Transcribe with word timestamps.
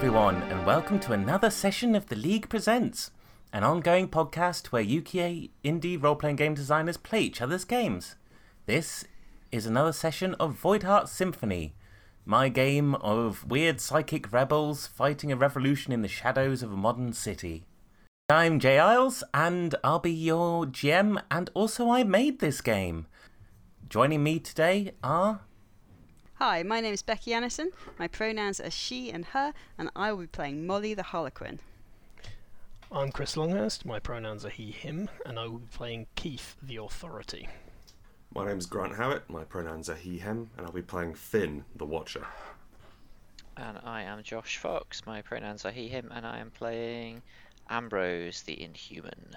Everyone, 0.00 0.42
and 0.44 0.64
welcome 0.64 0.98
to 1.00 1.12
another 1.12 1.50
session 1.50 1.94
of 1.94 2.06
The 2.06 2.16
League 2.16 2.48
Presents, 2.48 3.10
an 3.52 3.64
ongoing 3.64 4.08
podcast 4.08 4.68
where 4.68 4.80
UKA 4.80 5.50
indie 5.62 6.02
role 6.02 6.16
playing 6.16 6.36
game 6.36 6.54
designers 6.54 6.96
play 6.96 7.20
each 7.20 7.42
other's 7.42 7.66
games. 7.66 8.16
This 8.64 9.04
is 9.52 9.66
another 9.66 9.92
session 9.92 10.32
of 10.40 10.58
Voidheart 10.58 11.08
Symphony, 11.08 11.74
my 12.24 12.48
game 12.48 12.94
of 12.94 13.44
weird 13.44 13.78
psychic 13.78 14.32
rebels 14.32 14.86
fighting 14.86 15.30
a 15.30 15.36
revolution 15.36 15.92
in 15.92 16.00
the 16.00 16.08
shadows 16.08 16.62
of 16.62 16.72
a 16.72 16.78
modern 16.78 17.12
city. 17.12 17.66
I'm 18.30 18.58
Jay 18.58 18.78
Iles, 18.78 19.22
and 19.34 19.74
I'll 19.84 19.98
be 19.98 20.12
your 20.12 20.64
GM, 20.64 21.22
and 21.30 21.50
also 21.52 21.90
I 21.90 22.04
made 22.04 22.38
this 22.38 22.62
game. 22.62 23.06
Joining 23.86 24.22
me 24.22 24.38
today 24.38 24.92
are 25.04 25.42
Hi, 26.42 26.62
my 26.62 26.80
name 26.80 26.94
is 26.94 27.02
Becky 27.02 27.32
Annison. 27.32 27.70
My 27.98 28.08
pronouns 28.08 28.60
are 28.60 28.70
she 28.70 29.10
and 29.10 29.26
her, 29.26 29.52
and 29.76 29.90
I 29.94 30.10
will 30.10 30.22
be 30.22 30.26
playing 30.26 30.66
Molly 30.66 30.94
the 30.94 31.02
Harlequin. 31.02 31.58
I'm 32.90 33.12
Chris 33.12 33.36
Longhurst. 33.36 33.84
My 33.84 33.98
pronouns 33.98 34.46
are 34.46 34.48
he, 34.48 34.70
him, 34.70 35.10
and 35.26 35.38
I 35.38 35.46
will 35.46 35.58
be 35.58 35.68
playing 35.70 36.06
Keith 36.14 36.56
the 36.62 36.76
Authority. 36.76 37.46
My 38.34 38.46
name 38.46 38.56
is 38.56 38.64
Grant 38.64 38.94
Howitt, 38.94 39.28
my 39.28 39.44
pronouns 39.44 39.90
are 39.90 39.94
he, 39.94 40.16
him, 40.16 40.48
and 40.56 40.64
I'll 40.64 40.72
be 40.72 40.80
playing 40.80 41.12
Finn, 41.12 41.66
the 41.76 41.84
Watcher. 41.84 42.26
And 43.58 43.78
I 43.84 44.04
am 44.04 44.22
Josh 44.22 44.56
Fox. 44.56 45.04
My 45.04 45.20
pronouns 45.20 45.66
are 45.66 45.70
he, 45.70 45.88
him, 45.88 46.10
and 46.10 46.26
I 46.26 46.38
am 46.38 46.52
playing 46.52 47.20
Ambrose 47.68 48.40
the 48.40 48.62
Inhuman. 48.62 49.36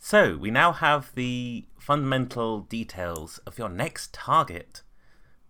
So, 0.00 0.36
we 0.36 0.50
now 0.50 0.72
have 0.72 1.14
the 1.14 1.66
fundamental 1.78 2.62
details 2.62 3.38
of 3.46 3.58
your 3.58 3.68
next 3.68 4.12
target. 4.12 4.82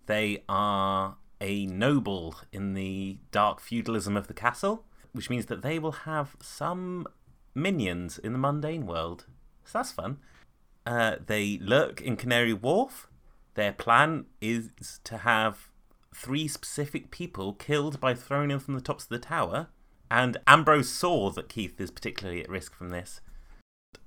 They 0.07 0.43
are 0.49 1.17
a 1.41 1.67
noble 1.67 2.37
in 2.53 2.75
the 2.75 3.19
dark 3.31 3.61
feudalism 3.61 4.17
of 4.17 4.29
the 4.29 4.35
castle, 4.35 4.85
which 5.12 5.31
means 5.31 5.47
that 5.47 5.62
they 5.62 5.79
will 5.79 5.93
have 5.93 6.37
some 6.41 7.07
minions 7.55 8.19
in 8.19 8.33
the 8.33 8.39
mundane 8.39 8.87
world. 8.87 9.27
So 9.65 9.79
that's 9.79 9.93
fun. 9.93 10.19
Uh, 10.84 11.16
they 11.25 11.59
lurk 11.61 12.00
in 12.00 12.16
Canary 12.16 12.53
Wharf. 12.53 13.09
Their 13.55 13.72
plan 13.72 14.27
is 14.41 14.71
to 15.05 15.19
have 15.19 15.71
three 16.15 16.47
specific 16.49 17.11
people 17.11 17.53
killed 17.55 18.00
by 18.00 18.15
throwing 18.15 18.49
them 18.49 18.61
from 18.61 18.75
the 18.75 18.81
tops 18.81 19.05
of 19.05 19.11
the 19.11 19.19
tower. 19.19 19.69
And 20.11 20.37
Ambrose 20.47 20.89
saw 20.89 21.31
that 21.31 21.49
Keith 21.49 21.81
is 21.81 21.91
particularly 21.91 22.43
at 22.43 22.49
risk 22.49 22.75
from 22.75 22.91
this. 22.91 23.21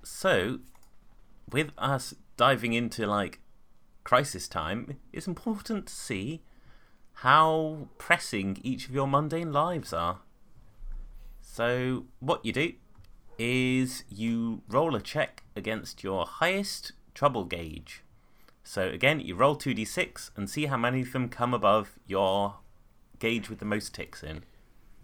So, 0.03 0.59
with 1.51 1.71
us 1.77 2.13
diving 2.37 2.73
into 2.73 3.05
like 3.05 3.41
crisis 4.09 4.47
time, 4.47 4.97
it's 5.13 5.27
important 5.27 5.85
to 5.85 5.93
see 5.93 6.41
how 7.21 7.87
pressing 7.99 8.57
each 8.63 8.87
of 8.87 8.95
your 8.95 9.07
mundane 9.07 9.53
lives 9.53 9.93
are. 9.93 10.17
So, 11.43 12.05
what 12.19 12.43
you 12.43 12.51
do 12.51 12.73
is 13.37 14.03
you 14.09 14.63
roll 14.67 14.95
a 14.95 14.99
check 14.99 15.43
against 15.55 16.03
your 16.03 16.25
highest 16.25 16.93
trouble 17.13 17.43
gauge. 17.43 18.01
So, 18.63 18.87
again, 18.87 19.19
you 19.19 19.35
roll 19.35 19.55
2d6 19.55 20.31
and 20.35 20.49
see 20.49 20.65
how 20.65 20.77
many 20.77 21.01
of 21.01 21.11
them 21.11 21.29
come 21.29 21.53
above 21.53 21.99
your 22.07 22.55
gauge 23.19 23.47
with 23.47 23.59
the 23.59 23.65
most 23.65 23.93
ticks 23.93 24.23
in. 24.23 24.41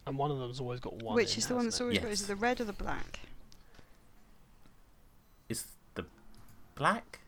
And 0.07 0.17
one 0.17 0.31
of 0.31 0.39
them's 0.39 0.59
always 0.59 0.79
got 0.79 1.03
one. 1.03 1.13
Which 1.13 1.33
in, 1.33 1.37
is 1.37 1.45
the 1.45 1.53
one 1.53 1.65
that's 1.65 1.75
hasn't 1.75 1.85
always 1.85 1.95
Yes. 1.97 2.03
got 2.05 2.11
is 2.11 2.21
it 2.23 2.27
the 2.27 2.35
red 2.35 2.59
or 2.59 2.63
the 2.63 2.73
black? 2.73 3.19
Is 5.47 5.65
the 5.93 6.05
black? 6.73 7.19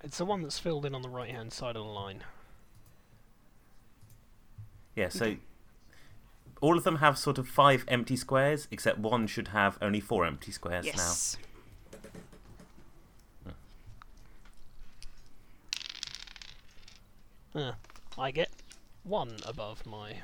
It? 0.00 0.06
It's 0.06 0.18
the 0.18 0.24
one 0.24 0.42
that's 0.42 0.58
filled 0.58 0.84
in 0.86 0.94
on 0.94 1.02
the 1.02 1.08
right 1.08 1.30
hand 1.30 1.52
side 1.52 1.76
of 1.76 1.84
the 1.84 1.90
line. 1.90 2.22
Yeah, 4.96 5.08
so 5.08 5.36
all 6.60 6.76
of 6.76 6.84
them 6.84 6.96
have 6.96 7.16
sort 7.16 7.38
of 7.38 7.48
five 7.48 7.84
empty 7.88 8.16
squares, 8.16 8.68
except 8.70 8.98
one 8.98 9.26
should 9.26 9.48
have 9.48 9.78
only 9.80 10.00
four 10.00 10.26
empty 10.26 10.52
squares 10.52 10.84
now. 10.84 10.92
yes. 10.92 11.36
Uh, 17.54 17.72
I 18.16 18.30
get 18.30 18.50
one 19.02 19.36
above 19.44 19.84
my. 19.84 20.14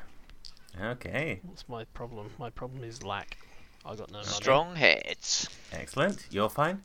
Okay, 0.81 1.41
What's 1.43 1.69
my 1.69 1.85
problem? 1.87 2.31
My 2.39 2.51
problem 2.51 2.85
is 2.85 3.03
lack. 3.03 3.39
I 3.85 3.97
got 3.97 4.11
no 4.11 4.19
money. 4.19 4.29
Strong 4.29 4.77
hits. 4.77 5.49
excellent. 5.73 6.27
You're 6.31 6.51
fine. 6.51 6.83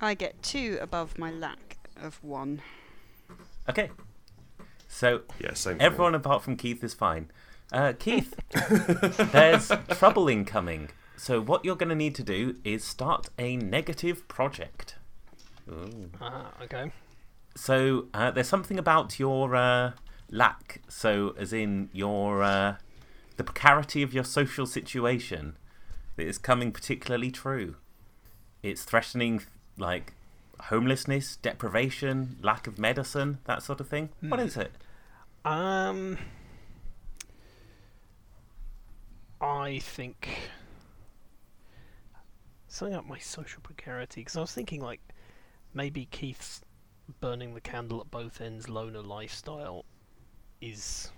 I 0.00 0.14
get 0.14 0.42
two 0.42 0.78
above 0.80 1.18
my 1.18 1.30
lack 1.30 1.78
of 1.96 2.22
one. 2.22 2.62
Okay. 3.68 3.90
So 4.86 5.22
Yeah, 5.40 5.54
same. 5.54 5.76
for 5.76 5.82
everyone 5.82 6.14
apart 6.14 6.42
from 6.42 6.56
Keith 6.56 6.82
is 6.82 6.94
fine. 6.94 7.30
Uh, 7.72 7.92
Keith, 7.98 8.34
there's 9.32 9.70
trouble 9.98 10.28
incoming. 10.28 10.88
So 11.16 11.40
what 11.40 11.64
you're 11.64 11.76
going 11.76 11.90
to 11.90 11.94
need 11.94 12.14
to 12.14 12.22
do 12.22 12.56
is 12.64 12.84
start 12.84 13.28
a 13.38 13.56
negative 13.56 14.26
project. 14.28 14.94
Ooh. 15.68 16.10
Ah, 16.20 16.52
okay. 16.62 16.92
So 17.54 18.06
uh, 18.14 18.30
there's 18.30 18.48
something 18.48 18.78
about 18.78 19.18
your 19.18 19.54
uh, 19.54 19.92
lack. 20.30 20.80
So 20.88 21.34
as 21.36 21.52
in 21.52 21.90
your 21.92 22.42
uh, 22.42 22.76
the 23.36 23.44
precarity 23.44 24.02
of 24.02 24.14
your 24.14 24.24
social 24.24 24.64
situation 24.64 25.56
that 26.16 26.26
is 26.26 26.38
coming 26.38 26.72
particularly 26.72 27.30
true. 27.30 27.76
It's 28.62 28.82
threatening 28.84 29.42
like 29.78 30.12
homelessness, 30.60 31.36
deprivation, 31.36 32.36
lack 32.42 32.66
of 32.66 32.78
medicine, 32.78 33.38
that 33.44 33.62
sort 33.62 33.80
of 33.80 33.88
thing. 33.88 34.10
What 34.20 34.40
Hmm. 34.40 34.46
is 34.46 34.56
it? 34.56 34.72
Um. 35.44 36.18
I 39.40 39.78
think 39.78 40.50
something 42.66 42.94
about 42.94 43.08
my 43.08 43.18
social 43.18 43.60
precarity 43.62 44.20
because 44.22 44.36
I 44.36 44.40
was 44.40 44.52
thinking 44.52 44.80
like 44.82 45.00
maybe 45.72 46.06
Keith's 46.10 46.60
burning 47.20 47.54
the 47.54 47.60
candle 47.60 48.00
at 48.00 48.10
both 48.10 48.40
ends 48.40 48.68
loner 48.68 49.00
lifestyle 49.00 49.84
is 50.60 51.10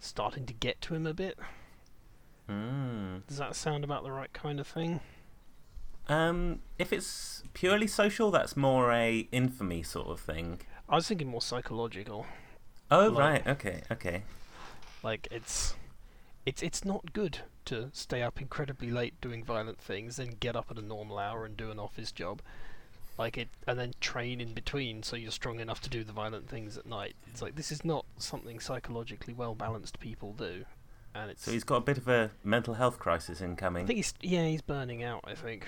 starting 0.00 0.46
to 0.46 0.52
get 0.52 0.80
to 0.82 0.94
him 0.94 1.06
a 1.06 1.14
bit. 1.14 1.38
Mm. 2.48 3.24
Does 3.28 3.38
that 3.38 3.54
sound 3.54 3.84
about 3.84 4.02
the 4.02 4.10
right 4.12 4.32
kind 4.32 4.58
of 4.58 4.66
thing? 4.66 5.00
Um, 6.08 6.60
if 6.78 6.92
it's 6.92 7.42
purely 7.54 7.86
social, 7.86 8.30
that's 8.30 8.56
more 8.56 8.92
a 8.92 9.28
infamy 9.32 9.82
sort 9.82 10.08
of 10.08 10.20
thing. 10.20 10.60
I 10.88 10.96
was 10.96 11.08
thinking 11.08 11.28
more 11.28 11.42
psychological. 11.42 12.26
Oh 12.90 13.08
Like- 13.08 13.18
right, 13.18 13.46
okay, 13.46 13.82
okay. 13.90 14.22
Like 15.02 15.28
it's 15.30 15.74
it's 16.44 16.62
it's 16.62 16.84
not 16.84 17.12
good 17.12 17.38
to 17.64 17.90
stay 17.92 18.22
up 18.22 18.40
incredibly 18.40 18.90
late 18.90 19.20
doing 19.20 19.44
violent 19.44 19.78
things, 19.80 20.16
then 20.16 20.34
get 20.40 20.56
up 20.56 20.70
at 20.70 20.78
a 20.78 20.82
normal 20.82 21.18
hour 21.18 21.44
and 21.44 21.56
do 21.56 21.70
an 21.70 21.78
office 21.78 22.12
job. 22.12 22.42
Like 23.18 23.38
it 23.38 23.48
and 23.66 23.78
then 23.78 23.92
train 24.00 24.40
in 24.40 24.52
between 24.54 25.02
so 25.02 25.16
you're 25.16 25.30
strong 25.30 25.60
enough 25.60 25.80
to 25.82 25.90
do 25.90 26.02
the 26.02 26.12
violent 26.12 26.48
things 26.48 26.76
at 26.76 26.86
night. 26.86 27.14
It's 27.30 27.42
like 27.42 27.56
this 27.56 27.70
is 27.70 27.84
not 27.84 28.04
something 28.16 28.58
psychologically 28.60 29.34
well 29.34 29.54
balanced 29.54 30.00
people 30.00 30.32
do. 30.32 30.64
And 31.14 31.30
it's 31.30 31.44
So 31.44 31.52
he's 31.52 31.64
got 31.64 31.76
a 31.76 31.80
bit 31.82 31.98
of 31.98 32.08
a 32.08 32.30
mental 32.42 32.74
health 32.74 32.98
crisis 32.98 33.40
incoming. 33.40 33.84
I 33.84 33.86
think 33.86 33.96
he's 33.98 34.14
yeah, 34.20 34.46
he's 34.46 34.62
burning 34.62 35.02
out, 35.02 35.20
I 35.24 35.34
think. 35.34 35.66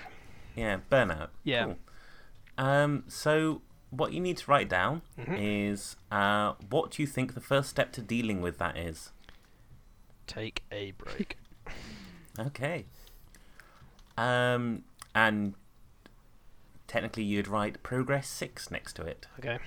Yeah, 0.55 0.79
burnout. 0.91 1.29
Yeah. 1.43 1.65
Cool. 1.65 1.77
Um, 2.57 3.03
so 3.07 3.61
what 3.89 4.13
you 4.13 4.19
need 4.19 4.37
to 4.37 4.49
write 4.51 4.69
down 4.69 5.01
Mhm. 5.17 5.37
is 5.71 5.95
uh, 6.11 6.53
what 6.69 6.97
you 6.99 7.05
think 7.07 7.33
the 7.33 7.41
first 7.41 7.69
step 7.69 7.91
to 7.93 8.01
dealing 8.01 8.41
with 8.41 8.57
that 8.57 8.77
is? 8.77 9.11
Take 10.27 10.63
a 10.71 10.91
break. 10.91 11.37
Okay. 12.37 12.85
Um, 14.17 14.83
and 15.13 15.53
technically 16.87 17.23
you'd 17.23 17.47
write 17.47 17.81
progress 17.81 18.27
six 18.27 18.69
next 18.69 18.93
to 18.97 19.03
it. 19.03 19.27
okay. 19.39 19.59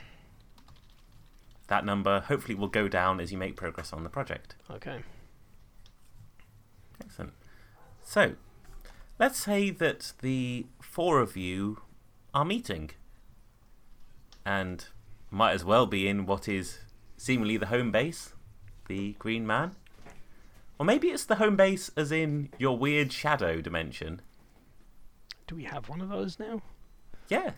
That 1.69 1.85
number 1.87 2.21
hopefully 2.21 2.55
will 2.55 2.69
go 2.69 2.89
down 2.89 3.21
as 3.21 3.33
you 3.33 3.39
make 3.39 3.57
progress 3.57 3.93
on 3.93 4.03
the 4.05 4.11
project. 4.11 4.55
Okay. 4.71 5.03
Excellent. 7.03 7.33
So, 8.03 8.35
let's 9.19 9.39
say 9.39 9.71
that 9.71 10.13
the 10.23 10.67
four 10.81 11.21
of 11.21 11.37
you 11.37 11.83
are 12.35 12.45
meeting, 12.45 12.91
and 14.45 14.87
might 15.31 15.53
as 15.53 15.65
well 15.65 15.87
be 15.87 16.09
in 16.09 16.27
what 16.27 16.49
is 16.49 16.79
seemingly 17.17 17.57
the 17.57 17.67
home 17.67 17.91
base, 17.91 18.33
the 18.89 19.13
Green 19.19 19.47
Man. 19.47 19.73
Or 20.79 20.87
maybe 20.87 21.09
it's 21.09 21.25
the 21.25 21.35
home 21.37 21.57
base 21.57 21.91
as 21.97 22.13
in 22.13 22.51
your 22.59 22.79
weird 22.79 23.13
shadow 23.13 23.61
dimension. 23.61 24.21
Do 25.49 25.57
we 25.57 25.65
have 25.65 25.89
one 25.89 26.01
of 26.01 26.09
those 26.09 26.39
now? 26.39 26.63
Yeah. 27.29 27.51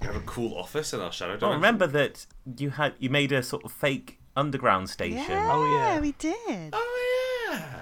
We 0.00 0.06
have 0.06 0.16
a 0.16 0.20
cool 0.20 0.56
office 0.58 0.92
in 0.92 1.00
our 1.00 1.12
shadow. 1.12 1.32
Well, 1.32 1.38
dimension. 1.52 1.60
remember 1.60 1.86
that 1.86 2.26
you 2.56 2.70
had 2.70 2.94
you 2.98 3.08
made 3.10 3.30
a 3.32 3.42
sort 3.42 3.64
of 3.64 3.72
fake 3.72 4.18
underground 4.36 4.90
station. 4.90 5.20
Oh 5.30 5.34
yeah, 5.34 5.50
Oh, 5.52 5.76
yeah. 5.94 6.00
we 6.00 6.12
did. 6.12 6.70
Oh 6.72 7.48
yeah. 7.52 7.77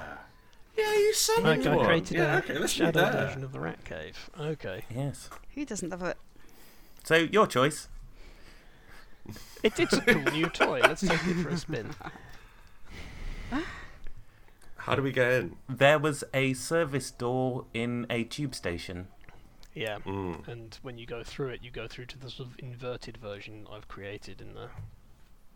Yeah, 0.77 0.93
you 0.95 1.13
summoned 1.15 1.65
Like 1.65 1.73
I 1.73 1.77
one. 1.77 1.87
created 1.87 2.17
yeah, 2.19 2.35
a 2.35 2.39
okay, 2.39 2.59
let's 2.59 2.73
do 2.75 2.85
shadow 2.85 3.01
that. 3.01 3.13
version 3.13 3.45
of 3.45 3.53
the 3.53 3.61
rat 3.61 3.85
cave. 3.85 4.31
Okay. 4.39 4.85
Yes. 4.95 5.31
Who 5.55 5.65
doesn't 5.65 5.89
love 5.91 6.03
it? 6.03 6.17
So 7.05 7.15
your 7.17 7.47
choice. 7.47 7.89
It, 9.63 9.79
it's 9.81 9.93
a 9.95 10.01
cool 10.03 10.23
new 10.33 10.49
toy. 10.51 10.81
Let's 10.83 11.01
take 11.01 11.13
it 11.27 11.43
for 11.43 11.49
a 11.49 11.57
spin. 11.57 11.91
How 14.77 14.95
do 14.95 15.03
we 15.03 15.11
get 15.13 15.33
in? 15.33 15.57
There 15.69 15.99
was 15.99 16.23
a 16.33 16.53
service 16.55 17.11
door 17.11 17.65
in 17.75 18.07
a 18.09 18.23
tube 18.25 18.55
station. 18.55 19.09
Yeah. 19.75 19.99
Mm. 20.07 20.47
And 20.47 20.79
when 20.83 20.97
you 20.99 21.07
go 21.07 21.25
through 21.25 21.49
it, 21.49 21.61
you 21.63 21.71
go 21.71 21.89
through 21.89 22.07
to 22.07 22.19
the 22.19 22.31
sort 22.31 22.49
of 22.51 22.55
inverted 22.61 23.17
version 23.17 23.67
I've 23.73 23.89
created 23.89 24.41
in 24.41 24.55
the 24.55 24.69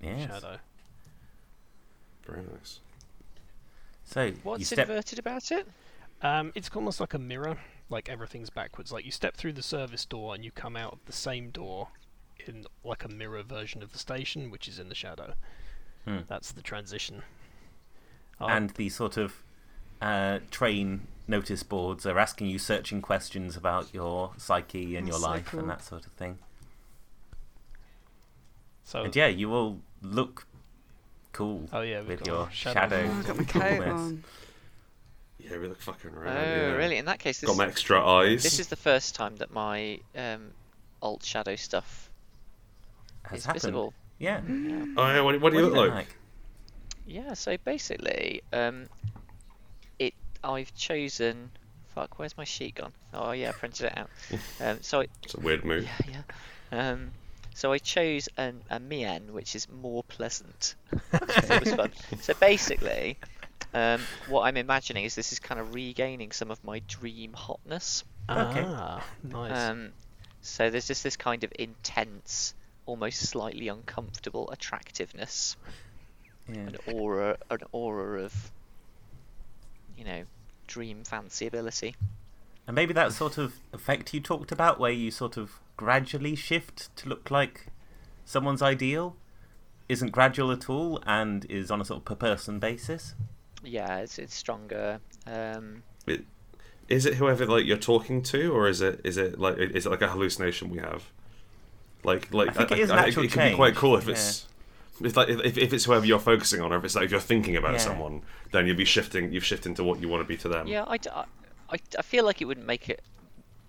Yes. 0.03 0.29
shadow. 0.29 0.59
Very 2.27 2.43
nice. 2.43 2.81
So 4.11 4.25
you 4.25 4.37
What's 4.43 4.67
step. 4.67 4.89
inverted 4.89 5.19
about 5.21 5.53
it? 5.53 5.69
Um, 6.21 6.51
it's 6.57 6.69
almost 6.75 6.99
like 6.99 7.15
a 7.15 7.19
mirror, 7.19 7.57
like 7.89 8.09
everything's 8.09 8.51
backwards. 8.51 8.91
Like 8.91 9.05
you 9.05 9.13
step 9.13 9.37
through 9.37 9.53
the 9.53 9.63
service 9.63 10.05
door 10.05 10.35
and 10.35 10.45
you 10.45 10.51
come 10.51 10.77
out 10.77 10.93
of 10.95 10.99
the 11.07 11.13
same 11.13 11.51
door 11.51 11.89
in 12.45 12.65
like 12.85 13.05
a 13.05 13.09
mirror 13.09 13.43
version 13.45 13.83
of 13.85 13.93
the 13.93 13.99
station, 13.99 14.51
which 14.51 14.67
is 14.67 14.81
in 14.81 14.89
the 14.89 14.97
shadow. 14.97 15.35
Hmm. 16.05 16.19
That's 16.27 16.51
the 16.51 16.61
transition. 16.63 17.23
Uh, 18.41 18.47
and 18.47 18.71
the 18.71 18.89
sort 18.89 19.17
of 19.17 19.45
uh, 20.03 20.41
train 20.51 21.07
notice 21.29 21.63
boards 21.63 22.05
are 22.05 22.19
asking 22.19 22.49
you 22.49 22.59
searching 22.59 23.01
questions 23.01 23.57
about 23.57 23.95
your 23.95 24.33
psyche 24.39 24.97
and 24.97 25.07
your 25.07 25.13
That's 25.19 25.25
so 25.25 25.31
life 25.31 25.47
cool. 25.47 25.61
and 25.61 25.71
that 25.71 25.85
sort 25.85 26.05
of 26.07 26.13
thing. 26.13 26.39
so 28.83 29.05
And 29.05 29.15
yeah, 29.15 29.29
you 29.29 29.53
all 29.55 29.81
look 30.03 30.47
cool 31.33 31.69
oh 31.73 31.81
yeah, 31.83 32.01
we've 32.01 32.19
with 32.19 32.27
your 32.27 32.49
shadow. 32.51 32.81
shadow. 32.81 33.09
Oh, 33.11 33.19
I've 33.19 33.27
got 33.27 33.37
my 33.39 33.45
coat 33.45 33.89
on. 33.89 34.25
Yeah, 35.39 35.59
we 35.59 35.69
look 35.69 35.81
fucking 35.81 36.11
Oh, 36.17 36.23
yeah. 36.25 36.73
really? 36.75 36.99
In 36.99 37.07
that 37.07 37.19
case, 37.19 37.41
this, 37.41 37.49
Got 37.49 37.57
my 37.57 37.67
extra 37.67 38.05
eyes. 38.07 38.43
this 38.43 38.59
is 38.61 38.69
the 38.69 38.77
first 38.77 39.15
time 39.15 39.37
that 39.37 39.51
my 39.53 39.99
um, 40.17 40.51
alt 41.01 41.25
shadow 41.25 41.57
stuff 41.57 42.11
Has 43.23 43.39
is 43.41 43.45
happened. 43.47 43.63
visible. 43.63 43.95
Yeah. 44.19 44.41
Yeah. 44.47 44.85
Oh, 44.99 45.07
yeah, 45.07 45.21
what, 45.23 45.41
what 45.41 45.53
do 45.53 45.59
you 45.59 45.65
What 45.65 45.73
look 45.73 45.91
like? 45.95 46.15
Yeah, 47.07 47.33
so 47.35 47.57
basically, 47.65 48.43
um, 48.53 48.87
it 49.99 50.15
I've 50.45 50.75
chosen. 50.75 51.51
Fuck, 51.95 52.19
where's 52.19 52.37
my 52.37 52.45
sheet 52.45 52.77
gone? 52.77 52.93
Oh 53.15 53.33
yeah, 53.33 53.49
I 53.49 53.53
printed 53.53 53.87
it 53.87 53.99
out. 53.99 54.11
um, 54.61 54.79
so 54.83 55.01
I, 55.01 55.07
It's 55.25 55.35
a 55.35 55.41
weird 55.41 55.65
move. 55.65 55.89
yeah, 56.07 56.23
yeah. 56.73 56.91
Um, 56.91 57.11
so 57.55 57.73
I 57.73 57.79
chose 57.79 58.29
an, 58.37 58.63
a 58.71 58.79
Mien, 58.81 59.33
which 59.33 59.55
is 59.55 59.69
more 59.69 60.03
pleasant. 60.05 60.75
it 61.13 61.61
was 61.65 61.75
fun. 61.75 61.93
So 62.23 62.35
basically, 62.41 63.19
um, 63.75 64.01
what 64.29 64.43
I'm 64.43 64.57
imagining 64.57 65.05
is 65.05 65.15
this 65.15 65.33
is 65.33 65.39
kind 65.39 65.61
of 65.61 65.75
regaining 65.75 66.33
some 66.33 66.51
of 66.51 66.63
my 66.65 66.81
dream 66.89 67.33
hotness. 67.33 68.05
Okay. 68.31 68.65
Ah, 68.67 69.05
nice. 69.23 69.71
Um, 69.71 69.93
so 70.43 70.71
there's 70.71 70.87
just 70.87 71.03
this 71.05 71.17
kind 71.17 71.45
of 71.45 71.53
intense, 71.59 72.55
almost 72.87 73.19
slightly 73.21 73.69
uncomfortable 73.69 74.51
attractiveness, 74.51 75.57
Yeah. 76.49 76.55
an 76.69 76.77
aura, 76.87 77.37
an 77.51 77.59
aura 77.73 78.23
of, 78.23 78.53
you 79.97 80.05
know, 80.05 80.23
dream 80.67 81.05
fancy 81.05 81.47
ability. 81.47 81.95
And 82.67 82.75
maybe 82.75 82.93
that 82.95 83.13
sort 83.13 83.37
of 83.39 83.55
effect 83.73 84.15
you 84.15 84.21
talked 84.21 84.53
about, 84.53 84.79
where 84.79 84.93
you 84.93 85.11
sort 85.11 85.37
of 85.37 85.61
gradually 85.77 86.37
shift 86.37 86.95
to 86.97 87.09
look 87.09 87.31
like 87.31 87.67
someone's 88.25 88.63
ideal, 88.63 89.17
isn't 89.89 90.13
gradual 90.13 90.53
at 90.53 90.71
all 90.71 91.03
and 91.05 91.45
is 91.47 91.71
on 91.71 91.81
a 91.81 91.85
sort 91.85 91.99
of 91.99 92.05
per 92.05 92.15
person 92.15 92.59
basis. 92.61 93.15
Yeah, 93.65 93.99
it's 93.99 94.19
it's 94.19 94.35
stronger. 94.35 95.01
Um, 95.27 95.83
Is 96.89 97.07
it 97.07 97.15
whoever 97.15 97.45
like 97.47 97.67
you're 97.67 97.77
talking 97.77 98.23
to, 98.23 98.53
or 98.53 98.69
is 98.69 98.81
it 98.81 99.01
is 99.05 99.17
it 99.17 99.39
like 99.39 99.59
is 99.59 99.87
it 99.87 99.91
like 99.91 100.03
a 100.03 100.09
hallucination 100.09 100.71
we 100.71 100.79
have? 100.79 101.05
Like 102.05 102.33
like 102.33 102.49
I 102.51 102.53
think 102.53 102.73
it 102.73 102.79
is 102.79 102.89
natural 102.89 103.25
it 103.25 103.33
could 103.33 103.51
be 103.51 103.55
quite 103.57 103.75
cool 103.75 103.97
if 103.97 104.07
yeah. 104.07 104.13
it's. 104.13 104.47
It's 105.03 105.17
like 105.17 105.29
if, 105.31 105.57
if 105.57 105.73
it's 105.73 105.85
whoever 105.87 106.05
you're 106.05 106.19
focusing 106.19 106.61
on, 106.61 106.73
or 106.73 106.77
if 106.77 106.85
it's 106.85 106.95
like 106.95 107.07
if 107.07 107.11
you're 107.11 107.21
thinking 107.21 107.57
about 107.57 107.73
Yeah. 107.73 107.79
someone, 107.79 108.23
then 108.53 108.67
you'll 108.67 108.77
be 108.77 108.85
shifting. 108.85 109.33
You've 109.33 109.45
shifted 109.45 109.75
to 109.77 109.85
what 109.85 110.01
you 110.01 110.09
want 110.09 110.23
to 110.23 110.29
be 110.29 110.37
to 110.39 110.49
them. 110.49 110.67
yeah, 110.67 110.85
I, 110.87 110.99
d- 110.99 111.09
I- 111.71 111.75
I- 111.77 111.99
I 111.99 112.03
feel 112.03 112.25
like 112.25 112.41
it 112.43 112.45
wouldn't 112.47 112.67
make 112.67 112.89
it 112.89 113.03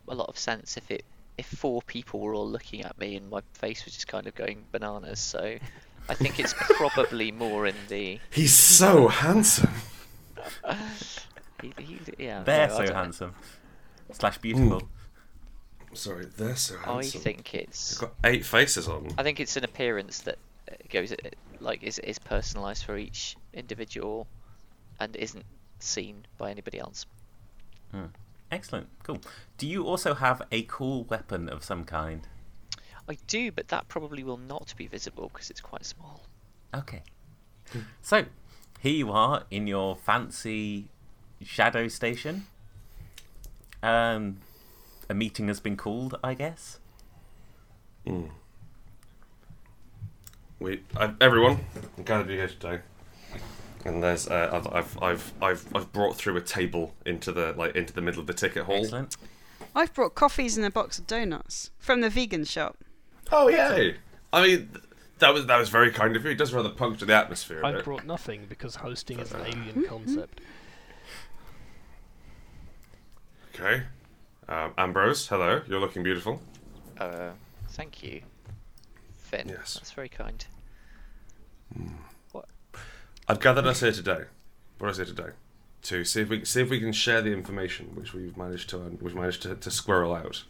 a 0.07 0.15
lot 0.15 0.27
of 0.29 0.37
sense 0.37 0.77
if 0.77 0.89
it 0.91 1.05
if 1.37 1.45
four 1.47 1.81
people 1.83 2.19
were 2.19 2.35
all 2.35 2.47
looking 2.47 2.83
at 2.83 2.97
me 2.99 3.15
and 3.15 3.29
my 3.29 3.41
face 3.53 3.83
was 3.85 3.93
just 3.93 4.07
kind 4.07 4.27
of 4.27 4.35
going 4.35 4.65
bananas. 4.71 5.19
So 5.19 5.57
I 6.09 6.13
think 6.13 6.39
it's 6.39 6.53
probably 6.57 7.31
more 7.31 7.65
in 7.65 7.75
the 7.87 8.19
He's 8.29 8.53
so 8.53 9.07
handsome. 9.07 9.71
he, 11.61 11.73
he, 11.77 11.99
yeah. 12.17 12.43
They're 12.43 12.67
no, 12.67 12.73
so 12.73 12.79
don't 12.83 12.89
know. 12.89 12.95
handsome. 12.95 13.35
Slash 14.11 14.37
beautiful. 14.39 14.83
Sorry, 15.93 16.25
they're 16.37 16.55
so 16.55 16.77
handsome. 16.77 17.19
I 17.21 17.23
think 17.23 17.53
it's 17.55 17.91
They've 17.91 18.09
got 18.09 18.13
eight 18.25 18.45
faces 18.45 18.87
on. 18.87 19.09
I 19.17 19.23
think 19.23 19.39
it's 19.39 19.57
an 19.57 19.63
appearance 19.63 20.19
that 20.21 20.37
uh, 20.69 20.75
goes 20.89 21.11
uh, 21.11 21.15
like 21.59 21.81
is 21.83 21.97
is 21.99 22.19
personalised 22.19 22.83
for 22.85 22.97
each 22.97 23.35
individual 23.53 24.27
and 24.99 25.15
isn't 25.15 25.45
seen 25.79 26.25
by 26.37 26.51
anybody 26.51 26.79
else. 26.79 27.05
Excellent. 28.51 28.87
Cool. 29.03 29.21
Do 29.57 29.67
you 29.67 29.85
also 29.85 30.13
have 30.13 30.41
a 30.51 30.63
cool 30.63 31.05
weapon 31.05 31.47
of 31.47 31.63
some 31.63 31.85
kind? 31.85 32.27
I 33.07 33.17
do, 33.27 33.51
but 33.51 33.69
that 33.69 33.87
probably 33.87 34.23
will 34.23 34.37
not 34.37 34.73
be 34.77 34.87
visible 34.87 35.29
because 35.33 35.49
it's 35.49 35.61
quite 35.61 35.85
small. 35.85 36.23
Okay. 36.73 37.03
So, 38.01 38.25
here 38.81 38.93
you 38.93 39.11
are 39.11 39.43
in 39.49 39.67
your 39.67 39.95
fancy 39.95 40.89
shadow 41.41 41.87
station. 41.87 42.47
Um, 43.81 44.37
a 45.09 45.13
meeting 45.13 45.47
has 45.47 45.59
been 45.59 45.77
called, 45.77 46.17
I 46.23 46.33
guess. 46.33 46.79
Mm. 48.05 48.29
We, 50.59 50.83
I, 50.95 51.13
everyone, 51.19 51.59
I'm 51.97 52.03
glad 52.03 52.19
to 52.19 52.23
be 52.25 52.35
here 52.35 52.47
today. 52.47 52.79
And 53.85 54.03
there's, 54.03 54.27
uh, 54.27 54.49
I've, 54.51 54.67
I've, 54.67 55.03
I've, 55.03 55.33
I've, 55.41 55.65
I've 55.75 55.91
brought 55.91 56.15
through 56.15 56.37
a 56.37 56.41
table 56.41 56.93
into 57.05 57.31
the 57.31 57.53
like 57.57 57.75
into 57.75 57.93
the 57.93 58.01
middle 58.01 58.21
of 58.21 58.27
the 58.27 58.33
ticket 58.33 58.63
hall. 58.65 58.77
Excellent. 58.83 59.17
I've 59.75 59.93
brought 59.93 60.15
coffees 60.15 60.57
and 60.57 60.65
a 60.65 60.69
box 60.71 60.99
of 60.99 61.07
donuts 61.07 61.71
from 61.79 62.01
the 62.01 62.09
vegan 62.09 62.45
shop. 62.45 62.77
Oh 63.31 63.47
yeah. 63.47 63.91
I 64.33 64.45
mean, 64.47 64.69
that 65.19 65.33
was 65.33 65.45
that 65.47 65.57
was 65.57 65.69
very 65.69 65.91
kind 65.91 66.15
of 66.15 66.25
you. 66.25 66.31
It 66.31 66.37
does 66.37 66.53
rather 66.53 66.69
puncture 66.69 67.05
the 67.05 67.13
atmosphere. 67.15 67.61
a 67.61 67.67
I 67.67 67.71
bit. 67.73 67.85
brought 67.85 68.05
nothing 68.05 68.45
because 68.49 68.75
hosting 68.75 69.19
is 69.19 69.31
an 69.31 69.41
alien 69.41 69.85
concept. 69.87 70.41
Okay. 73.55 73.83
Um, 74.47 74.73
Ambrose, 74.77 75.27
hello. 75.27 75.61
You're 75.67 75.79
looking 75.79 76.03
beautiful. 76.03 76.41
Uh, 76.97 77.31
thank 77.69 78.03
you, 78.03 78.21
Finn. 79.17 79.47
Yes. 79.49 79.75
That's 79.75 79.91
very 79.91 80.09
kind. 80.09 80.45
I've 83.31 83.39
gathered 83.39 83.65
us 83.65 83.79
here 83.79 83.93
today. 83.93 84.23
Brought 84.77 84.89
us 84.89 84.97
here 84.97 85.05
today 85.05 85.29
to 85.83 86.03
see 86.03 86.19
if 86.19 86.27
we 86.27 86.43
see 86.43 86.63
if 86.63 86.69
we 86.69 86.81
can 86.81 86.91
share 86.91 87.21
the 87.21 87.31
information 87.31 87.95
which 87.95 88.13
we've 88.13 88.35
managed 88.35 88.69
to 88.71 88.97
we've 88.99 89.15
managed 89.15 89.43
to, 89.43 89.55
to 89.55 89.71
squirrel 89.71 90.13
out 90.13 90.43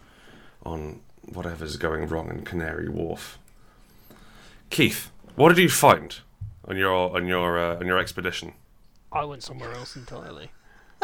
on 0.65 1.01
whatever's 1.31 1.77
going 1.77 2.07
wrong 2.07 2.31
in 2.31 2.43
Canary 2.43 2.89
Wharf. 2.89 3.37
Keith, 4.71 5.11
what 5.35 5.49
did 5.49 5.59
you 5.59 5.69
find 5.69 6.21
on 6.65 6.75
your 6.75 7.15
on 7.15 7.27
your 7.27 7.59
uh, 7.59 7.75
on 7.75 7.85
your 7.85 7.99
expedition? 7.99 8.53
I 9.11 9.25
went 9.25 9.43
somewhere 9.43 9.73
else 9.73 9.95
entirely. 9.95 10.49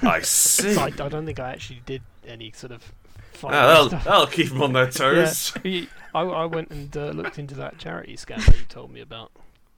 I 0.00 0.20
see. 0.20 0.74
So 0.74 0.80
I, 0.80 0.84
I 0.84 1.08
don't 1.08 1.26
think 1.26 1.40
I 1.40 1.50
actually 1.50 1.82
did 1.84 2.02
any 2.24 2.52
sort 2.52 2.70
of. 2.70 2.92
Finding 3.34 3.60
that'll, 3.60 3.88
that'll 3.88 4.26
keep 4.26 4.48
them 4.48 4.62
on 4.62 4.72
their 4.72 4.90
toes. 4.90 5.52
he- 5.62 5.88
I, 6.14 6.20
I 6.22 6.44
went 6.44 6.70
and 6.70 6.96
uh, 6.96 7.06
looked 7.10 7.38
into 7.38 7.54
that 7.56 7.78
charity 7.78 8.16
scam 8.16 8.44
that 8.46 8.56
you 8.56 8.64
told 8.68 8.92
me 8.92 9.00
about. 9.00 9.32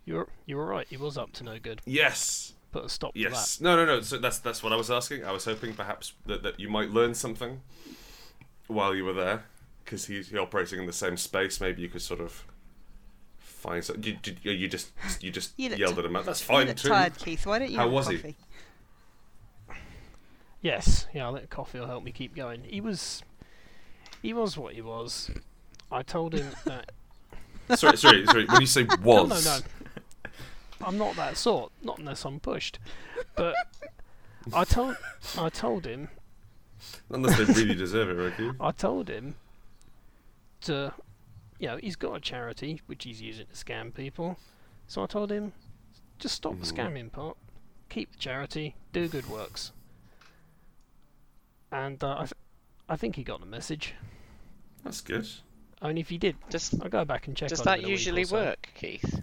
You're 0.05 0.29
you 0.45 0.57
were 0.57 0.67
right. 0.67 0.87
He 0.89 0.97
was 0.97 1.17
up 1.19 1.33
to 1.35 1.45
no 1.45 1.59
good. 1.59 1.81
Yes. 1.87 2.53
Put 2.73 2.85
a 2.85 2.89
stop 2.89 3.13
Yes. 3.15 3.57
To 3.57 3.63
that. 3.63 3.69
No, 3.69 3.77
no, 3.77 3.87
no. 3.97 4.01
So 4.03 4.19
that's 4.19 4.39
that's 4.39 4.63
what 4.63 4.73
I 4.73 4.77
was 4.77 4.91
asking. 4.91 5.25
I 5.25 5.33
was 5.33 5.47
hoping 5.47 5.73
perhaps 5.75 6.13
that, 6.27 6.43
that 6.43 6.61
you 6.61 6.69
might 6.69 6.91
learn 6.91 7.15
something 7.15 7.63
while 8.67 8.95
you 8.95 9.05
were 9.05 9.15
there, 9.15 9.45
because 9.85 10.07
he's 10.07 10.33
operating 10.35 10.79
in 10.79 10.87
the 10.87 10.93
same 10.93 11.17
space. 11.17 11.61
Maybe 11.61 11.81
you 11.83 11.89
could 11.89 12.03
sort 12.03 12.21
of 12.21 12.45
find. 13.39 13.83
some 13.83 13.97
you, 14.03 14.17
you, 14.43 14.53
you 14.53 14.69
just 14.69 14.91
you 15.21 15.31
just 15.31 15.53
You 15.57 15.71
yelled 15.71 15.95
ti- 15.95 16.01
at 16.01 16.05
him. 16.05 16.13
That's 16.25 16.41
You 16.43 16.47
fine 16.47 16.67
look 16.67 16.77
too. 16.77 16.89
tired, 16.91 17.17
Keith. 17.17 17.47
Why 17.47 17.59
don't 17.61 17.71
you 17.71 17.79
How 17.79 17.89
was 17.89 18.09
a 18.09 18.13
he? 18.13 18.37
Yes. 20.61 21.07
Yeah. 21.15 21.31
I 21.31 21.35
think 21.39 21.51
coffee 21.51 21.79
will 21.81 21.87
help 21.87 22.05
me 22.05 22.13
keep 22.13 22.35
going. 22.37 22.63
He 22.65 22.81
was. 22.81 23.23
He 24.23 24.33
was 24.33 24.57
what 24.59 24.75
he 24.75 24.83
was. 24.83 25.31
I 25.91 26.03
told 26.03 26.35
him 26.35 26.49
that. 26.65 26.93
sorry, 27.79 27.97
sorry, 27.97 28.27
sorry. 28.27 28.47
When 28.47 28.61
you 28.61 28.67
say 28.67 28.85
was, 29.03 29.03
No, 29.05 29.25
no, 29.25 29.41
no. 29.41 29.59
I'm 30.87 30.99
not 30.99 31.17
that 31.17 31.37
sort. 31.37 31.73
Not 31.83 31.99
unless 31.99 32.25
I'm 32.25 32.41
pushed. 32.41 32.79
But 33.35 33.55
I 34.53 34.65
told. 34.65 34.97
I 35.39 35.49
told 35.49 35.87
him. 35.87 36.09
unless 37.11 37.37
they 37.39 37.45
really 37.45 37.75
deserve 37.75 38.11
it, 38.11 38.13
Ricky. 38.15 38.51
I 38.61 38.73
told 38.73 39.09
him 39.09 39.37
to, 40.63 40.93
you 41.59 41.69
know, 41.69 41.77
he's 41.79 41.97
got 41.97 42.15
a 42.15 42.21
charity 42.21 42.81
which 42.87 43.05
he's 43.05 43.23
using 43.23 43.47
to 43.47 43.53
scam 43.55 43.95
people. 43.95 44.39
So 44.87 45.03
I 45.03 45.07
told 45.07 45.31
him, 45.33 45.53
just 46.19 46.35
stop 46.35 46.59
the 46.61 46.67
Mhm. 46.67 46.73
scamming 46.77 47.13
part, 47.13 47.37
keep 47.89 48.13
the 48.13 48.19
charity, 48.19 48.75
do 48.93 49.09
good 49.09 49.29
works. 49.29 49.73
And 51.73 52.03
uh, 52.05 52.15
I, 52.19 52.21
th- 52.21 52.33
I 52.89 52.97
think 52.97 53.17
he 53.17 53.23
got 53.23 53.41
the 53.41 53.47
message. 53.47 53.95
That's 54.85 55.01
good. 55.01 55.27
I 55.83 55.89
mean, 55.89 55.99
if 55.99 56.09
he 56.09 56.19
did, 56.19 56.37
Does 56.49 56.75
I'll 56.81 56.89
go 56.89 57.05
back 57.05 57.27
and 57.27 57.37
check. 57.37 57.49
does 57.51 57.61
on 57.61 57.65
that 57.65 57.79
in 57.81 57.85
a 57.87 57.89
usually 57.89 58.25
so. 58.25 58.35
work, 58.37 58.69
Keith? 58.75 59.23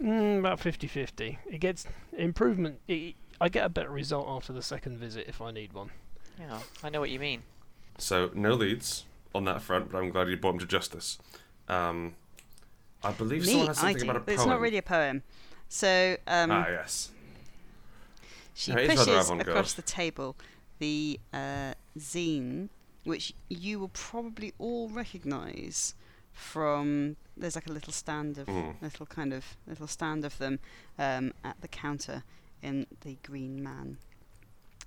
Mm, 0.00 0.38
about 0.40 0.58
50-50. 0.60 1.38
It 1.50 1.58
gets 1.58 1.86
improvement. 2.16 2.80
It, 2.88 3.14
I 3.40 3.48
get 3.48 3.64
a 3.64 3.68
better 3.68 3.90
result 3.90 4.26
after 4.28 4.52
the 4.52 4.62
second 4.62 4.98
visit 4.98 5.26
if 5.28 5.40
I 5.40 5.50
need 5.50 5.72
one. 5.72 5.90
Yeah, 6.38 6.58
I 6.82 6.88
know 6.88 7.00
what 7.00 7.10
you 7.10 7.18
mean. 7.18 7.42
So 7.98 8.30
no 8.34 8.54
leads 8.54 9.04
on 9.34 9.44
that 9.44 9.60
front, 9.62 9.90
but 9.90 9.98
I'm 9.98 10.10
glad 10.10 10.28
you 10.28 10.36
brought 10.36 10.54
him 10.54 10.60
to 10.60 10.66
justice. 10.66 11.18
Um, 11.68 12.14
I 13.04 13.12
believe 13.12 13.42
Me, 13.42 13.48
someone 13.48 13.66
has 13.68 13.78
something 13.78 14.02
about 14.02 14.16
a 14.16 14.20
poem. 14.20 14.34
it's 14.34 14.46
not 14.46 14.60
really 14.60 14.78
a 14.78 14.82
poem. 14.82 15.22
So 15.68 16.16
um, 16.26 16.50
ah, 16.50 16.66
yes. 16.68 17.10
she 18.54 18.72
No, 18.72 18.78
it 18.78 18.84
is 18.84 18.88
rather 18.90 19.04
pushes 19.04 19.26
avant-garde. 19.26 19.48
across 19.48 19.72
the 19.74 19.82
table 19.82 20.36
the 20.78 21.20
uh, 21.32 21.74
zine, 21.98 22.68
which 23.04 23.34
you 23.48 23.78
will 23.80 23.88
probably 23.88 24.52
all 24.58 24.88
recognise 24.88 25.94
from. 26.32 27.16
There's 27.36 27.54
like 27.54 27.66
a 27.66 27.72
little 27.72 27.92
stand 27.92 28.38
of 28.38 28.46
Mm. 28.46 28.80
little 28.82 29.06
kind 29.06 29.32
of 29.32 29.56
little 29.66 29.86
stand 29.86 30.24
of 30.24 30.36
them 30.38 30.58
um, 30.98 31.32
at 31.42 31.60
the 31.60 31.68
counter 31.68 32.24
in 32.62 32.86
the 33.00 33.16
Green 33.22 33.62
Man. 33.62 33.98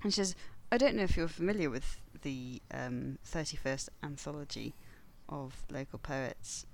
And 0.04 0.14
she 0.14 0.22
says, 0.22 0.36
"I 0.72 0.78
don't 0.78 0.96
know 0.96 1.04
if 1.04 1.18
you're 1.18 1.28
familiar 1.28 1.70
with 1.70 2.02
the 2.22 2.62
um, 2.72 3.18
31st 3.26 3.90
anthology 4.04 4.74
of 5.28 5.66
local 5.72 6.00
poets." 6.00 6.66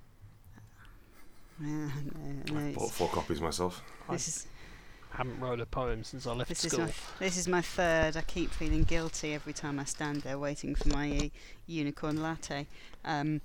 Uh, 1.60 1.66
no, 1.66 2.54
no, 2.54 2.60
I 2.60 2.74
bought 2.74 2.92
four 2.92 3.10
copies 3.10 3.40
myself. 3.40 3.82
This 4.10 4.48
is 5.12 5.18
haven't 5.18 5.40
wrote 5.40 5.60
a 5.60 5.66
poem 5.66 6.04
since 6.04 6.26
I 6.28 6.34
left 6.34 6.50
this 6.50 6.66
is 6.66 6.72
school. 6.72 6.86
my 6.86 6.94
this 7.20 7.38
is 7.38 7.48
my 7.48 7.62
third. 7.62 8.16
I 8.18 8.22
keep 8.22 8.52
feeling 8.52 8.84
guilty 8.84 9.34
every 9.34 9.54
time 9.54 9.80
I 9.80 9.86
stand 9.86 10.22
there 10.22 10.38
waiting 10.40 10.76
for 10.76 10.90
my 10.90 11.18
uh, 11.18 11.30
unicorn 11.68 12.22
latte. 12.22 12.68
Um, 13.06 13.42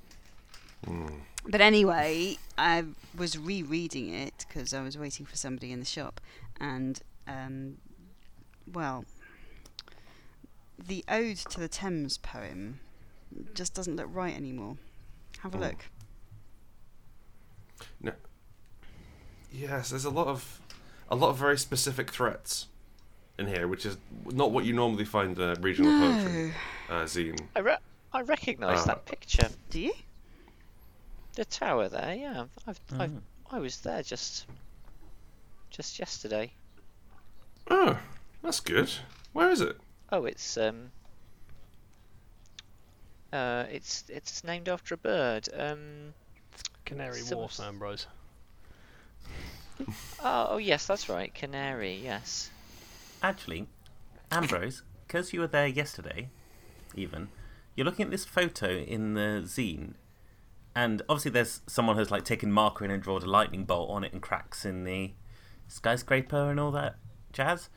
Mm. 0.86 1.20
but 1.48 1.60
anyway, 1.60 2.36
I 2.58 2.84
was 3.16 3.36
rereading 3.36 4.12
it 4.12 4.44
because 4.46 4.72
I 4.74 4.82
was 4.82 4.96
waiting 4.96 5.26
for 5.26 5.34
somebody 5.36 5.72
in 5.72 5.80
the 5.80 5.86
shop, 5.86 6.20
and 6.60 7.00
um, 7.26 7.78
well, 8.72 9.04
the 10.78 11.02
ode 11.08 11.38
to 11.38 11.58
the 11.60 11.66
Thames 11.68 12.18
poem 12.18 12.78
just 13.54 13.74
doesn't 13.74 13.96
look 13.96 14.06
right 14.12 14.36
anymore. 14.36 14.76
Have 15.40 15.54
a 15.54 15.58
Mm. 15.58 15.60
look. 18.02 18.14
Yes, 19.50 19.90
there's 19.90 20.04
a 20.04 20.10
lot 20.10 20.26
of 20.26 20.60
a 21.10 21.14
lot 21.16 21.30
of 21.30 21.36
very 21.36 21.58
specific 21.58 22.10
threats 22.12 22.66
in 23.38 23.46
here, 23.46 23.68
which 23.68 23.84
is 23.86 23.96
not 24.26 24.50
what 24.50 24.64
you 24.64 24.72
normally 24.72 25.04
find 25.04 25.38
in 25.38 25.48
a 25.50 25.54
regional 25.60 25.92
poetry 26.00 26.52
uh, 26.88 27.02
zine. 27.04 27.38
I 27.54 27.60
re- 27.60 27.76
I 28.12 28.20
recognise 28.22 28.80
Ah. 28.82 28.86
that 28.86 29.04
picture. 29.06 29.48
do 29.70 29.80
you? 29.80 29.92
The 31.34 31.44
tower 31.44 31.88
there, 31.88 32.14
yeah. 32.14 32.44
I've, 32.66 32.80
I've 32.98 33.10
Mm. 33.10 33.20
I 33.50 33.58
was 33.58 33.80
there 33.82 34.02
just 34.02 34.46
just 35.70 35.98
yesterday. 35.98 36.50
Oh, 37.70 37.98
that's 38.42 38.60
good. 38.60 38.90
Where 39.32 39.50
is 39.50 39.60
it? 39.60 39.76
Oh, 40.10 40.24
it's 40.24 40.56
um 40.56 40.90
uh 43.32 43.64
it's 43.70 44.04
it's 44.08 44.42
named 44.44 44.68
after 44.68 44.94
a 44.94 44.98
bird. 44.98 45.48
Um 45.54 46.14
Canary 46.86 47.20
Some- 47.20 47.38
Wharf, 47.38 47.60
Ambrose. 47.60 48.06
Oh, 50.22 50.46
oh 50.50 50.56
yes, 50.58 50.86
that's 50.86 51.08
right. 51.08 51.34
Canary, 51.34 52.00
yes. 52.02 52.50
Actually, 53.22 53.66
Ambrose, 54.30 54.82
because 55.06 55.32
you 55.32 55.40
were 55.40 55.46
there 55.46 55.66
yesterday, 55.66 56.28
even, 56.94 57.28
you're 57.74 57.84
looking 57.84 58.04
at 58.04 58.10
this 58.10 58.24
photo 58.24 58.68
in 58.68 59.14
the 59.14 59.42
zine, 59.44 59.94
and 60.74 61.02
obviously 61.08 61.30
there's 61.30 61.60
someone 61.66 61.96
who's 61.96 62.10
like 62.10 62.24
taken 62.24 62.52
marker 62.52 62.84
in 62.84 62.90
and 62.90 63.02
drawn 63.02 63.22
a 63.22 63.26
lightning 63.26 63.64
bolt 63.64 63.90
on 63.90 64.04
it 64.04 64.12
and 64.12 64.22
cracks 64.22 64.64
in 64.64 64.84
the 64.84 65.12
skyscraper 65.68 66.50
and 66.50 66.60
all 66.60 66.70
that 66.70 66.96
jazz. 67.32 67.68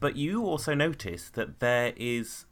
But 0.00 0.16
you 0.16 0.44
also 0.44 0.74
notice 0.74 1.30
that 1.30 1.60
there 1.60 1.92
is 1.96 2.46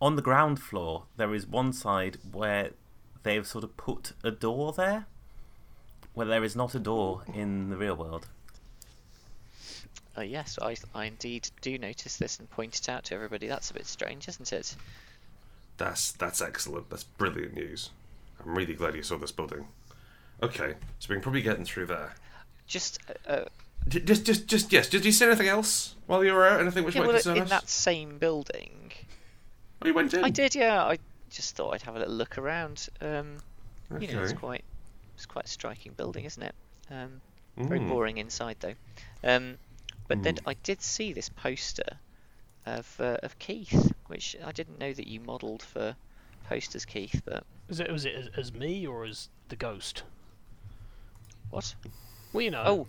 on 0.00 0.16
the 0.16 0.22
ground 0.22 0.60
floor 0.60 1.06
there 1.16 1.34
is 1.34 1.46
one 1.46 1.72
side 1.72 2.18
where 2.30 2.70
they've 3.24 3.46
sort 3.46 3.64
of 3.64 3.76
put 3.76 4.12
a 4.22 4.30
door 4.30 4.72
there, 4.72 5.06
where 6.14 6.26
there 6.26 6.44
is 6.44 6.56
not 6.56 6.74
a 6.74 6.78
door 6.78 7.22
in 7.32 7.70
the 7.70 7.76
real 7.76 7.96
world. 7.96 8.26
Oh 10.16 10.22
yes, 10.22 10.58
I 10.62 10.76
I 10.94 11.06
indeed 11.06 11.48
do 11.60 11.76
notice 11.76 12.16
this 12.16 12.38
and 12.38 12.48
point 12.48 12.78
it 12.78 12.88
out 12.88 13.04
to 13.04 13.14
everybody. 13.14 13.48
That's 13.48 13.70
a 13.70 13.74
bit 13.74 13.86
strange, 13.86 14.28
isn't 14.28 14.52
it? 14.52 14.76
That's 15.76 16.12
that's 16.12 16.40
excellent. 16.40 16.88
That's 16.90 17.04
brilliant 17.04 17.54
news. 17.54 17.90
I'm 18.44 18.56
really 18.56 18.74
glad 18.74 18.94
you 18.94 19.02
saw 19.02 19.18
this 19.18 19.32
building. 19.32 19.66
Okay, 20.42 20.74
so 20.98 21.06
we 21.08 21.16
can 21.16 21.22
probably 21.22 21.42
get 21.42 21.58
in 21.58 21.64
through 21.64 21.86
there. 21.86 22.14
Just 22.66 23.00
uh, 23.28 23.30
uh, 23.30 23.44
J- 23.88 24.00
Just, 24.00 24.24
just, 24.24 24.46
just 24.46 24.72
yes. 24.72 24.88
Did 24.88 25.04
you 25.04 25.12
see 25.12 25.24
anything 25.26 25.48
else 25.48 25.94
while 26.06 26.24
you 26.24 26.32
were 26.32 26.46
out? 26.46 26.60
Anything 26.60 26.84
which 26.84 26.94
yeah, 26.94 27.02
might 27.02 27.06
well, 27.08 27.16
concern 27.16 27.36
in 27.36 27.42
us? 27.44 27.50
that 27.50 27.68
same 27.68 28.18
building. 28.18 28.92
Oh, 29.82 29.86
you 29.86 29.94
went 29.94 30.14
in. 30.14 30.24
I 30.24 30.30
did, 30.30 30.54
yeah. 30.54 30.82
I 30.84 30.98
just 31.30 31.54
thought 31.56 31.74
I'd 31.74 31.82
have 31.82 31.96
a 31.96 31.98
little 31.98 32.14
look 32.14 32.38
around. 32.38 32.88
Um, 33.00 33.36
Okay. 33.92 34.06
you 34.06 34.14
know, 34.14 34.22
it's 34.22 34.32
quite 34.32 34.64
it's 35.24 35.32
quite 35.32 35.46
a 35.46 35.48
striking 35.48 35.92
building, 35.94 36.26
isn't 36.26 36.42
it? 36.42 36.54
Um, 36.90 37.22
very 37.56 37.80
Mm. 37.80 37.88
boring 37.88 38.18
inside 38.18 38.56
though. 38.60 38.74
Um, 39.22 39.56
but 40.06 40.22
then 40.22 40.34
Mm. 40.36 40.42
I 40.50 40.52
did 40.54 40.82
see 40.82 41.14
this 41.14 41.30
poster 41.30 41.98
of 42.66 42.94
uh, 43.00 43.16
of 43.22 43.38
Keith, 43.38 43.92
which 44.08 44.36
I 44.44 44.52
didn't 44.52 44.78
know 44.78 44.92
that 44.92 45.06
you 45.06 45.20
modelled 45.20 45.62
for 45.62 45.96
posters, 46.46 46.84
Keith. 46.84 47.22
But 47.24 47.44
Was 47.68 47.80
it 47.80 47.90
was 47.90 48.04
it 48.04 48.14
as, 48.14 48.28
as 48.36 48.52
me 48.52 48.86
or 48.86 49.04
as 49.06 49.30
the 49.48 49.56
ghost? 49.56 50.02
what? 51.50 51.74
Well, 52.34 52.42
you 52.42 52.50
know, 52.50 52.64
Oh, 52.66 52.86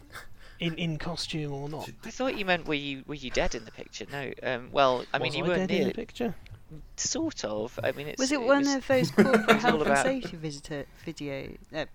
in 0.59 0.75
in 0.75 0.97
costume 0.97 1.53
or 1.53 1.69
not. 1.69 1.89
I 2.03 2.11
thought 2.11 2.37
you 2.37 2.43
meant 2.43 2.67
were 2.67 2.73
you 2.73 3.03
were 3.07 3.15
you 3.15 3.29
dead 3.29 3.55
in 3.55 3.63
the 3.63 3.71
picture? 3.71 4.05
No. 4.11 4.33
Um, 4.43 4.69
well, 4.73 5.05
I 5.13 5.19
mean 5.19 5.31
you 5.33 5.45
I 5.45 5.47
weren't 5.47 5.59
dead 5.69 5.71
in 5.71 5.77
near. 5.77 5.87
the 5.87 5.93
picture. 5.93 6.35
Sort 6.97 7.45
of. 7.45 7.79
I 7.81 7.93
mean, 7.93 8.07
it's. 8.09 8.19
Was 8.19 8.33
it 8.33 8.41
one 8.41 8.59
was- 8.65 8.75
of 8.75 8.87
those 8.87 9.11
corporate 9.11 9.47
was 9.53 9.61
health 9.61 9.73
and 9.75 9.81
about- 9.83 10.03
safety 10.05 10.35
visitor 10.35 10.85
video 11.05 11.51
uh, 11.73 11.85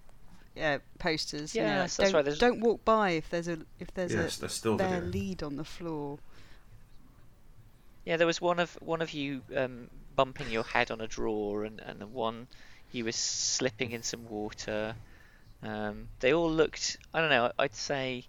uh, 0.60 0.78
posters? 0.98 1.54
you 1.54 1.62
know, 1.62 1.68
like, 1.68 1.76
that's 1.78 1.96
don't, 1.96 2.12
right, 2.14 2.24
there's- 2.24 2.38
Don't 2.38 2.60
walk 2.60 2.84
by 2.84 3.10
if 3.10 3.28
there's 3.30 3.48
a 3.48 3.58
if 3.78 3.92
there's 3.94 4.12
Yes, 4.12 4.36
a 4.36 4.40
there's 4.40 4.52
still 4.54 4.76
bare 4.76 5.00
video. 5.00 5.10
lead 5.10 5.42
on 5.42 5.56
the 5.56 5.64
floor. 5.64 6.18
Yeah, 8.04 8.16
there 8.16 8.26
was 8.26 8.40
one 8.40 8.58
of 8.58 8.72
one 8.80 9.02
of 9.02 9.10
you 9.12 9.42
um, 9.56 9.88
bumping 10.16 10.50
your 10.50 10.64
head 10.64 10.90
on 10.90 11.00
a 11.00 11.06
drawer, 11.06 11.64
and 11.64 11.80
and 11.80 12.00
the 12.00 12.06
one 12.06 12.46
you 12.92 13.04
were 13.04 13.12
slipping 13.12 13.92
in 13.92 14.02
some 14.02 14.28
water. 14.28 14.94
Um, 15.62 16.08
they 16.20 16.32
all 16.32 16.50
looked. 16.50 16.96
I 17.12 17.20
don't 17.20 17.28
know. 17.30 17.52
I'd 17.58 17.74
say 17.74 18.24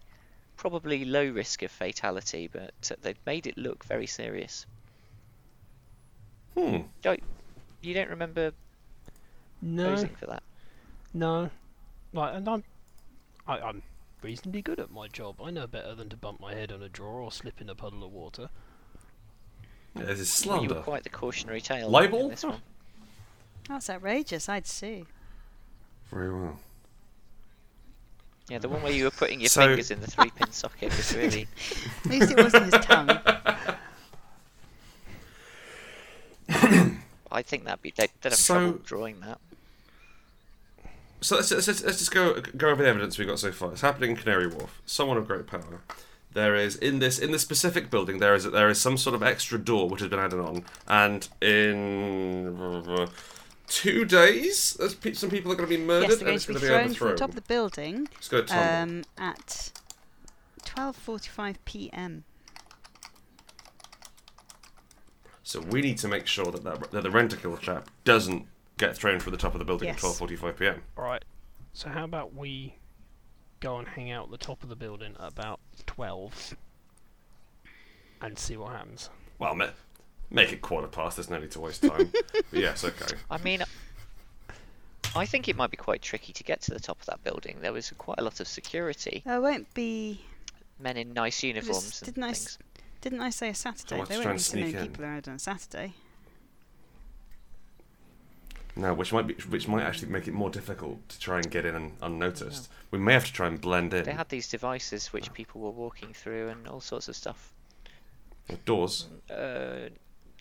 probably 0.57 1.05
low 1.05 1.27
risk 1.29 1.63
of 1.63 1.71
fatality, 1.71 2.47
but 2.51 2.71
they 3.01 3.15
made 3.25 3.47
it 3.47 3.57
look 3.57 3.83
very 3.85 4.05
serious. 4.05 4.65
Hmm. 6.55 6.79
You 7.81 7.93
don't 7.95 8.09
remember 8.09 8.51
No, 9.61 9.89
posing 9.89 10.09
for 10.19 10.25
that? 10.27 10.43
no. 11.13 11.49
Like, 12.13 12.35
and 12.35 12.47
I'm, 12.47 12.63
I, 13.47 13.59
I'm 13.59 13.81
reasonably 14.21 14.61
good 14.61 14.79
at 14.79 14.91
my 14.91 15.07
job. 15.07 15.35
I 15.43 15.49
know 15.51 15.67
better 15.67 15.95
than 15.95 16.09
to 16.09 16.17
bump 16.17 16.39
my 16.41 16.53
head 16.53 16.71
on 16.71 16.81
a 16.83 16.89
drawer 16.89 17.21
or 17.21 17.31
slip 17.31 17.61
in 17.61 17.69
a 17.69 17.75
puddle 17.75 18.03
of 18.03 18.11
water. 18.11 18.49
Yeah, 19.95 20.03
this 20.05 20.41
is 20.41 20.45
Well, 20.45 20.61
you 20.63 20.69
were 20.69 20.75
quite 20.81 21.03
the 21.03 21.09
cautionary 21.09 21.61
tale 21.61 21.89
Libel? 21.89 22.25
in 22.25 22.29
this 22.29 22.43
one. 22.43 22.61
That's 23.69 23.89
outrageous. 23.89 24.47
I'd 24.49 24.67
sue. 24.67 25.05
Very 26.09 26.33
well. 26.33 26.59
Yeah, 28.49 28.57
the 28.57 28.67
one 28.69 28.81
where 28.83 28.91
you 28.91 29.05
were 29.05 29.11
putting 29.11 29.39
your 29.39 29.49
So- 29.49 29.67
fingers 29.67 29.91
in 29.91 30.01
the 30.01 30.07
three-pin 30.07 30.51
socket 30.51 30.89
was 30.97 31.15
really. 31.15 31.47
At 32.05 32.11
least 32.11 32.31
it 32.31 32.37
wasn't 32.37 32.73
his 32.73 32.85
tongue. 32.85 33.09
I 37.33 37.41
think 37.43 37.63
that'd 37.63 37.81
be 37.81 37.93
they'd, 37.95 38.09
they'd 38.21 38.29
have 38.31 38.37
So- 38.37 38.53
trouble 38.55 38.79
drawing 38.83 39.19
that. 39.21 39.39
So 41.21 41.35
let's, 41.35 41.51
let's, 41.51 41.67
let's 41.67 41.99
just 41.99 42.11
go 42.11 42.41
go 42.57 42.69
over 42.69 42.81
the 42.81 42.89
evidence 42.89 43.17
we've 43.19 43.27
got 43.27 43.39
so 43.39 43.51
far. 43.51 43.71
It's 43.71 43.81
happening 43.81 44.11
in 44.11 44.15
Canary 44.17 44.47
Wharf. 44.47 44.81
Someone 44.85 45.17
of 45.17 45.27
great 45.27 45.45
power. 45.45 45.81
There 46.33 46.55
is 46.55 46.75
in 46.77 46.99
this 46.99 47.19
in 47.19 47.31
this 47.31 47.41
specific 47.41 47.89
building 47.91 48.19
there 48.19 48.33
is 48.33 48.49
there 48.49 48.69
is 48.69 48.79
some 48.81 48.97
sort 48.97 49.13
of 49.15 49.21
extra 49.21 49.59
door 49.59 49.87
which 49.89 49.99
has 49.99 50.09
been 50.09 50.19
added 50.19 50.39
on, 50.39 50.63
and 50.87 51.27
in 51.41 53.07
two 53.67 54.05
days, 54.05 54.77
pe- 55.01 55.13
some 55.13 55.29
people 55.29 55.51
are 55.51 55.55
going 55.55 55.69
to 55.69 55.77
be 55.77 55.83
murdered 55.83 56.09
yes, 56.09 56.21
and 56.21 56.29
it's 56.29 56.45
going 56.45 56.59
to 56.59 56.61
be 56.61 56.67
thrown 56.67 56.93
from 56.93 57.07
the 57.07 57.13
overthrown. 57.13 57.15
top 57.17 57.29
of 57.29 57.35
the 57.35 57.41
building 57.41 58.07
It's 58.17 58.27
going 58.27 58.45
to 58.47 58.53
um, 58.81 59.03
at 59.17 59.71
12:45 60.63 61.55
p.m. 61.65 62.23
so 65.43 65.59
we 65.59 65.81
need 65.81 65.97
to 65.99 66.07
make 66.07 66.27
sure 66.27 66.45
that, 66.45 66.63
that, 66.63 66.91
that 66.91 67.03
the 67.03 67.09
rentacle 67.09 67.59
chap 67.59 67.89
doesn't 68.05 68.45
get 68.81 68.97
thrown 68.97 69.19
from 69.19 69.31
the 69.31 69.38
top 69.38 69.53
of 69.53 69.59
the 69.59 69.65
building 69.65 69.88
Yes. 69.88 70.03
at 70.03 70.27
12:45 70.27 70.57
p.m. 70.57 70.81
Alright, 70.97 71.23
so 71.73 71.88
how 71.89 72.03
about 72.03 72.33
we 72.33 72.75
go 73.61 73.77
and 73.77 73.88
hang 73.88 74.11
out 74.11 74.25
at 74.25 74.31
the 74.31 74.38
top 74.38 74.63
of 74.63 74.69
the 74.69 74.75
building 74.75 75.15
at 75.19 75.27
about 75.31 75.59
12 75.85 76.55
and 78.21 78.38
see 78.38 78.57
what 78.57 78.71
happens? 78.73 79.09
Well, 79.39 79.55
ma- 79.55 79.69
make 80.29 80.51
it 80.51 80.61
quarter 80.61 80.88
past. 80.88 81.17
There's 81.17 81.29
no 81.29 81.39
need 81.39 81.51
to 81.51 81.59
waste 81.59 81.83
time. 81.83 82.11
but 82.33 82.43
yes, 82.59 82.83
okay. 82.83 83.15
I 83.29 83.38
mean, 83.39 83.63
I 85.15 85.25
think 85.25 85.47
it 85.47 85.55
might 85.55 85.71
be 85.71 85.77
quite 85.77 86.01
tricky 86.01 86.33
to 86.33 86.43
get 86.43 86.61
to 86.63 86.71
the 86.71 86.79
top 86.79 87.00
of 87.00 87.05
that 87.07 87.23
building. 87.23 87.57
There 87.61 87.73
was 87.73 87.91
quite 87.97 88.19
a 88.19 88.23
lot 88.23 88.39
of 88.39 88.47
security, 88.47 89.21
There 89.25 89.41
won't 89.41 89.71
be. 89.73 90.21
men 90.79 90.97
in 90.97 91.13
nice 91.13 91.43
uniforms 91.43 92.01
and 92.01 92.05
didn't 92.13 92.23
I 92.23 92.29
s- 92.31 92.43
things. 92.57 92.57
Didn't 93.01 93.21
I 93.21 93.29
say 93.31 93.50
a 93.50 93.55
Saturday? 93.55 93.97
want 93.97 94.09
to 94.09 94.13
There 94.15 94.23
try 94.23 94.31
won't 94.33 94.53
and 94.53 94.61
be 94.63 94.67
so 94.69 94.71
many 94.75 94.85
in. 94.85 94.88
people 94.91 95.05
around 95.05 95.27
on 95.27 95.35
a 95.35 95.39
Saturday. 95.39 95.93
No, 98.75 98.93
which 98.93 99.11
might 99.11 99.27
be 99.27 99.33
which 99.33 99.67
might 99.67 99.83
actually 99.83 100.11
make 100.11 100.27
it 100.27 100.33
more 100.33 100.49
difficult 100.49 101.07
to 101.09 101.19
try 101.19 101.37
and 101.37 101.51
get 101.51 101.65
in 101.65 101.75
un- 101.75 101.97
unnoticed. 102.01 102.69
We 102.89 102.99
may 102.99 103.13
have 103.13 103.25
to 103.25 103.33
try 103.33 103.47
and 103.47 103.59
blend 103.59 103.93
in. 103.93 104.05
They 104.05 104.13
had 104.13 104.29
these 104.29 104.47
devices 104.47 105.11
which 105.11 105.33
people 105.33 105.61
were 105.61 105.71
walking 105.71 106.13
through 106.13 106.49
and 106.49 106.67
all 106.67 106.79
sorts 106.79 107.07
of 107.09 107.15
stuff. 107.15 107.53
Doors. 108.65 109.07
Uh, 109.29 109.89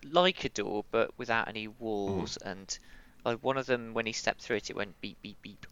like 0.04 0.44
a 0.44 0.48
door, 0.48 0.84
but 0.90 1.10
without 1.18 1.48
any 1.48 1.68
walls. 1.68 2.36
And 2.36 2.78
like 3.24 3.42
one 3.42 3.56
of 3.56 3.66
them, 3.66 3.94
when 3.94 4.06
he 4.06 4.12
stepped 4.12 4.42
through 4.42 4.56
it, 4.56 4.70
it 4.70 4.76
went 4.76 5.00
beep 5.00 5.20
beep 5.22 5.40
beep. 5.42 5.66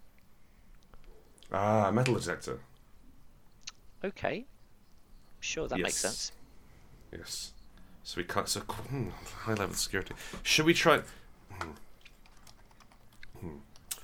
Ah, 1.52 1.90
metal 1.92 2.14
detector. 2.14 2.58
Okay, 4.04 4.44
sure 5.40 5.66
that 5.68 5.78
makes 5.78 5.96
sense. 5.96 6.32
Yes. 7.12 7.52
So 8.04 8.18
we 8.18 8.24
can't. 8.24 8.48
So 8.48 8.60
hmm, 8.60 9.08
high 9.42 9.54
level 9.54 9.74
security. 9.74 10.14
Should 10.42 10.66
we 10.66 10.74
try? 10.74 11.02
Hmm. 11.52 11.70
Hmm. 13.40 13.56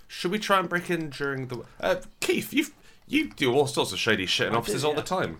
Should 0.08 0.30
we 0.30 0.38
try 0.38 0.58
and 0.60 0.68
break 0.68 0.90
in 0.90 1.10
during 1.10 1.48
the? 1.48 1.64
Uh, 1.80 1.96
Keith, 2.20 2.52
you 2.52 2.66
you 3.06 3.30
do 3.30 3.52
all 3.52 3.66
sorts 3.66 3.92
of 3.92 3.98
shady 3.98 4.26
shit 4.26 4.48
in 4.48 4.54
I 4.54 4.58
offices 4.58 4.82
do, 4.82 4.88
all 4.88 4.94
the 4.94 5.02
time. 5.02 5.38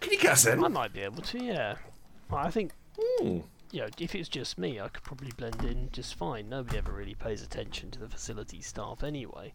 Can 0.00 0.12
you 0.12 0.18
get 0.18 0.32
us 0.32 0.46
in? 0.46 0.62
I 0.62 0.68
might 0.68 0.92
be 0.92 1.00
able 1.00 1.22
to, 1.22 1.42
yeah. 1.42 1.76
Well, 2.30 2.44
I 2.44 2.50
think, 2.50 2.72
Hmm. 3.20 3.38
you 3.72 3.80
know, 3.80 3.88
if 3.98 4.14
it's 4.14 4.28
just 4.28 4.58
me, 4.58 4.80
I 4.80 4.88
could 4.88 5.02
probably 5.02 5.30
blend 5.36 5.64
in 5.64 5.88
just 5.92 6.14
fine. 6.14 6.48
Nobody 6.48 6.78
ever 6.78 6.92
really 6.92 7.14
pays 7.14 7.42
attention 7.42 7.90
to 7.92 7.98
the 7.98 8.08
facility 8.08 8.60
staff 8.60 9.02
anyway. 9.02 9.54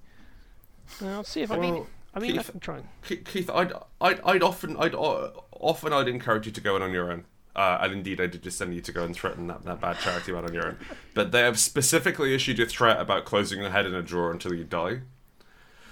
Uh, 1.02 1.08
I'll 1.10 1.24
see 1.24 1.42
if 1.44 1.52
I, 1.52 1.58
mean, 1.60 1.86
I 2.14 2.20
mean, 2.20 2.32
I 2.32 2.38
Keith- 2.42 2.52
can 2.52 2.60
try. 2.60 2.78
and- 2.80 2.88
Ke- 3.04 3.24
Keith, 3.26 3.50
I'd, 3.50 3.72
I'd, 4.02 4.20
I'd 4.22 4.44
often, 4.44 4.76
I'd 4.78 4.94
often, 4.96 5.94
I'd 5.94 6.08
encourage 6.08 6.46
you 6.46 6.52
to 6.52 6.62
go 6.62 6.76
in 6.76 6.82
on 6.82 6.92
your 6.92 7.12
own. 7.12 7.26
Uh, 7.56 7.78
and 7.82 7.94
indeed, 7.94 8.20
I 8.20 8.26
did 8.26 8.42
just 8.42 8.58
send 8.58 8.74
you 8.74 8.82
to 8.82 8.92
go 8.92 9.04
and 9.04 9.13
threaten 9.16 9.46
that, 9.48 9.63
that 9.63 9.80
bad 9.80 10.00
charity 10.00 10.32
man 10.32 10.44
on 10.46 10.54
your 10.54 10.68
own. 10.68 10.78
But 11.13 11.32
they 11.32 11.42
have 11.42 11.60
specifically 11.60 12.34
issued 12.34 12.60
a 12.60 12.66
threat 12.66 13.00
about 13.00 13.26
closing 13.26 13.60
your 13.62 13.70
head 13.70 13.86
in 13.86 13.94
a 13.94 14.02
drawer 14.02 14.32
until 14.32 14.54
you 14.56 14.63
die. 14.63 15.02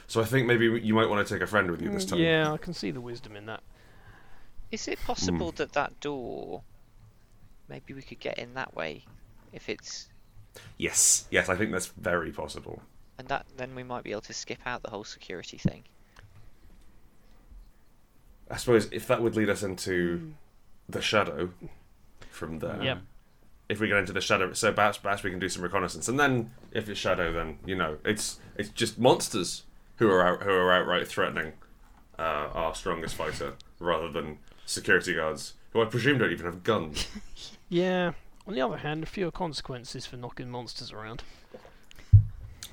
So 0.08 0.22
I 0.22 0.26
think 0.26 0.48
maybe 0.48 0.66
you 0.66 0.94
might 0.96 1.08
want 1.08 1.26
to 1.26 1.34
take 1.34 1.44
a 1.44 1.48
friend 1.48 1.70
with 1.70 1.82
you 1.82 1.90
this 1.90 2.04
time. 2.06 2.20
Yeah, 2.20 2.52
I 2.52 2.58
can 2.58 2.74
see 2.74 2.90
the 2.92 3.00
wisdom 3.00 3.36
in 3.36 3.46
that. 3.46 3.62
Is 4.72 4.88
it 4.88 5.00
possible 5.06 5.52
that 5.54 5.74
that 5.74 6.00
door? 6.00 6.64
Maybe 7.70 7.94
we 7.94 8.02
could 8.02 8.20
get 8.20 8.38
in 8.40 8.54
that 8.56 8.76
way, 8.76 9.06
if 9.54 9.70
it's 9.70 10.08
Yes, 10.78 11.26
yes, 11.30 11.48
I 11.48 11.56
think 11.56 11.72
that's 11.72 11.88
very 11.88 12.32
possible. 12.32 12.82
and 13.18 13.28
that 13.30 13.46
then 13.56 13.76
we 13.76 13.84
might 13.84 14.04
be 14.04 14.12
able 14.12 14.22
to 14.22 14.34
skip 14.34 14.60
out 14.66 14.82
the 14.82 14.90
whole 14.90 15.04
security 15.04 15.58
thing. 15.58 15.84
I 18.50 18.58
suppose 18.58 18.90
if 18.92 19.08
that 19.08 19.22
would 19.22 19.36
lead 19.36 19.50
us 19.50 19.64
into 19.64 20.34
the 20.92 21.02
shadow 21.02 21.50
from 22.30 22.60
there. 22.60 22.80
Yep. 22.82 23.00
If 23.70 23.80
we 23.80 23.88
get 23.88 23.98
into 23.98 24.12
the 24.14 24.22
shadow, 24.22 24.52
so 24.54 24.74
perhaps 24.74 24.98
perhaps 24.98 25.24
we 25.24 25.30
can 25.30 25.40
do 25.40 25.48
some 25.50 25.64
reconnaissance, 25.64 26.08
and 26.10 26.20
then 26.20 26.52
if 26.72 26.90
it's 26.90 27.00
shadow, 27.00 27.32
then 27.32 27.58
you 27.66 27.76
know 27.76 27.98
it's 28.04 28.40
it's 28.58 28.70
just 28.70 29.00
monsters 29.00 29.64
who 29.98 30.10
are 30.10 30.26
out 30.26 30.44
who 30.44 30.50
are 30.52 30.74
outright 30.74 31.08
threatening 31.08 31.54
uh, 32.20 32.50
our 32.54 32.76
strongest 32.76 33.16
fighter, 33.16 33.54
rather 33.80 34.12
than 34.12 34.40
security 34.66 35.14
guards 35.16 35.54
who 35.72 35.82
I 35.82 35.86
presume 35.86 36.18
don't 36.18 36.32
even 36.32 36.46
have 36.46 36.64
guns. 36.64 37.08
Yeah. 37.70 38.12
On 38.46 38.54
the 38.54 38.60
other 38.60 38.76
hand, 38.78 39.08
fewer 39.08 39.32
consequences 39.32 40.06
for 40.06 40.18
knocking 40.18 40.50
monsters 40.50 40.92
around. 40.92 41.24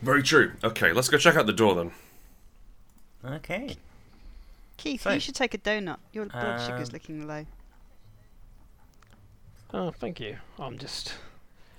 Very 0.02 0.24
true. 0.24 0.54
Okay, 0.64 0.92
let's 0.92 1.08
go 1.08 1.18
check 1.18 1.36
out 1.36 1.46
the 1.46 1.52
door 1.52 1.76
then. 1.76 1.92
Okay. 3.24 3.76
Keith, 4.76 5.02
So- 5.02 5.10
you 5.12 5.20
should 5.20 5.36
take 5.36 5.54
a 5.54 5.58
donut. 5.58 5.98
Your 6.12 6.26
blood 6.26 6.60
sugar's 6.60 6.88
Um, 6.88 6.92
looking 6.94 7.28
low. 7.28 7.46
Oh, 9.74 9.90
thank 9.90 10.18
you. 10.20 10.36
I'm 10.58 10.78
just. 10.78 11.14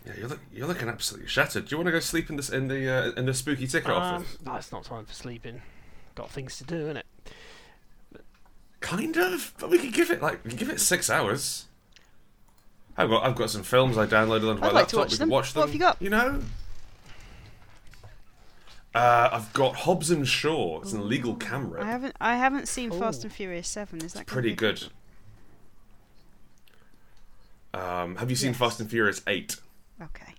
Yeah, 0.05 0.13
you're 0.17 0.27
look, 0.29 0.39
you're 0.53 0.67
looking 0.67 0.87
absolutely 0.89 1.27
shattered. 1.27 1.65
Do 1.65 1.73
you 1.73 1.77
want 1.77 1.87
to 1.87 1.91
go 1.91 1.99
sleep 1.99 2.29
in 2.29 2.35
this 2.37 2.49
in 2.49 2.67
the 2.67 2.89
uh, 2.89 3.11
in 3.17 3.25
the 3.25 3.33
spooky 3.33 3.67
ticket 3.67 3.89
Um, 3.89 3.97
office? 3.97 4.37
no, 4.45 4.55
it's 4.55 4.71
not 4.71 4.83
time 4.83 5.05
for 5.05 5.13
sleeping. 5.13 5.61
Got 6.15 6.29
things 6.29 6.57
to 6.57 6.63
do, 6.63 6.93
innit? 6.93 7.03
Kind 8.79 9.17
of, 9.17 9.53
but 9.59 9.69
we 9.69 9.77
could 9.77 9.93
give 9.93 10.09
it 10.09 10.21
like 10.21 10.43
we 10.43 10.51
could 10.51 10.59
give 10.59 10.69
it 10.69 10.79
six 10.79 11.09
hours. 11.09 11.65
I've 12.95 13.09
got 13.09 13.25
I've 13.25 13.35
got 13.35 13.49
some 13.49 13.63
films 13.63 13.97
I 13.97 14.05
downloaded 14.05 14.49
onto 14.49 14.61
my 14.61 14.67
I'd 14.67 14.73
like 14.73 14.87
to 14.89 14.97
laptop. 14.97 14.99
watch 14.99 15.11
we 15.11 15.17
them. 15.17 15.27
could 15.29 15.33
watch 15.33 15.53
them. 15.53 15.59
What 15.61 15.67
have 15.67 15.73
you 15.73 15.79
got? 15.79 16.01
You 16.01 16.09
know. 16.09 16.41
Uh, 18.95 19.29
I've 19.33 19.53
got 19.53 19.75
Hobbs 19.75 20.09
and 20.09 20.27
Shaw. 20.27 20.81
It's 20.81 20.93
an 20.93 21.01
illegal 21.01 21.35
camera. 21.35 21.83
I 21.83 21.87
haven't. 21.91 22.15
I 22.19 22.37
haven't 22.37 22.67
seen 22.67 22.89
Fast 22.91 23.21
Oh. 23.21 23.23
and 23.25 23.33
Furious 23.33 23.67
Seven. 23.67 24.03
Is 24.03 24.13
that 24.13 24.25
gonna 24.25 24.33
Pretty 24.33 24.49
be 24.49 24.55
good. 24.55 24.87
Um, 27.73 28.15
have 28.17 28.29
you 28.29 28.35
seen 28.35 28.49
Yes. 28.51 28.57
Fast 28.57 28.79
and 28.79 28.89
Furious 28.89 29.21
Eight? 29.27 29.57
Okay. 30.01 30.33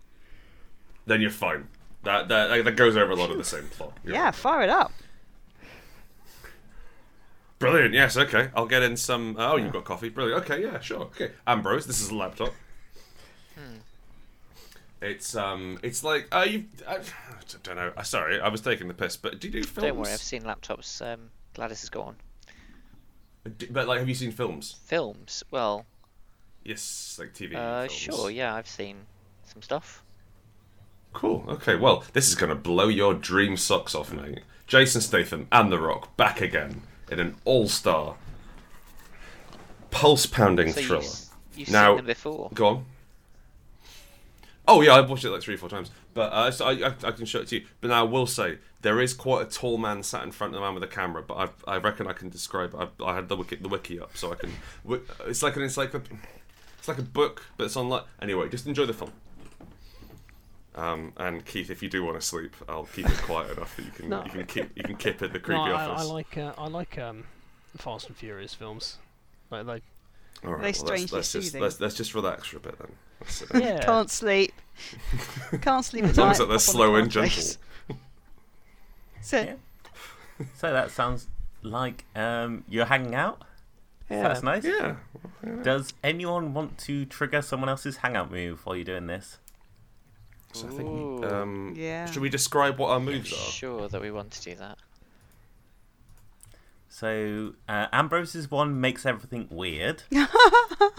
Then 1.06 1.20
you're 1.20 1.30
fine. 1.30 1.68
That 2.02 2.28
that 2.28 2.64
that 2.64 2.76
goes 2.76 2.96
over 2.96 3.12
a 3.12 3.16
lot 3.16 3.30
of 3.30 3.38
the 3.38 3.44
same 3.44 3.64
plot. 3.70 3.92
You're 4.04 4.14
Yeah, 4.14 4.30
fire 4.30 4.62
it 4.62 4.70
up. 4.70 4.92
Brilliant. 7.58 7.92
Yes. 7.92 8.16
Okay. 8.16 8.48
I'll 8.56 8.66
get 8.66 8.82
in 8.82 8.96
some. 8.96 9.36
oh, 9.38 9.56
you've 9.56 9.72
got 9.72 9.84
coffee. 9.84 10.08
Brilliant. 10.08 10.42
Okay. 10.44 10.62
Yeah. 10.62 10.80
Sure. 10.80 11.02
Okay. 11.02 11.30
Ambrose, 11.46 11.86
this 11.86 12.00
is 12.00 12.08
a 12.08 12.14
laptop. 12.14 12.54
Hmm. 13.54 13.76
It's 15.02 15.34
um. 15.36 15.78
It's 15.82 16.02
like 16.02 16.26
uh. 16.32 16.46
You. 16.48 16.64
I, 16.88 16.96
I 16.96 17.00
don't 17.62 17.76
know. 17.76 17.92
Uh, 17.96 18.02
sorry, 18.02 18.40
I 18.40 18.48
was 18.48 18.60
taking 18.62 18.88
the 18.88 18.94
piss. 18.94 19.16
But 19.16 19.40
do 19.40 19.48
you 19.48 19.52
do 19.52 19.62
films? 19.62 19.86
Don't 19.88 19.98
worry, 19.98 20.12
I've 20.12 20.20
seen 20.20 20.42
laptops. 20.42 21.00
Um, 21.06 21.30
Gladys 21.54 21.80
has 21.80 21.90
gone. 21.90 22.16
one. 23.44 23.54
But 23.70 23.88
like, 23.88 23.98
have 23.98 24.08
you 24.08 24.14
seen 24.14 24.30
films? 24.32 24.76
Films? 24.84 25.42
Well, 25.50 25.84
Yes, 26.64 27.16
like 27.18 27.32
TV. 27.34 27.54
uh, 27.56 27.80
films. 27.88 27.92
sure, 27.92 28.30
yeah, 28.30 28.54
I've 28.54 28.68
seen 28.68 28.96
some 29.44 29.62
stuff. 29.62 30.02
Cool. 31.12 31.44
Okay. 31.48 31.74
Well, 31.76 32.04
this 32.12 32.28
is 32.28 32.34
gonna 32.34 32.54
blow 32.54 32.88
your 32.88 33.14
dream 33.14 33.56
socks 33.56 33.94
off, 33.94 34.12
mate. 34.12 34.40
Jason 34.66 35.00
Statham 35.00 35.48
and 35.50 35.72
The 35.72 35.78
Rock 35.80 36.16
back 36.16 36.40
again 36.40 36.82
in 37.10 37.18
an 37.18 37.34
all-star, 37.44 38.14
pulse-pounding 39.90 40.72
So 40.72 40.80
thriller. 40.82 41.02
you've, 41.02 41.28
you've 41.56 41.70
Now- 41.70 41.88
seen 41.90 41.96
them 41.96 42.06
before. 42.06 42.50
Go 42.54 42.66
on. 42.68 42.84
Oh 44.68 44.82
yeah, 44.82 44.94
I've 44.94 45.10
watched 45.10 45.24
it 45.24 45.30
like 45.30 45.42
three 45.42 45.54
or 45.54 45.58
four 45.58 45.68
times, 45.68 45.90
but 46.14 46.32
uh, 46.32 46.50
so 46.52 46.66
I, 46.66 46.72
I, 46.90 46.94
I 47.02 47.10
can 47.10 47.24
show 47.26 47.40
it 47.40 47.48
to 47.48 47.56
you. 47.58 47.66
But 47.80 47.88
now 47.88 48.00
I 48.00 48.08
will 48.08 48.26
say 48.26 48.58
there 48.82 49.00
is 49.00 49.12
quite 49.14 49.42
a 49.44 49.50
tall 49.50 49.78
man 49.78 50.04
sat 50.04 50.22
in 50.22 50.30
front 50.30 50.54
of 50.54 50.60
the 50.60 50.64
man 50.64 50.74
with 50.74 50.84
a 50.84 50.86
camera. 50.86 51.24
But 51.26 51.50
I, 51.66 51.72
I 51.72 51.76
reckon 51.78 52.06
I 52.06 52.12
can 52.12 52.28
describe. 52.28 52.76
I, 52.76 52.86
I 53.04 53.16
had 53.16 53.28
the 53.28 53.34
wiki, 53.36 53.56
the 53.56 53.66
wiki 53.68 53.98
up, 53.98 54.16
so 54.16 54.30
I 54.30 54.36
can. 54.36 54.52
It's 55.26 55.42
like 55.42 55.56
an 55.56 55.62
encyclopedia. 55.62 56.18
It's 56.80 56.88
like 56.88 56.98
a 56.98 57.02
book, 57.02 57.44
but 57.58 57.64
it's 57.64 57.76
online. 57.76 58.04
Anyway, 58.22 58.48
just 58.48 58.66
enjoy 58.66 58.86
the 58.86 58.94
film. 58.94 59.12
Um, 60.74 61.12
and 61.18 61.44
Keith, 61.44 61.68
if 61.70 61.82
you 61.82 61.90
do 61.90 62.02
want 62.02 62.18
to 62.18 62.26
sleep, 62.26 62.54
I'll 62.68 62.84
keep 62.86 63.06
it 63.08 63.16
quiet 63.18 63.50
enough 63.56 63.76
that 63.76 63.84
you 63.84 63.90
can 63.90 64.08
No. 64.08 64.24
you 64.24 64.30
can 64.30 64.46
keep 64.46 64.70
you 64.76 64.82
can 64.82 64.96
kip 64.96 65.20
it 65.20 65.32
the 65.32 65.38
creepy 65.38 65.62
No, 65.62 65.74
I, 65.74 65.84
I 65.84 66.02
like 66.02 66.38
uh, 66.38 66.54
I 66.56 66.68
like 66.68 66.98
um, 66.98 67.24
Fast 67.76 68.08
and 68.08 68.16
Furious 68.16 68.54
films. 68.54 68.96
Like, 69.50 69.66
like 69.66 69.82
All 70.42 70.54
right, 70.54 70.72
They 70.74 70.80
well, 70.80 70.92
let's, 70.96 71.12
let's 71.12 71.32
just 71.32 71.54
let's, 71.54 71.80
let's 71.80 71.96
just 71.96 72.14
relax 72.14 72.46
for 72.46 72.56
a 72.56 72.60
bit 72.60 72.78
then. 72.78 72.92
Let's 73.20 73.34
sit 73.34 73.48
down. 73.50 73.62
yeah. 73.62 73.84
Can't 73.84 74.10
sleep. 74.10 74.52
Can't 75.60 75.84
sleep 75.84 76.04
at 76.04 76.10
As 76.10 76.18
long 76.18 76.28
night. 76.28 76.40
as 76.40 76.48
they're 76.48 76.58
slow 76.58 76.94
and 76.94 77.10
gentle. 77.10 77.28
race. 77.36 77.58
So, 79.22 79.38
Yeah. 79.42 80.46
So 80.54 80.72
that 80.72 80.90
sounds 80.90 81.28
like 81.62 82.06
um, 82.16 82.64
you're 82.70 82.86
hanging 82.86 83.14
out. 83.14 83.42
Yeah. 84.10 84.22
That's 84.22 84.42
nice. 84.42 84.64
Yeah. 84.64 84.96
Does 85.62 85.92
anyone 86.04 86.52
want 86.52 86.76
to 86.78 87.04
trigger 87.06 87.40
someone 87.42 87.68
else's 87.68 87.98
hangout 87.98 88.30
move 88.30 88.64
while 88.66 88.76
you're 88.76 88.84
doing 88.84 89.06
this? 89.06 89.38
So 90.52 90.66
I 90.66 90.70
think, 90.70 90.88
Ooh. 90.88 91.24
um, 91.24 91.74
Yeah. 91.76 92.06
should 92.06 92.22
we 92.22 92.28
describe 92.28 92.78
what 92.78 92.90
our 92.90 93.00
moves 93.00 93.32
are? 93.32 93.36
Sure 93.36 93.88
that 93.88 94.00
we 94.02 94.10
want 94.10 94.32
to 94.32 94.42
do 94.42 94.54
that. 94.56 94.78
So 96.88 97.54
uh, 97.68 97.86
Ambrose's 97.92 98.50
one 98.50 98.80
makes 98.80 99.06
everything 99.06 99.48
weird. 99.50 100.02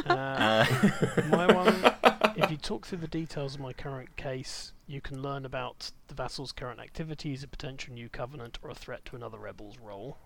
Uh, 0.05 0.13
Uh, 0.13 1.21
my 1.29 1.51
one, 1.51 1.75
if 2.35 2.49
you 2.51 2.57
talk 2.57 2.85
through 2.85 2.99
the 2.99 3.07
details 3.07 3.55
of 3.55 3.61
my 3.61 3.73
current 3.73 4.15
case, 4.15 4.73
you 4.87 5.01
can 5.01 5.21
learn 5.21 5.43
about 5.45 5.91
the 6.07 6.13
vassal's 6.15 6.51
current 6.51 6.79
activities, 6.79 7.43
a 7.43 7.47
potential 7.47 7.93
new 7.93 8.07
covenant, 8.09 8.57
or 8.63 8.69
a 8.69 8.75
threat 8.75 9.03
to 9.05 9.15
another 9.15 9.37
rebel's 9.39 9.77
role. 9.79 10.17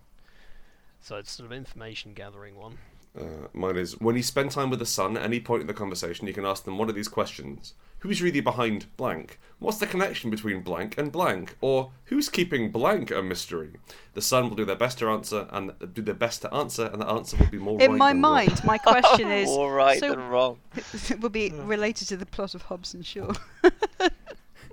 So 1.00 1.16
it's 1.16 1.30
sort 1.32 1.46
of 1.46 1.52
information 1.52 2.14
gathering 2.14 2.56
one. 2.56 2.78
Uh, 3.18 3.48
mine 3.54 3.76
is 3.76 3.98
when 4.00 4.14
you 4.16 4.22
spend 4.22 4.50
time 4.50 4.68
with 4.70 4.78
the 4.78 4.84
Sun 4.86 5.16
at 5.16 5.22
any 5.22 5.40
point 5.40 5.62
in 5.62 5.66
the 5.66 5.72
conversation, 5.74 6.26
you 6.26 6.34
can 6.34 6.44
ask 6.44 6.64
them 6.64 6.76
one 6.76 6.88
of 6.90 6.94
these 6.94 7.08
questions: 7.08 7.72
Who's 8.00 8.20
really 8.20 8.42
behind 8.42 8.84
blank? 8.98 9.38
What's 9.58 9.78
the 9.78 9.86
connection 9.86 10.28
between 10.30 10.60
blank 10.60 10.98
and 10.98 11.10
blank? 11.10 11.56
Or 11.62 11.92
who's 12.06 12.28
keeping 12.28 12.70
blank 12.70 13.10
a 13.10 13.22
mystery? 13.22 13.70
The 14.12 14.20
Sun 14.20 14.50
will 14.50 14.56
do 14.56 14.66
their 14.66 14.76
best 14.76 14.98
to 14.98 15.08
answer, 15.08 15.46
and 15.50 15.72
do 15.94 16.02
their 16.02 16.12
best 16.14 16.42
to 16.42 16.52
answer, 16.52 16.86
and 16.92 17.00
the 17.00 17.08
answer 17.08 17.38
will 17.38 17.46
be 17.50 17.56
more. 17.58 17.80
in 17.80 17.92
right 17.92 17.98
my 17.98 18.12
than 18.12 18.22
wrong. 18.22 18.32
mind, 18.34 18.64
my 18.64 18.76
question 18.76 19.30
is 19.42 19.46
More 19.48 19.72
right 19.74 19.98
so- 19.98 20.10
than 20.10 20.28
wrong. 20.28 20.58
it 21.08 21.20
will 21.20 21.30
be 21.30 21.50
related 21.52 22.08
to 22.08 22.18
the 22.18 22.26
plot 22.26 22.54
of 22.54 22.62
Hobbs 22.62 22.92
and 22.92 23.06
Shaw. 23.06 23.32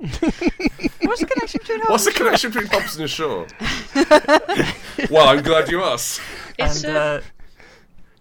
What's 0.04 1.20
the 1.22 1.28
connection 1.28 1.60
between 1.62 1.80
What's 1.88 2.04
the 2.06 2.10
and 2.10 2.18
Shaw? 2.18 2.24
connection 2.26 2.52
between 2.52 2.68
Hobbs 2.72 2.98
and 3.00 3.10
Shaw? 3.10 3.46
well, 5.10 5.30
I'm 5.30 5.42
glad 5.44 5.70
you 5.70 5.82
asked. 5.84 6.20
It's, 6.60 6.84
and 6.84 6.96
uh, 6.96 7.00
uh, 7.00 7.22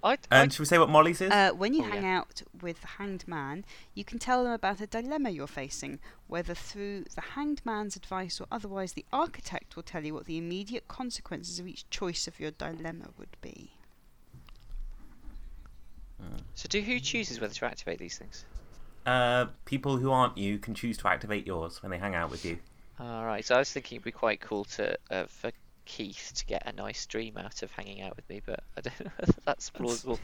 I, 0.04 0.12
I, 0.12 0.16
and 0.42 0.52
should 0.52 0.60
we 0.60 0.66
say 0.66 0.78
what 0.78 0.88
Molly's 0.88 1.20
is? 1.20 1.30
Uh, 1.30 1.50
when 1.50 1.74
you 1.74 1.82
Oh, 1.84 1.90
hang 1.90 2.02
yeah. 2.02 2.18
out 2.18 2.42
with 2.60 2.80
the 2.80 2.86
hanged 2.86 3.26
man, 3.26 3.64
you 3.94 4.04
can 4.04 4.18
tell 4.18 4.44
them 4.44 4.52
about 4.52 4.80
a 4.80 4.86
dilemma 4.86 5.30
you're 5.30 5.46
facing, 5.46 5.98
whether 6.28 6.54
through 6.54 7.04
the 7.14 7.20
hanged 7.20 7.60
man's 7.64 7.96
advice 7.96 8.40
or 8.40 8.46
otherwise, 8.50 8.92
the 8.92 9.04
architect 9.12 9.74
will 9.76 9.82
tell 9.82 10.04
you 10.04 10.14
what 10.14 10.26
the 10.26 10.38
immediate 10.38 10.86
consequences 10.88 11.58
of 11.58 11.66
each 11.66 11.88
choice 11.90 12.26
of 12.28 12.38
your 12.40 12.50
dilemma 12.52 13.08
would 13.18 13.36
be. 13.40 13.72
so 16.54 16.68
do 16.68 16.80
who 16.80 17.00
chooses 17.00 17.40
whether 17.40 17.54
to 17.54 17.64
activate 17.64 17.98
these 17.98 18.16
things? 18.18 18.44
Uh, 19.06 19.46
people 19.64 19.96
who 19.96 20.10
aren't 20.12 20.38
you 20.38 20.58
can 20.58 20.74
choose 20.74 20.96
to 20.98 21.08
activate 21.08 21.46
yours 21.46 21.82
when 21.82 21.90
they 21.90 21.98
hang 21.98 22.14
out 22.14 22.30
with 22.30 22.44
you. 22.44 22.58
All 23.00 23.24
right. 23.24 23.44
So 23.44 23.54
I 23.54 23.58
was 23.58 23.72
thinking 23.72 23.96
it'd 23.96 24.04
be 24.04 24.12
quite 24.12 24.40
cool 24.40 24.64
to 24.64 24.96
uh, 25.10 25.24
for 25.26 25.50
Keith 25.86 26.32
to 26.36 26.46
get 26.46 26.62
a 26.66 26.72
nice 26.72 27.04
dream 27.06 27.36
out 27.36 27.62
of 27.62 27.72
hanging 27.72 28.02
out 28.02 28.14
with 28.14 28.28
me, 28.28 28.40
but 28.46 28.60
I 28.76 28.80
don't 28.82 29.00
know 29.04 29.10
whether 29.18 29.32
that's 29.44 29.70
plausible. 29.70 30.20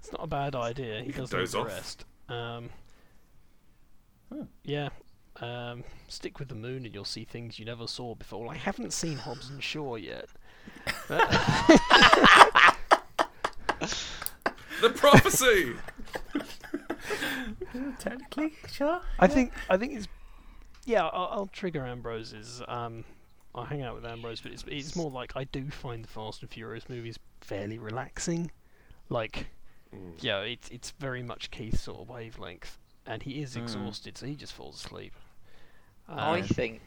It's 0.00 0.10
not 0.10 0.24
a 0.24 0.26
bad 0.26 0.56
idea. 0.56 1.00
He 1.02 1.12
could 1.12 1.28
does 1.28 1.30
doze 1.30 1.54
need 1.54 1.60
off. 1.60 1.66
the 1.68 1.72
rest. 1.74 2.04
Um, 2.28 2.70
Hmm. 4.32 4.42
Yeah. 4.64 4.88
Um, 5.40 5.84
stick 6.08 6.38
with 6.38 6.48
the 6.48 6.54
moon 6.54 6.84
and 6.86 6.94
you'll 6.94 7.04
see 7.04 7.24
things 7.24 7.58
you 7.58 7.64
never 7.66 7.86
saw 7.86 8.14
before. 8.14 8.40
Well, 8.42 8.50
I 8.50 8.56
haven't 8.56 8.92
seen 8.92 9.18
Hobbs 9.18 9.48
and 9.50 9.62
Shaw 9.62 9.96
yet. 9.96 10.26
But- 11.08 11.30
The 14.80 14.90
prophecy. 14.90 15.74
Technically, 17.98 18.52
sure. 18.70 19.00
I 19.18 19.26
think 19.28 19.52
I 19.68 19.76
think 19.76 19.94
it's 19.94 20.08
yeah. 20.84 21.04
I'll, 21.06 21.28
I'll 21.32 21.46
trigger 21.46 21.86
Ambrose's. 21.86 22.62
Um, 22.68 23.04
I'll 23.54 23.64
hang 23.64 23.82
out 23.82 23.94
with 23.94 24.04
Ambrose, 24.06 24.40
but 24.40 24.52
it's 24.52 24.64
it's 24.68 24.96
more 24.96 25.10
like 25.10 25.32
I 25.36 25.44
do 25.44 25.68
find 25.70 26.04
the 26.04 26.08
Fast 26.08 26.42
and 26.42 26.50
Furious 26.50 26.88
movies 26.88 27.18
fairly 27.40 27.78
relaxing. 27.78 28.50
Like, 29.08 29.46
Mm. 29.94 30.14
yeah, 30.20 30.40
it's 30.40 30.70
it's 30.70 30.90
very 30.92 31.22
much 31.22 31.50
Keith's 31.50 31.82
sort 31.82 32.00
of 32.00 32.08
wavelength, 32.08 32.78
and 33.06 33.22
he 33.22 33.42
is 33.42 33.54
Mm. 33.56 33.62
exhausted, 33.62 34.16
so 34.16 34.24
he 34.26 34.34
just 34.34 34.54
falls 34.54 34.76
asleep. 34.82 35.12
I 36.08 36.40
Um, 36.40 36.46
think 36.48 36.80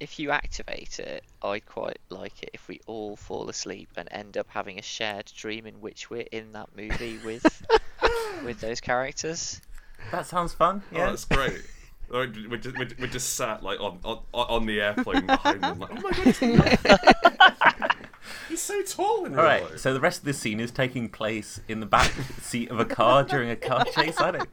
if 0.00 0.18
you 0.18 0.30
activate 0.30 0.98
it, 0.98 1.24
I'd 1.42 1.66
quite 1.66 1.98
like 2.08 2.42
it 2.42 2.50
if 2.54 2.66
we 2.68 2.80
all 2.86 3.16
fall 3.16 3.48
asleep 3.50 3.90
and 3.96 4.08
end 4.10 4.36
up 4.38 4.46
having 4.48 4.78
a 4.78 4.82
shared 4.82 5.26
dream 5.36 5.66
in 5.66 5.80
which 5.82 6.08
we're 6.10 6.26
in 6.32 6.52
that 6.52 6.74
movie 6.74 7.18
with 7.18 7.44
with 8.44 8.60
those 8.60 8.80
characters. 8.80 9.60
That 10.10 10.26
sounds 10.26 10.52
fun. 10.52 10.82
Oh, 10.92 10.96
Yeah. 10.96 11.06
that's 11.10 11.24
great. 11.24 11.62
Oh, 12.14 12.26
We 12.50 12.58
just, 12.58 12.76
we, 12.76 12.86
we 13.00 13.08
just 13.08 13.36
sat 13.36 13.62
like 13.62 13.80
on, 13.80 13.98
on 14.04 14.18
on 14.34 14.66
the 14.66 14.82
airplane 14.82 15.24
behind 15.24 15.62
them, 15.62 15.78
like, 15.78 15.90
oh 15.92 16.00
my 16.02 16.10
god, 16.10 17.94
he's 18.50 18.60
so 18.60 18.82
tall 18.82 19.24
in 19.24 19.32
All 19.38 19.42
right. 19.42 19.62
life. 19.62 19.78
So 19.78 19.94
the 19.94 20.00
rest 20.00 20.18
of 20.18 20.26
this 20.26 20.38
scene 20.38 20.60
is 20.60 20.70
taking 20.70 21.08
place 21.08 21.60
in 21.68 21.80
the 21.80 21.86
back 21.86 22.12
seat 22.42 22.70
of 22.70 22.78
a 22.78 22.84
car 22.84 23.24
during 23.24 23.48
a 23.48 23.56
car 23.56 23.86
chase. 23.86 24.20
I 24.20 24.30
don't. 24.32 24.48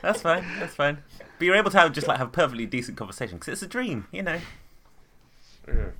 that's 0.00 0.22
fine. 0.22 0.46
That's 0.58 0.74
fine. 0.74 1.02
But 1.38 1.44
you're 1.44 1.56
able 1.56 1.70
to 1.72 1.78
have 1.78 1.92
just 1.92 2.08
like 2.08 2.16
have 2.16 2.28
a 2.28 2.30
perfectly 2.30 2.64
decent 2.64 2.96
conversation 2.96 3.36
because 3.36 3.52
it's 3.52 3.62
a 3.62 3.66
dream, 3.66 4.06
you 4.10 4.22
know. 4.22 4.38
Yeah. 5.68 5.90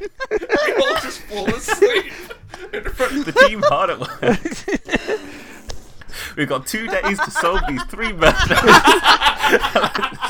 we 0.30 0.72
all 0.74 0.94
just 1.02 1.20
fall 1.22 1.46
asleep 1.48 2.12
in 2.72 2.84
front 2.84 3.26
The 3.26 3.32
team 3.48 3.62
hard 3.64 3.90
at 3.90 3.98
work. 4.00 5.20
We've 6.36 6.48
got 6.48 6.66
two 6.66 6.86
days 6.86 7.18
to 7.18 7.30
solve 7.30 7.60
these 7.68 7.82
three 7.84 8.12
murders. 8.12 8.58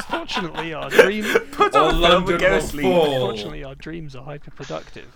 Fortunately, 0.09 0.73
our 0.75 0.89
dream. 0.91 1.25
Put 1.53 1.75
on 1.75 2.01
London 2.01 2.39
go 2.39 2.51
will 2.51 2.61
to 2.61 2.67
sleep. 2.67 2.83
fall. 2.85 3.21
Fortunately, 3.29 3.65
our 3.65 3.75
dreams 3.75 4.15
are 4.17 4.25
hyper 4.25 4.51
productive. 4.51 5.07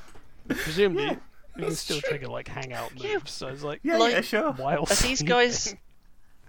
Presumably, 0.49 1.17
we 1.57 1.63
can 1.65 1.75
still 1.75 2.01
trigger 2.01 2.29
like 2.29 2.49
hangout 2.49 2.93
Yeah. 2.97 3.15
moves. 3.15 3.33
So 3.33 3.49
it's 3.49 3.63
like 3.63 3.81
Yeah, 3.83 3.97
Like- 3.99 4.13
yeah, 4.13 4.21
sure. 4.21 4.53
while 4.53 4.83
Are 4.91 4.95
these 4.97 5.23
guys 5.23 5.75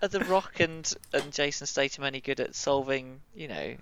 are 0.01 0.07
the 0.07 0.19
Rock 0.21 0.59
and 0.59 0.91
and 1.13 1.31
Jason 1.31 1.67
Statham 1.67 2.03
any 2.03 2.19
good 2.21 2.39
at 2.39 2.55
solving, 2.55 3.21
you 3.35 3.47
know, 3.47 3.75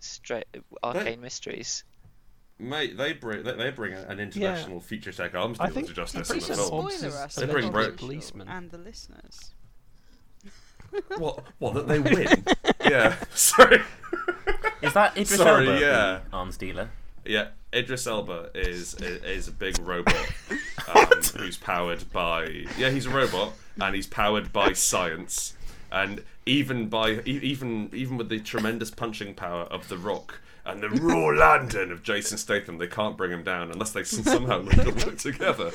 straight 0.00 0.46
arcane 0.82 1.20
mysteries? 1.20 1.84
Mate, 2.62 2.96
they 2.96 3.12
bring 3.12 3.42
they, 3.42 3.52
they 3.54 3.70
bring 3.70 3.92
an 3.92 4.20
international 4.20 4.80
feature 4.80 5.12
tech 5.12 5.34
arms 5.34 5.58
I 5.60 5.66
deal 5.66 5.74
think- 5.74 5.88
to 5.88 5.94
justice 5.94 6.30
I'm 6.30 6.36
in 6.36 6.40
the 6.40 6.46
sure 6.46 6.56
film. 6.56 6.82
Hobbs 6.84 6.94
Spoiler 6.94 7.08
is 7.08 7.14
us, 7.16 7.34
They 7.34 7.46
bring 7.46 7.54
legendary 7.64 7.86
Bro- 7.88 7.96
policeman. 7.96 8.48
and 8.48 8.70
the 8.70 8.78
listeners. 8.78 9.50
What? 11.18 11.44
What? 11.58 11.74
That 11.74 11.88
they 11.88 11.98
win? 12.14 12.44
yeah. 12.84 13.16
Sorry. 13.34 13.80
Is 14.82 14.92
that 14.94 15.12
Idris 15.16 15.36
Sorry, 15.36 15.66
Elba, 15.68 15.80
yeah. 15.80 16.20
the 16.30 16.36
arms 16.36 16.56
dealer? 16.56 16.90
Yeah, 17.24 17.48
Idris 17.74 18.06
Elba 18.06 18.50
is 18.54 18.94
is, 18.94 19.22
is 19.24 19.48
a 19.48 19.52
big 19.52 19.78
robot 19.80 20.14
um, 20.94 21.06
who's 21.36 21.56
powered 21.56 22.10
by 22.12 22.66
yeah 22.76 22.90
he's 22.90 23.06
a 23.06 23.10
robot 23.10 23.52
and 23.80 23.94
he's 23.94 24.06
powered 24.08 24.52
by 24.52 24.72
science 24.72 25.54
and 25.90 26.22
even 26.46 26.88
by 26.88 27.12
e- 27.24 27.40
even 27.42 27.88
even 27.94 28.16
with 28.16 28.28
the 28.28 28.40
tremendous 28.40 28.90
punching 28.90 29.34
power 29.34 29.62
of 29.62 29.88
the 29.88 29.96
Rock 29.96 30.40
and 30.64 30.80
the 30.80 30.88
raw 30.90 31.26
lantern 31.26 31.90
of 31.90 32.02
Jason 32.02 32.38
Statham 32.38 32.78
they 32.78 32.86
can't 32.86 33.16
bring 33.16 33.30
him 33.30 33.42
down 33.42 33.70
unless 33.70 33.90
they 33.90 34.04
somehow 34.04 34.58
learn 34.58 34.84
to 34.84 35.06
work 35.06 35.18
together. 35.18 35.70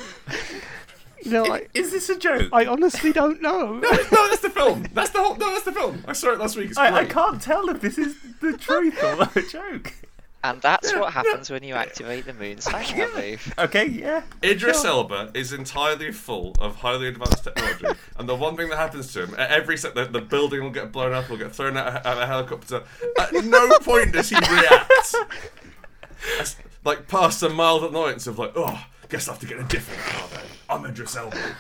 You 1.23 1.31
know, 1.31 1.45
I, 1.45 1.67
Is 1.73 1.91
this 1.91 2.09
a 2.09 2.17
joke? 2.17 2.49
I 2.53 2.65
honestly 2.65 3.11
don't 3.11 3.41
know. 3.41 3.81
No, 4.11 4.29
that's 4.29 4.41
the 4.41 4.49
film. 4.49 4.85
That's 4.93 5.09
the 5.09 5.21
whole. 5.21 5.35
No, 5.35 5.51
that's 5.51 5.65
the 5.65 5.71
film. 5.73 6.03
I 6.07 6.13
saw 6.13 6.31
it 6.31 6.39
last 6.39 6.55
week. 6.55 6.69
It's 6.69 6.77
I, 6.77 6.99
I 6.99 7.05
can't 7.05 7.41
tell 7.41 7.69
if 7.69 7.81
this 7.81 7.97
is 7.97 8.15
the 8.39 8.57
truth 8.57 9.03
or 9.03 9.21
a 9.35 9.41
joke. 9.43 9.93
And 10.43 10.61
that's 10.61 10.93
what 10.93 11.11
happens 11.13 11.49
when 11.49 11.63
you 11.63 11.73
activate 11.73 12.25
the 12.25 12.33
moon's 12.33 12.65
hangout 12.67 13.15
move. 13.15 13.53
Okay, 13.57 13.87
yeah. 13.87 14.21
Idris 14.43 14.85
Elba 14.85 15.31
is 15.33 15.51
entirely 15.51 16.11
full 16.11 16.53
of 16.59 16.75
highly 16.77 17.07
advanced 17.07 17.43
technology, 17.43 17.99
and 18.17 18.29
the 18.29 18.35
one 18.35 18.55
thing 18.55 18.69
that 18.69 18.77
happens 18.77 19.11
to 19.13 19.23
him, 19.23 19.35
at 19.37 19.49
every 19.49 19.77
set, 19.77 19.95
the, 19.95 20.05
the 20.05 20.21
building 20.21 20.63
will 20.63 20.69
get 20.69 20.91
blown 20.91 21.11
up, 21.11 21.29
will 21.29 21.37
get 21.37 21.53
thrown 21.53 21.75
out, 21.75 22.05
out 22.05 22.05
of 22.05 22.19
a 22.19 22.27
helicopter. 22.27 22.83
At 23.19 23.33
no 23.45 23.67
point 23.79 24.13
does 24.13 24.29
he 24.29 24.35
react. 24.35 25.15
That's 26.37 26.55
like 26.83 27.07
past 27.07 27.43
a 27.43 27.49
mild 27.49 27.83
annoyance 27.83 28.27
of 28.27 28.39
like, 28.39 28.53
oh, 28.55 28.85
guess 29.09 29.27
I 29.27 29.31
have 29.31 29.41
to 29.41 29.47
get 29.47 29.59
a 29.59 29.63
different 29.63 30.01
car 30.01 30.27
then. 30.29 30.45
I'm 30.69 30.85
Idris 30.85 31.15
Elba. 31.15 31.55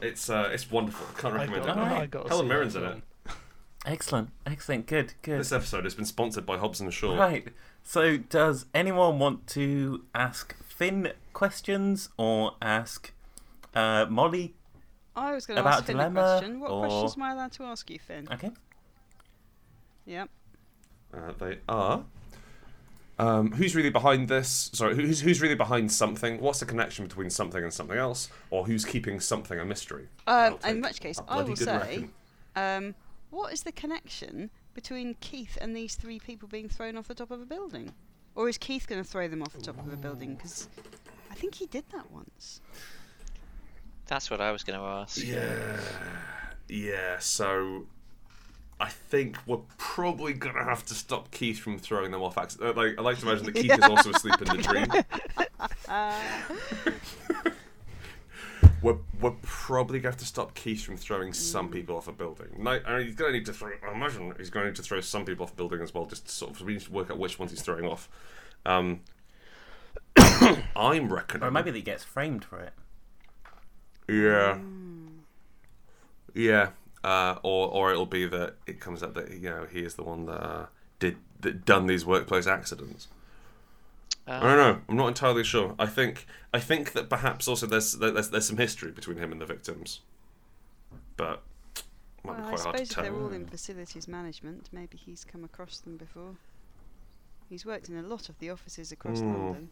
It's 0.00 0.30
uh, 0.30 0.50
it's 0.52 0.70
wonderful. 0.70 1.06
Can't 1.18 1.34
I 1.34 1.38
recommend 1.38 1.66
got, 1.66 1.76
it. 1.76 1.80
Alright. 1.80 2.02
I 2.02 2.06
got 2.06 2.28
Helen 2.28 2.48
Mirren's 2.48 2.76
in 2.76 2.84
it. 2.84 3.02
Excellent, 3.86 4.30
excellent, 4.44 4.86
good, 4.86 5.14
good. 5.22 5.40
This 5.40 5.52
episode 5.52 5.84
has 5.84 5.94
been 5.94 6.04
sponsored 6.04 6.44
by 6.44 6.58
Hobbs 6.58 6.80
and 6.80 6.92
Shaw. 6.92 7.16
Right. 7.16 7.48
So, 7.88 8.18
does 8.18 8.66
anyone 8.74 9.18
want 9.18 9.46
to 9.46 10.04
ask 10.14 10.54
Finn 10.62 11.10
questions 11.32 12.10
or 12.18 12.52
ask 12.60 13.14
uh, 13.74 14.04
Molly? 14.10 14.54
I 15.16 15.32
was 15.32 15.46
going 15.46 15.56
to 15.56 15.62
About 15.62 15.72
ask 15.72 15.84
Finn 15.86 15.96
dilemma, 15.96 16.20
a 16.20 16.38
question. 16.38 16.60
What 16.60 16.70
or- 16.70 16.80
questions 16.86 17.16
am 17.16 17.22
I 17.22 17.32
allowed 17.32 17.52
to 17.52 17.62
ask 17.62 17.88
you, 17.88 17.98
Finn? 17.98 18.28
Okay. 18.30 18.50
Yep. 20.04 20.28
Uh, 21.14 21.32
they 21.38 21.60
are. 21.66 22.04
Um, 23.18 23.52
who's 23.52 23.74
really 23.74 23.88
behind 23.88 24.28
this? 24.28 24.68
Sorry, 24.74 24.94
who's 24.94 25.22
who's 25.22 25.40
really 25.40 25.54
behind 25.54 25.90
something? 25.90 26.42
What's 26.42 26.60
the 26.60 26.66
connection 26.66 27.06
between 27.06 27.30
something 27.30 27.64
and 27.64 27.72
something 27.72 27.96
else? 27.96 28.28
Or 28.50 28.66
who's 28.66 28.84
keeping 28.84 29.18
something 29.18 29.58
a 29.58 29.64
mystery? 29.64 30.08
Um, 30.26 30.58
in 30.66 30.82
which 30.82 31.00
case, 31.00 31.20
a 31.20 31.22
I 31.22 31.34
bloody 31.36 31.48
will 31.52 31.56
say, 31.56 32.04
um, 32.54 32.94
what 33.30 33.54
is 33.54 33.62
the 33.62 33.72
connection 33.72 34.50
between 34.74 35.14
Keith 35.20 35.58
and 35.60 35.76
these 35.76 35.94
three 35.94 36.18
people 36.18 36.48
being 36.48 36.68
thrown 36.68 36.96
off 36.96 37.08
the 37.08 37.14
top 37.14 37.30
of 37.30 37.40
a 37.40 37.46
building? 37.46 37.92
Or 38.34 38.48
is 38.48 38.58
Keith 38.58 38.86
going 38.86 39.02
to 39.02 39.08
throw 39.08 39.26
them 39.28 39.42
off 39.42 39.52
the 39.52 39.62
top 39.62 39.78
of 39.78 39.92
a 39.92 39.96
building? 39.96 40.34
Because 40.36 40.68
I 41.30 41.34
think 41.34 41.54
he 41.54 41.66
did 41.66 41.84
that 41.92 42.10
once. 42.10 42.60
That's 44.06 44.30
what 44.30 44.40
I 44.40 44.52
was 44.52 44.62
going 44.64 44.78
to 44.78 44.84
ask. 44.84 45.22
Yeah, 45.22 45.80
yeah. 46.68 47.18
So, 47.18 47.86
I 48.80 48.88
think 48.88 49.36
we're 49.46 49.58
probably 49.76 50.32
gonna 50.34 50.64
have 50.64 50.84
to 50.86 50.94
stop 50.94 51.32
Keith 51.32 51.58
from 51.58 51.78
throwing 51.78 52.12
them 52.12 52.22
off. 52.22 52.38
Uh, 52.38 52.72
like 52.74 52.96
I 52.96 53.02
like 53.02 53.18
to 53.18 53.26
imagine 53.28 53.46
that 53.46 53.54
Keith 53.54 53.72
is 53.72 53.84
also 53.84 54.10
asleep 54.10 54.40
in 54.40 54.56
the 54.56 54.62
dream. 55.88 57.52
We're, 58.82 58.96
we're 59.20 59.34
probably 59.42 59.98
going 59.98 60.12
to 60.12 60.16
have 60.16 60.20
to 60.20 60.24
stop 60.24 60.54
Keith 60.54 60.82
from 60.84 60.96
throwing 60.96 61.32
Mm. 61.32 61.34
some 61.34 61.68
people 61.68 61.96
off 61.96 62.06
a 62.08 62.12
building. 62.12 62.48
No, 62.58 62.78
I 62.86 62.98
mean, 62.98 63.06
he's 63.06 63.14
going 63.16 63.32
to 63.32 63.38
need 63.38 63.46
to 63.46 63.52
throw. 63.52 63.70
I 63.86 63.92
imagine 63.92 64.32
he's 64.38 64.50
going 64.50 64.64
to 64.64 64.70
need 64.70 64.76
to 64.76 64.82
throw 64.82 65.00
some 65.00 65.24
people 65.24 65.44
off 65.44 65.52
a 65.52 65.56
building 65.56 65.80
as 65.80 65.92
well. 65.92 66.06
Just 66.06 66.26
to 66.26 66.32
sort 66.32 66.52
of 66.52 66.60
we 66.62 66.74
need 66.74 66.82
to 66.82 66.92
work 66.92 67.10
out 67.10 67.18
which 67.18 67.38
ones 67.38 67.50
he's 67.50 67.62
throwing 67.62 67.84
off. 67.86 68.08
Um, 68.64 69.00
I'm 70.76 71.12
reckoning. 71.12 71.46
Or 71.46 71.50
maybe 71.50 71.70
that 71.70 71.76
he 71.76 71.82
gets 71.82 72.04
framed 72.04 72.44
for 72.44 72.60
it. 72.60 72.72
Yeah. 74.08 74.58
Mm. 74.60 75.08
Yeah. 76.34 76.70
Uh, 77.04 77.36
or 77.42 77.68
or 77.68 77.90
it'll 77.92 78.06
be 78.06 78.26
that 78.26 78.56
it 78.66 78.80
comes 78.80 79.02
out 79.02 79.14
that 79.14 79.30
you 79.30 79.48
know 79.50 79.66
he 79.70 79.80
is 79.80 79.94
the 79.94 80.02
one 80.02 80.26
that 80.26 80.42
uh, 80.42 80.66
did 80.98 81.16
that 81.40 81.64
done 81.64 81.86
these 81.86 82.04
workplace 82.04 82.46
accidents. 82.46 83.08
I 84.28 84.40
don't 84.40 84.56
know. 84.56 84.80
I'm 84.88 84.96
not 84.96 85.08
entirely 85.08 85.44
sure. 85.44 85.74
I 85.78 85.86
think 85.86 86.26
I 86.52 86.60
think 86.60 86.92
that 86.92 87.08
perhaps 87.08 87.48
also 87.48 87.66
there's 87.66 87.92
there's 87.92 88.30
there's 88.30 88.46
some 88.46 88.58
history 88.58 88.90
between 88.90 89.16
him 89.18 89.32
and 89.32 89.40
the 89.40 89.46
victims, 89.46 90.00
but 91.16 91.42
might 92.24 92.36
be 92.36 92.42
Well, 92.42 92.48
I 92.48 92.50
quite 92.50 92.60
hard 92.60 92.76
to 92.78 92.86
suppose 92.86 92.90
if 92.90 92.96
they're 92.96 93.22
all 93.22 93.32
in 93.32 93.46
facilities 93.46 94.08
management, 94.08 94.68
maybe 94.72 94.98
he's 94.98 95.24
come 95.24 95.44
across 95.44 95.78
them 95.78 95.96
before. 95.96 96.36
He's 97.48 97.64
worked 97.64 97.88
in 97.88 97.96
a 97.96 98.02
lot 98.02 98.28
of 98.28 98.38
the 98.38 98.50
offices 98.50 98.92
across 98.92 99.20
Mm. 99.20 99.32
London. 99.32 99.70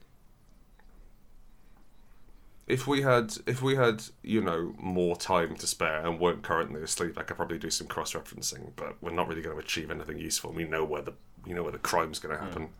If 2.67 2.87
we 2.89 3.03
had, 3.03 3.35
if 3.47 3.63
we 3.63 3.77
had, 3.77 4.03
you 4.23 4.41
know, 4.41 4.75
more 4.79 5.15
time 5.17 5.55
to 5.57 5.67
spare 5.69 6.05
and 6.05 6.19
weren't 6.19 6.43
currently 6.43 6.83
asleep, 6.83 7.17
I 7.17 7.23
could 7.23 7.37
probably 7.37 7.59
do 7.59 7.71
some 7.71 7.87
cross-referencing. 7.87 8.73
But 8.75 9.01
we're 9.01 9.13
not 9.13 9.29
really 9.29 9.43
going 9.43 9.55
to 9.57 9.63
achieve 9.63 9.89
anything 9.91 10.19
useful. 10.19 10.53
We 10.53 10.65
know 10.65 10.85
where 10.85 11.03
the, 11.03 11.13
you 11.47 11.55
know, 11.55 11.63
where 11.63 11.71
the 11.71 11.79
crime's 11.79 12.19
going 12.19 12.37
to 12.37 12.43
happen. 12.43 12.71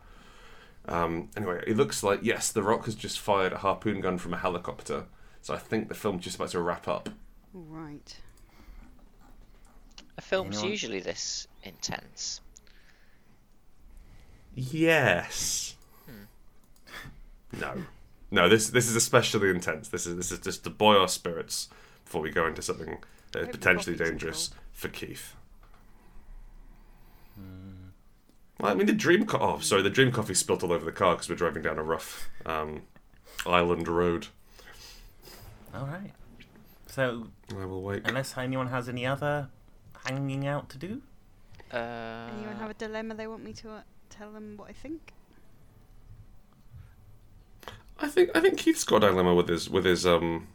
Um, 0.89 1.31
anyway, 1.37 1.63
it 1.67 1.77
looks 1.77 2.03
like 2.03 2.21
yes, 2.23 2.53
The 2.53 2.63
Rock 2.63 2.85
has 2.85 2.95
just 2.95 3.19
fired 3.19 3.53
a 3.53 3.59
harpoon 3.59 4.01
gun 4.01 4.19
from 4.19 4.35
a 4.35 4.39
helicopter. 4.39 5.05
So 5.43 5.55
I 5.55 5.59
think 5.59 5.89
the 5.89 5.95
film's 5.95 6.25
just 6.25 6.37
about 6.37 6.51
to 6.51 6.61
wrap 6.61 6.89
up. 6.89 7.09
Right. 7.53 8.17
A 10.19 10.21
film's 10.21 10.57
Anyone? 10.57 10.71
usually 10.71 11.01
this 11.01 11.47
intense. 11.63 12.41
Yes. 14.55 15.75
No, 17.61 17.75
no. 18.31 18.49
This 18.49 18.71
this 18.71 18.89
is 18.89 18.97
especially 18.97 19.51
intense. 19.51 19.89
This 19.89 20.07
is 20.07 20.17
this 20.17 20.33
is 20.33 20.41
just 20.41 20.65
to 20.65 20.71
buoy 20.71 20.97
our 20.97 21.09
spirits 21.09 21.69
before 22.05 22.21
we 22.21 22.31
go 22.31 22.47
into 22.47 22.61
something 22.63 22.99
that 23.33 23.43
is 23.43 23.49
potentially 23.49 23.97
dangerous 23.97 24.51
for 24.73 24.89
Keith. 24.89 25.35
Well, 28.59 28.73
I 28.73 28.75
mean, 28.75 28.87
the 28.87 28.93
dream. 28.93 29.27
Co- 29.27 29.39
oh, 29.39 29.59
sorry, 29.61 29.83
the 29.83 29.91
dream 29.91 30.11
coffee 30.13 30.35
spilt 30.35 30.63
all 30.63 30.73
over 30.73 30.85
the 30.85 30.93
car 30.93 31.15
because 31.15 31.29
we're 31.29 31.37
driving 31.37 31.63
down 31.63 31.79
a 31.79 31.83
rough 31.83 32.29
um, 32.47 32.83
island 33.45 33.87
road. 33.89 34.29
All 35.75 35.87
right. 35.87 36.13
So, 36.87 37.29
I 37.61 37.67
will 37.67 37.83
wait. 37.83 38.03
unless 38.07 38.37
anyone 38.39 38.69
has 38.69 38.89
any 38.89 39.05
other 39.05 39.49
hanging 40.07 40.47
out 40.47 40.71
to 40.71 40.79
do, 40.79 41.03
Uh, 41.71 42.29
Anyone 42.35 42.57
have 42.57 42.71
a 42.71 42.75
dilemma 42.75 43.15
they 43.15 43.27
want 43.27 43.45
me 43.45 43.53
to 43.55 43.71
uh, 43.71 43.81
tell 44.09 44.31
them 44.33 44.55
what 44.57 44.71
I 44.71 44.73
think? 44.73 45.13
I 47.99 48.09
think 48.09 48.31
I 48.35 48.41
think 48.41 48.59
Keith's 48.59 48.85
got 48.85 49.03
a 49.05 49.09
dilemma 49.09 49.35
with 49.35 49.49
his 49.49 49.69
with 49.71 49.85
his 49.85 50.07
um. 50.07 50.49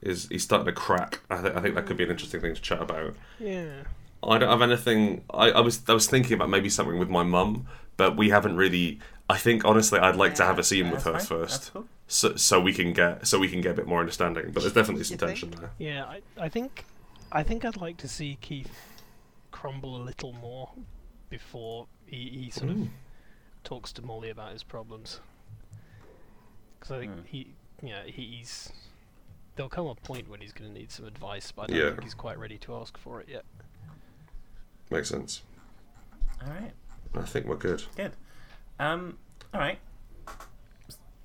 Is 0.00 0.28
he's 0.28 0.44
starting 0.44 0.66
to 0.66 0.72
crack? 0.72 1.20
I, 1.28 1.42
th- 1.42 1.54
I 1.54 1.60
think 1.60 1.74
that 1.74 1.86
could 1.86 1.96
be 1.96 2.04
an 2.04 2.10
interesting 2.10 2.40
thing 2.40 2.54
to 2.54 2.60
chat 2.60 2.80
about. 2.80 3.16
Yeah. 3.40 3.82
I 4.22 4.38
don't 4.38 4.48
have 4.48 4.62
anything. 4.62 5.24
I, 5.32 5.50
I 5.50 5.60
was 5.60 5.82
I 5.88 5.92
was 5.94 6.06
thinking 6.08 6.32
about 6.34 6.50
maybe 6.50 6.68
something 6.68 6.98
with 6.98 7.08
my 7.08 7.22
mum, 7.22 7.66
but 7.96 8.16
we 8.16 8.30
haven't 8.30 8.56
really. 8.56 8.98
I 9.30 9.36
think 9.36 9.64
honestly, 9.64 9.98
I'd 9.98 10.16
like 10.16 10.34
to 10.36 10.44
have 10.44 10.58
a 10.58 10.64
scene 10.64 10.90
with 10.90 11.04
her 11.04 11.12
fine, 11.18 11.24
first, 11.26 11.72
cool. 11.72 11.86
so 12.06 12.34
so 12.36 12.60
we 12.60 12.72
can 12.72 12.92
get 12.92 13.26
so 13.26 13.38
we 13.38 13.48
can 13.48 13.60
get 13.60 13.72
a 13.72 13.74
bit 13.74 13.86
more 13.86 14.00
understanding. 14.00 14.50
But 14.52 14.60
there's 14.62 14.72
definitely 14.72 15.04
some 15.04 15.18
tension 15.18 15.50
there. 15.50 15.70
Yeah, 15.78 16.04
I, 16.06 16.20
I 16.38 16.48
think 16.48 16.84
I 17.30 17.42
think 17.42 17.64
I'd 17.64 17.76
like 17.76 17.96
to 17.98 18.08
see 18.08 18.38
Keith 18.40 18.72
crumble 19.50 19.96
a 19.96 20.02
little 20.02 20.32
more 20.32 20.70
before 21.30 21.86
he, 22.06 22.28
he 22.44 22.50
sort 22.50 22.70
of 22.70 22.78
talks 23.64 23.92
to 23.92 24.02
Molly 24.02 24.30
about 24.30 24.52
his 24.52 24.62
problems. 24.62 25.20
Because 26.80 26.92
I 26.96 26.98
think 27.00 27.12
Hmm. 27.12 27.20
he, 27.26 27.48
yeah, 27.82 28.02
he's. 28.06 28.72
There'll 29.56 29.68
come 29.68 29.86
a 29.88 29.94
point 29.94 30.28
when 30.30 30.40
he's 30.40 30.52
going 30.52 30.72
to 30.72 30.78
need 30.78 30.90
some 30.92 31.04
advice, 31.04 31.50
but 31.52 31.62
I 31.62 31.66
don't 31.66 31.76
Yeah. 31.76 31.90
think 31.90 32.04
he's 32.04 32.14
quite 32.14 32.38
ready 32.38 32.58
to 32.58 32.76
ask 32.76 32.96
for 32.96 33.20
it 33.20 33.28
yet. 33.28 33.44
Makes 34.90 35.08
sense. 35.08 35.42
All 36.42 36.50
right. 36.52 36.72
I 37.14 37.22
think 37.22 37.46
we're 37.46 37.56
good. 37.56 37.82
Good. 37.96 38.12
Um. 38.78 39.18
All 39.52 39.60
right. 39.60 39.78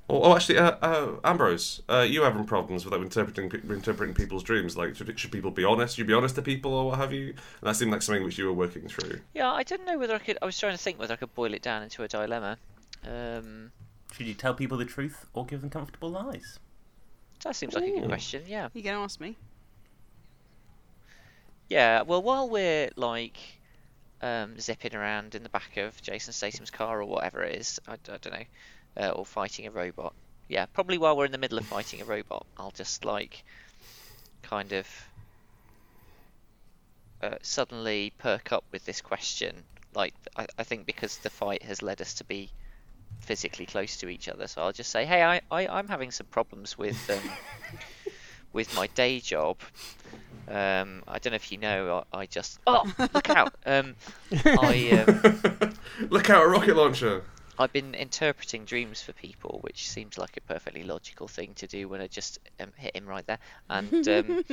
Oh, 0.09 0.21
oh 0.23 0.35
actually, 0.35 0.57
uh, 0.57 0.75
uh, 0.81 1.15
Ambrose, 1.23 1.81
uh, 1.89 2.01
you 2.01 2.23
having 2.23 2.45
problems 2.45 2.83
with 2.83 2.93
like, 2.93 3.01
interpreting 3.01 3.51
interpreting 3.69 4.13
people's 4.13 4.43
dreams? 4.43 4.75
Like, 4.75 4.95
should, 4.95 5.17
should 5.17 5.31
people 5.31 5.51
be 5.51 5.63
honest? 5.63 5.95
Should 5.95 6.03
you 6.03 6.07
be 6.07 6.13
honest 6.13 6.35
to 6.35 6.41
people, 6.41 6.73
or 6.73 6.87
what 6.87 6.99
have 6.99 7.13
you? 7.13 7.29
And 7.29 7.37
that 7.63 7.75
seemed 7.75 7.91
like 7.91 8.01
something 8.01 8.23
which 8.23 8.37
you 8.37 8.45
were 8.45 8.53
working 8.53 8.87
through. 8.87 9.21
yeah, 9.33 9.51
I 9.51 9.63
didn't 9.63 9.85
know 9.85 9.97
whether 9.97 10.15
I 10.15 10.19
could. 10.19 10.37
I 10.41 10.45
was 10.45 10.59
trying 10.59 10.73
to 10.73 10.77
think 10.77 10.99
whether 10.99 11.13
I 11.13 11.17
could 11.17 11.33
boil 11.33 11.53
it 11.53 11.61
down 11.61 11.83
into 11.83 12.03
a 12.03 12.07
dilemma. 12.07 12.57
Um, 13.05 13.71
Should 14.11 14.27
you 14.27 14.33
tell 14.33 14.53
people 14.53 14.77
the 14.77 14.85
truth 14.85 15.25
or 15.33 15.45
give 15.45 15.61
them 15.61 15.69
comfortable 15.69 16.09
lies? 16.09 16.59
that 17.43 17.55
seems 17.55 17.73
like 17.73 17.83
a 17.83 17.91
good 17.91 18.07
question. 18.07 18.43
Yeah. 18.47 18.69
You 18.73 18.81
going 18.81 18.95
to 18.95 19.01
ask 19.01 19.19
me? 19.19 19.35
Yeah, 21.73 22.03
well, 22.03 22.21
while 22.21 22.47
we're 22.49 22.91
like 22.95 23.35
um, 24.21 24.59
zipping 24.59 24.93
around 24.93 25.33
in 25.33 25.41
the 25.41 25.49
back 25.49 25.77
of 25.77 25.99
Jason 26.03 26.31
Statham's 26.31 26.69
car 26.69 27.01
or 27.01 27.05
whatever 27.05 27.41
it 27.41 27.55
is, 27.55 27.79
I, 27.87 27.93
I 27.93 27.97
don't 28.13 28.31
know, 28.31 28.43
uh, 28.95 29.09
or 29.09 29.25
fighting 29.25 29.65
a 29.65 29.71
robot. 29.71 30.13
Yeah, 30.47 30.67
probably 30.67 30.99
while 30.99 31.17
we're 31.17 31.25
in 31.25 31.31
the 31.31 31.39
middle 31.39 31.57
of 31.57 31.65
fighting 31.65 31.99
a 31.99 32.05
robot, 32.05 32.45
I'll 32.57 32.69
just 32.69 33.05
like 33.05 33.43
kind 34.43 34.71
of 34.71 34.87
uh, 37.23 37.37
suddenly 37.41 38.13
perk 38.19 38.51
up 38.51 38.65
with 38.71 38.85
this 38.85 39.01
question. 39.01 39.55
Like, 39.95 40.13
I, 40.37 40.45
I 40.59 40.63
think 40.63 40.85
because 40.85 41.17
the 41.17 41.31
fight 41.31 41.63
has 41.63 41.81
led 41.81 42.01
us 42.01 42.13
to 42.15 42.23
be 42.23 42.51
physically 43.21 43.65
close 43.65 43.97
to 43.97 44.09
each 44.09 44.29
other, 44.29 44.45
so 44.45 44.61
I'll 44.61 44.73
just 44.73 44.91
say, 44.91 45.05
"Hey, 45.05 45.23
I, 45.23 45.41
I 45.49 45.65
I'm 45.65 45.87
having 45.87 46.11
some 46.11 46.27
problems 46.27 46.77
with 46.77 47.09
um, 47.09 47.31
with 48.53 48.75
my 48.75 48.85
day 48.85 49.19
job." 49.19 49.57
Um, 50.47 51.03
I 51.07 51.19
don't 51.19 51.31
know 51.31 51.35
if 51.35 51.51
you 51.51 51.57
know, 51.57 52.03
I, 52.11 52.19
I 52.19 52.25
just 52.25 52.59
oh 52.67 52.91
look 53.13 53.29
out! 53.29 53.53
Um, 53.65 53.95
I 54.45 55.05
um, 55.07 55.73
Look 56.09 56.29
out, 56.29 56.43
a 56.43 56.47
rocket 56.47 56.75
launcher! 56.75 57.23
I've 57.57 57.71
been 57.71 57.93
interpreting 57.93 58.65
dreams 58.65 59.01
for 59.01 59.13
people, 59.13 59.59
which 59.61 59.87
seems 59.87 60.17
like 60.17 60.37
a 60.37 60.41
perfectly 60.41 60.83
logical 60.83 61.27
thing 61.27 61.53
to 61.55 61.67
do 61.67 61.87
when 61.87 62.01
I 62.01 62.07
just 62.07 62.39
um, 62.59 62.71
hit 62.75 62.95
him 62.95 63.05
right 63.05 63.25
there. 63.27 63.37
And 63.69 64.07
um, 64.07 64.43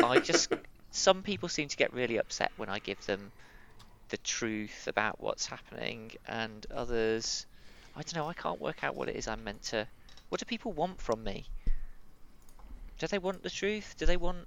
I 0.04 0.20
just 0.20 0.52
some 0.92 1.22
people 1.22 1.48
seem 1.48 1.68
to 1.68 1.76
get 1.76 1.92
really 1.92 2.18
upset 2.18 2.52
when 2.56 2.68
I 2.68 2.78
give 2.78 3.04
them 3.06 3.32
the 4.10 4.16
truth 4.18 4.86
about 4.86 5.20
what's 5.20 5.46
happening, 5.46 6.12
and 6.26 6.64
others, 6.74 7.46
I 7.96 8.02
don't 8.02 8.14
know. 8.14 8.28
I 8.28 8.34
can't 8.34 8.60
work 8.60 8.84
out 8.84 8.94
what 8.94 9.08
it 9.08 9.16
is 9.16 9.26
I'm 9.26 9.42
meant 9.42 9.62
to. 9.64 9.88
What 10.28 10.38
do 10.38 10.46
people 10.46 10.72
want 10.72 11.00
from 11.00 11.24
me? 11.24 11.46
Do 12.98 13.06
they 13.06 13.18
want 13.18 13.42
the 13.42 13.50
truth? 13.50 13.96
Do 13.98 14.06
they 14.06 14.16
want? 14.16 14.46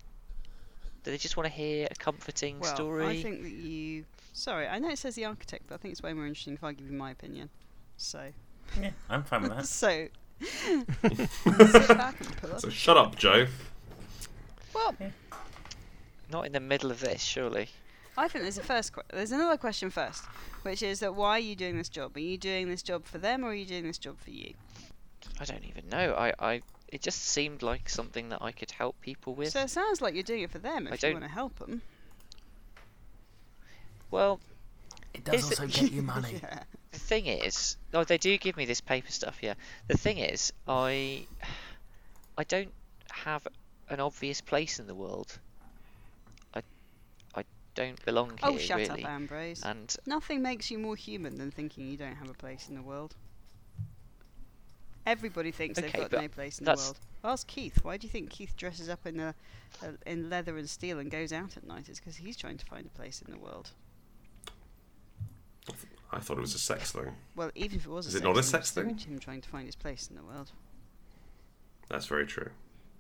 Do 1.06 1.12
they 1.12 1.18
just 1.18 1.38
want 1.38 1.46
to 1.48 1.54
hear 1.54 1.88
a 1.90 1.94
comforting 1.96 2.60
Well, 2.60 2.76
story? 2.76 3.06
I 3.06 3.22
think 3.22 3.44
that 3.44 3.52
you. 3.52 4.06
Sorry, 4.34 4.68
I 4.68 4.80
know 4.80 4.90
it 4.90 4.98
says 4.98 5.14
the 5.14 5.26
architect, 5.26 5.66
but 5.68 5.76
I 5.76 5.78
think 5.78 5.92
it's 5.92 6.02
way 6.02 6.14
more 6.14 6.26
interesting 6.26 6.56
if 6.56 6.64
I 6.64 6.74
give 6.74 6.90
you 6.90 6.98
my 6.98 7.12
opinion. 7.12 7.50
So, 7.96 8.32
Yeah, 8.82 8.90
I'm 9.08 9.24
fine 9.24 9.44
with 9.44 9.52
that. 9.52 9.66
so 9.68 10.08
sit 10.42 11.88
back 11.90 12.20
and 12.20 12.38
pull 12.38 12.54
up. 12.54 12.60
So 12.60 12.70
shut 12.70 12.98
up, 12.98 13.16
Joe. 13.16 13.46
Well, 14.74 14.96
Not 16.32 16.48
in 16.48 16.54
the 16.54 16.60
middle 16.60 16.90
of 16.90 17.02
this, 17.02 17.22
surely. 17.22 17.70
I 18.18 18.28
think 18.28 18.44
there's 18.44 18.58
a 18.58 18.64
first. 18.64 18.94
Que- 18.94 19.04
there's 19.14 19.32
another 19.32 19.58
question 19.58 19.92
first, 19.92 20.24
which 20.64 20.82
is 20.82 21.02
that 21.02 21.14
why 21.14 21.32
are 21.32 21.40
you 21.40 21.56
doing 21.56 21.78
this 21.78 21.90
job? 21.90 22.18
Are 22.18 22.20
you 22.20 22.38
doing 22.40 22.68
this 22.68 22.82
job 22.82 23.06
for 23.06 23.20
them, 23.20 23.46
or 23.46 23.50
are 23.50 23.54
you 23.54 23.66
doing 23.66 23.84
this 23.84 24.00
job 24.00 24.18
for 24.20 24.32
you? 24.32 24.56
I 25.40 25.46
don't 25.46 25.66
even 25.66 25.88
know. 25.88 26.16
I, 26.16 26.34
I 26.40 26.62
it 26.96 27.02
just 27.02 27.22
seemed 27.24 27.62
like 27.62 27.90
something 27.90 28.30
that 28.30 28.42
I 28.42 28.52
could 28.54 28.72
help 28.72 29.00
people 29.02 29.36
with. 29.36 29.50
So 29.52 29.60
it 29.62 29.70
sounds 29.70 30.02
like 30.02 30.14
you're 30.14 30.24
doing 30.24 30.44
it 30.44 30.52
for 30.52 30.60
them 30.60 30.88
I 30.88 30.94
if 30.96 31.04
you 31.04 31.10
don't- 31.10 31.20
want 31.20 31.26
to 31.26 31.32
help 31.32 31.60
them. 31.60 31.82
Well, 34.12 34.40
It 35.14 35.24
does 35.26 35.42
does 35.50 35.60
also 35.60 35.64
also 35.66 35.82
get 35.82 35.92
you 35.92 36.02
money. 36.16 36.40
yeah. 36.42 36.64
the 36.92 37.00
thing 37.00 37.26
is, 37.26 37.78
oh, 37.94 38.04
they 38.04 38.18
do 38.18 38.38
give 38.38 38.56
me 38.58 38.66
this 38.66 38.82
paper 38.82 39.12
stuff. 39.12 39.38
Yeah. 39.42 39.56
The 39.88 39.98
thing 39.98 40.18
is, 40.20 40.54
I 40.68 41.26
I 42.38 42.44
don't 42.46 42.72
have 43.12 43.46
an 43.90 44.00
obvious 44.00 44.42
place 44.42 44.80
in 44.80 44.88
the 44.88 44.96
world. 44.96 45.38
I 46.54 46.62
I 47.36 47.44
don't 47.76 48.04
belong 48.06 48.40
oh, 48.44 48.52
here 48.52 48.56
Oh, 48.56 48.58
shut 48.58 48.78
really. 48.78 49.04
up, 49.04 49.10
Ambrose. 49.10 49.62
and 49.64 49.94
Nothing 50.06 50.42
makes 50.42 50.72
you 50.72 50.80
more 50.80 50.96
human 50.96 51.36
than 51.38 51.52
thinking 51.52 51.88
you 51.92 51.98
don't 51.98 52.16
have 52.16 52.30
a 52.30 52.34
place 52.34 52.70
in 52.70 52.76
the 52.76 52.82
world. 52.82 53.16
Everybody 55.06 55.52
thinks 55.52 55.80
they've 55.80 55.94
got 55.94 56.12
no 56.12 56.28
place 56.28 56.60
in 56.60 56.66
the 56.66 56.74
world. 56.74 57.00
Ask 57.24 57.48
Keith. 57.48 57.84
Why 57.84 57.98
do 57.98 58.08
you 58.08 58.12
think 58.12 58.30
Keith 58.30 58.56
dresses 58.58 58.90
up 58.90 59.06
in 59.06 59.20
a, 59.20 59.36
a 59.84 60.10
in 60.10 60.30
leather 60.30 60.58
and 60.58 60.70
steel 60.70 61.00
and 61.00 61.10
goes 61.12 61.32
out 61.32 61.58
at 61.58 61.66
night? 61.66 61.90
It's 61.90 62.00
because 62.00 62.16
he's 62.18 62.38
trying 62.38 62.58
to 62.58 62.66
find 62.66 62.86
a 62.86 62.90
place 62.90 63.22
in 63.22 63.32
the 63.32 63.38
world. 63.40 63.72
I 66.12 66.20
thought 66.20 66.38
it 66.38 66.42
was 66.42 66.56
a 66.56 66.60
sex 66.60 66.92
thing. 66.92 67.12
Well, 67.36 67.52
even 67.56 67.78
if 67.80 67.86
it 67.86 67.90
was 67.90 68.08
Is 68.08 68.16
a 68.16 68.18
it 68.20 68.24
not 68.24 68.38
a 68.38 68.44
sex 68.44 68.70
sex 68.70 68.72
thing, 68.72 68.96
thing? 68.96 69.14
him 69.14 69.20
trying 69.20 69.42
to 69.42 69.50
find 69.50 69.66
his 69.66 69.76
place 69.76 70.08
in 70.10 70.16
the 70.16 70.24
world. 70.24 70.52
That's 71.90 72.06
very 72.08 72.26
true. 72.26 72.50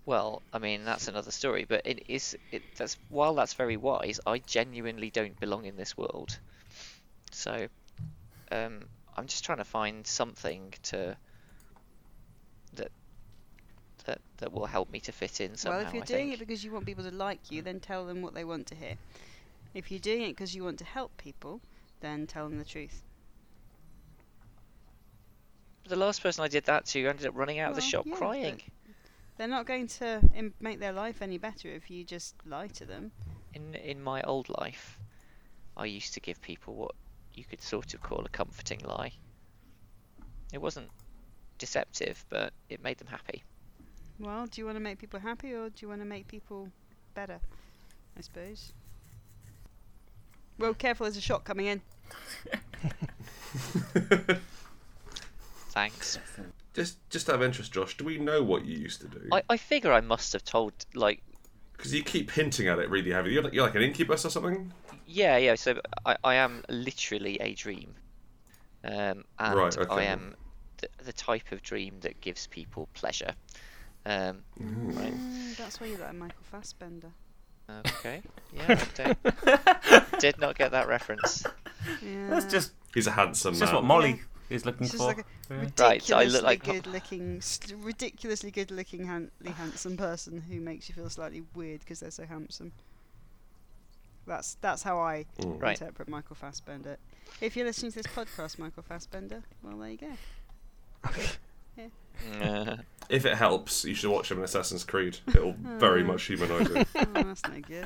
well, 0.06 0.42
I 0.54 0.60
mean 0.60 0.84
that's 0.86 1.08
another 1.08 1.32
story. 1.32 1.66
But 1.68 1.82
it 1.86 2.04
is 2.08 2.38
it 2.52 2.64
that's 2.76 2.98
while 3.10 3.34
that's 3.36 3.54
very 3.54 3.78
wise, 3.78 4.20
I 4.26 4.40
genuinely 4.40 5.10
don't 5.12 5.40
belong 5.40 5.66
in 5.66 5.76
this 5.78 5.98
world. 5.98 6.38
So, 7.32 7.68
um, 8.52 8.82
I'm 9.18 9.28
just 9.28 9.44
trying 9.46 9.58
to 9.60 9.64
find 9.66 10.06
something 10.06 10.74
to 10.84 10.98
that 10.98 11.18
that 14.06 14.22
that 14.38 14.52
will 14.54 14.66
help 14.66 14.90
me 14.92 15.00
to 15.02 15.12
fit 15.12 15.42
in 15.42 15.56
somehow. 15.58 15.80
well, 15.80 15.88
if 15.88 15.94
you're 15.94 16.04
I 16.04 16.06
doing 16.06 16.30
think. 16.30 16.34
it 16.36 16.40
because 16.40 16.64
you 16.64 16.72
want 16.72 16.86
people 16.86 17.04
to 17.04 17.12
like 17.12 17.52
you, 17.52 17.62
then 17.62 17.80
tell 17.80 18.06
them 18.06 18.22
what 18.22 18.34
they 18.34 18.44
want 18.46 18.68
to 18.68 18.76
hear. 18.76 18.96
If 19.74 19.92
you're 19.92 20.00
doing 20.00 20.24
it 20.24 20.30
because 20.30 20.56
you 20.56 20.64
want 20.64 20.80
to 20.80 20.86
help 20.86 21.18
people, 21.18 21.62
then 22.02 22.28
tell 22.28 22.48
them 22.50 22.58
the 22.58 22.66
truth. 22.66 23.04
the 25.88 25.96
last 25.96 26.22
person 26.24 26.44
I 26.44 26.48
did 26.48 26.66
that 26.66 26.86
to 26.88 27.08
ended 27.08 27.28
up 27.28 27.36
running 27.36 27.60
out 27.60 27.70
of 27.70 27.76
the 27.76 27.82
shop 27.82 28.06
yeah, 28.08 28.16
crying. 28.16 28.62
They're 29.38 29.48
not 29.48 29.66
going 29.66 29.88
to 30.00 30.22
Im- 30.34 30.54
make 30.60 30.80
their 30.80 30.94
life 30.94 31.22
any 31.22 31.38
better 31.38 31.70
if 31.70 31.90
you 31.90 32.04
just 32.04 32.36
lie 32.46 32.68
to 32.70 32.86
them. 32.86 33.12
In 33.54 33.76
in 33.76 34.02
my 34.02 34.22
old 34.24 34.50
life, 34.50 35.00
I 35.78 35.86
used 35.86 36.14
to 36.16 36.20
give 36.20 36.42
people 36.42 36.76
what 36.76 36.96
you 37.34 37.44
could 37.46 37.62
sort 37.62 37.94
of 37.94 38.02
call 38.02 38.26
a 38.26 38.30
comforting 38.30 38.80
lie. 38.82 39.14
It 40.54 40.62
wasn't 40.62 40.92
deceptive, 41.58 42.26
but 42.30 42.54
it 42.70 42.82
made 42.82 42.98
them 42.98 43.08
happy. 43.08 43.44
Well, 44.20 44.46
do 44.48 44.62
you 44.62 44.66
want 44.66 44.78
to 44.78 44.82
make 44.84 44.98
people 44.98 45.20
happy 45.20 45.54
or 45.54 45.70
do 45.70 45.76
you 45.80 45.90
want 45.90 46.02
to 46.02 46.06
make 46.06 46.28
people 46.28 46.70
better? 47.14 47.40
I 48.18 48.22
suppose. 48.22 48.74
Well, 50.58 50.74
careful, 50.74 51.04
there's 51.06 51.18
a 51.18 51.22
shot 51.22 51.44
coming 51.44 51.66
in. 51.66 51.82
Thanks. 55.70 56.18
Just, 56.74 56.98
just 57.10 57.30
out 57.30 57.36
of 57.36 57.44
interest, 57.44 57.74
Josh, 57.74 57.98
do 57.98 58.06
we 58.06 58.18
know 58.18 58.42
what 58.42 58.66
you 58.66 58.78
used 58.78 59.02
to 59.02 59.08
do? 59.08 59.28
I, 59.32 59.42
I 59.50 59.58
figure 59.58 59.92
I 59.92 60.02
must 60.02 60.32
have 60.34 60.44
told 60.46 60.74
like 60.94 61.22
Because 61.76 61.94
you 61.94 62.04
keep 62.04 62.32
hinting 62.32 62.70
at 62.70 62.80
it 62.80 62.90
really 62.90 63.12
heavily. 63.12 63.34
You're 63.34 63.44
like, 63.44 63.54
you're 63.54 63.66
like 63.66 63.76
an 63.76 63.82
incubus 63.82 64.24
or 64.26 64.30
something. 64.30 64.72
yeah 65.06 65.36
yeah. 65.38 65.56
So 65.56 65.82
I, 66.06 66.16
I 66.24 66.36
am 66.36 66.64
literally 66.70 67.38
a 67.42 67.54
dream, 67.54 67.94
um, 68.86 69.26
and 69.40 69.56
Right, 69.56 69.78
okay. 69.78 69.94
I 69.94 70.04
am 70.04 70.36
the, 70.78 70.88
the 71.04 71.14
type 71.14 71.52
of 71.52 71.62
dream 71.62 71.96
that 72.02 72.22
gives 72.22 72.48
people 72.48 72.88
pleasure. 72.94 73.34
Um, 74.06 74.44
right. 74.60 75.14
Mm, 75.14 75.58
that's 75.58 75.80
why 75.82 75.88
you 75.88 75.98
like 75.98 76.14
Michael 76.16 76.44
Fassbender. 76.52 77.12
Okay. 77.70 78.22
Yeah. 78.54 78.82
I 79.48 80.06
did 80.20 80.40
not 80.40 80.56
get 80.58 80.72
that 80.72 80.88
reference. 80.88 81.44
Yeah. 82.02 82.30
That's 82.30 82.46
just 82.46 82.72
He's 82.94 83.08
a 83.08 83.12
handsome 83.12 83.52
it's 83.52 83.60
man. 83.60 83.66
just 83.68 83.74
what 83.74 83.84
Molly 83.84 84.22
is 84.50 84.66
looking 84.66 84.86
It's 84.86 84.96
for. 84.96 85.08
like 85.08 85.20
a 85.20 85.26
Yeah. 85.54 85.68
Right, 85.80 86.02
so 86.02 86.18
I 86.18 86.26
look 86.26 86.44
like- 86.44 86.64
good-looking, 86.64 87.42
ridiculously 87.80 88.52
good-looking, 88.52 89.06
han- 89.08 89.32
handsome 89.58 89.98
person 89.98 90.40
who 90.42 90.62
makes 90.62 90.88
you 90.88 90.96
feel 90.96 91.10
slightly 91.10 91.44
weird 91.56 91.80
because 91.82 92.00
they're 92.00 92.12
so 92.12 92.26
handsome. 92.26 92.72
That's 94.28 94.56
that's 94.62 94.82
how 94.84 94.98
I 95.00 95.26
Mm. 95.40 95.62
Right. 95.62 95.80
interpret 95.80 96.08
Michael 96.08 96.36
Fassbender. 96.36 96.98
If 97.42 97.56
you're 97.56 97.66
listening 97.66 97.92
to 97.92 98.02
this 98.04 98.08
podcast, 98.12 98.58
Michael 98.58 98.84
Fassbender, 98.84 99.44
well, 99.64 99.78
there 99.78 99.90
you 99.90 99.98
go. 99.98 100.12
Uh, 101.78 101.82
If 103.08 103.26
it 103.26 103.36
helps, 103.36 103.86
you 103.86 103.94
should 103.94 104.10
watch 104.10 104.32
him 104.32 104.40
in 104.40 104.44
Assassin's 104.44 104.84
Creed. 104.84 105.20
It'll 105.28 105.54
very 105.60 106.04
much 106.04 106.24
humanise 106.24 106.68
him. 106.74 106.86
Oh, 106.96 107.06
that's 107.24 107.44
no 107.48 107.60
good. 107.62 107.86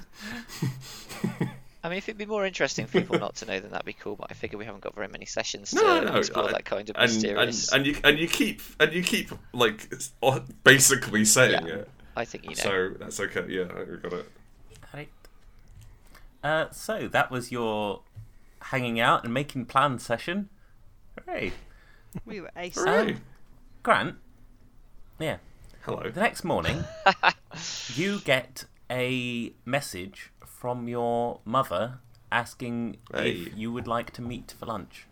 I 1.83 1.87
mean, 1.89 1.97
if 1.97 2.09
it'd 2.09 2.17
be 2.17 2.25
more 2.25 2.45
interesting 2.45 2.85
for 2.87 2.99
people 3.01 3.19
not 3.19 3.35
to 3.37 3.45
know, 3.45 3.59
then 3.59 3.71
that'd 3.71 3.85
be 3.85 3.93
cool. 3.93 4.15
But 4.15 4.27
I 4.31 4.33
figure 4.33 4.57
we 4.57 4.65
haven't 4.65 4.81
got 4.83 4.95
very 4.95 5.07
many 5.07 5.25
sessions 5.25 5.71
to 5.71 5.75
No, 5.77 6.01
no, 6.03 6.15
explore 6.17 6.49
I- 6.49 6.51
that 6.53 6.65
kind 6.65 6.89
of 6.89 6.95
And, 6.97 7.05
and 7.05 7.13
mysterious. 7.13 7.71
and 7.73 7.85
you 7.85 7.97
and 8.03 8.19
you 8.19 8.27
keep 8.27 8.61
and 8.79 8.91
you 8.93 9.01
keep 9.03 9.31
like 9.53 9.87
s- 9.93 10.11
basically 10.63 11.23
saying 11.25 11.67
Yeah. 11.67 11.73
it. 11.75 11.89
I 12.17 12.25
think 12.25 12.43
you 12.45 12.49
know. 12.51 12.55
So 12.55 12.89
that's 12.99 13.19
okay. 13.21 13.45
Yeah, 13.47 13.63
I 13.63 13.95
got 13.95 14.13
it. 14.13 14.31
Right. 14.93 15.09
Uh, 16.43 16.69
so 16.71 17.07
that 17.09 17.31
was 17.31 17.51
your 17.51 18.01
hanging 18.61 18.99
out 18.99 19.23
and 19.23 19.33
making 19.33 19.65
plans 19.65 20.03
session. 20.03 20.49
Hooray. 21.25 21.53
We 22.25 22.41
were 22.41 22.51
ace. 22.57 22.75
Hooray. 22.75 23.17
Grant, 23.83 24.15
yeah. 25.19 25.37
Hello. 25.81 26.09
The 26.09 26.19
next 26.19 26.43
morning, 26.43 26.83
you 27.95 28.19
get 28.19 28.65
a 28.91 29.53
message 29.65 30.31
from 30.45 30.87
your 30.87 31.39
mother 31.45 31.99
asking 32.31 32.97
Hey. 33.13 33.31
if 33.31 33.57
you 33.57 33.71
would 33.71 33.87
like 33.87 34.11
to 34.11 34.21
meet 34.21 34.53
for 34.57 34.65
lunch. 34.65 35.05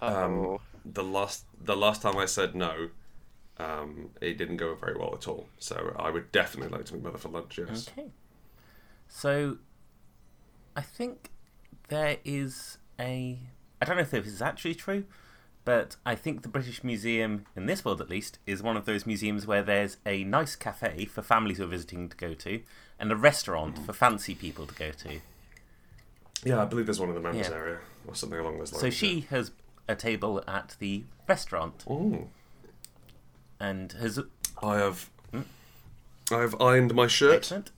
Um, 0.00 0.38
oh, 0.38 0.60
the 0.84 1.04
last 1.04 1.44
the 1.62 1.76
last 1.76 2.02
time 2.02 2.16
I 2.16 2.24
said 2.26 2.54
no, 2.54 2.88
um, 3.58 4.10
it 4.20 4.38
didn't 4.38 4.56
go 4.56 4.74
very 4.74 4.96
well 4.96 5.14
at 5.14 5.28
all. 5.28 5.46
So 5.58 5.94
I 5.98 6.10
would 6.10 6.32
definitely 6.32 6.76
like 6.76 6.86
to 6.86 6.94
meet 6.94 7.04
mother 7.04 7.18
for 7.18 7.28
lunch. 7.28 7.58
Yes. 7.58 7.88
Okay. 7.88 8.08
So, 9.06 9.58
I 10.74 10.80
think 10.80 11.30
there 11.88 12.16
is 12.24 12.78
a. 12.98 13.38
I 13.80 13.84
don't 13.84 13.96
know 13.96 14.02
if 14.02 14.10
this 14.10 14.26
is 14.26 14.42
actually 14.42 14.74
true, 14.74 15.04
but 15.64 15.96
I 16.04 16.14
think 16.14 16.42
the 16.42 16.48
British 16.48 16.84
Museum, 16.84 17.46
in 17.56 17.66
this 17.66 17.84
world 17.84 18.00
at 18.00 18.08
least, 18.10 18.38
is 18.46 18.62
one 18.62 18.76
of 18.76 18.84
those 18.84 19.06
museums 19.06 19.46
where 19.46 19.62
there's 19.62 19.96
a 20.04 20.24
nice 20.24 20.56
cafe 20.56 21.04
for 21.06 21.22
families 21.22 21.58
who 21.58 21.64
are 21.64 21.68
visiting 21.68 22.08
to 22.08 22.16
go 22.16 22.34
to, 22.34 22.60
and 22.98 23.10
a 23.10 23.16
restaurant 23.16 23.78
for 23.78 23.92
fancy 23.92 24.34
people 24.34 24.66
to 24.66 24.74
go 24.74 24.90
to. 24.90 25.20
Yeah, 26.44 26.60
I 26.62 26.64
believe 26.66 26.86
there's 26.86 27.00
one 27.00 27.08
in 27.08 27.14
the 27.14 27.20
members 27.20 27.48
Yeah. 27.48 27.54
area 27.54 27.78
or 28.06 28.14
something 28.14 28.38
along 28.38 28.58
those 28.58 28.72
lines. 28.72 28.80
So 28.82 28.90
she 28.90 29.20
has 29.30 29.50
a 29.88 29.94
table 29.94 30.42
at 30.46 30.76
the 30.78 31.04
restaurant 31.26 31.84
Ooh. 31.90 32.28
and 33.60 33.92
has. 33.92 34.18
I 34.62 34.76
have. 34.78 35.10
I 36.32 36.40
have 36.40 36.58
ironed 36.60 36.94
my 36.94 37.06
shirt 37.06 37.34
Excellent. 37.34 37.70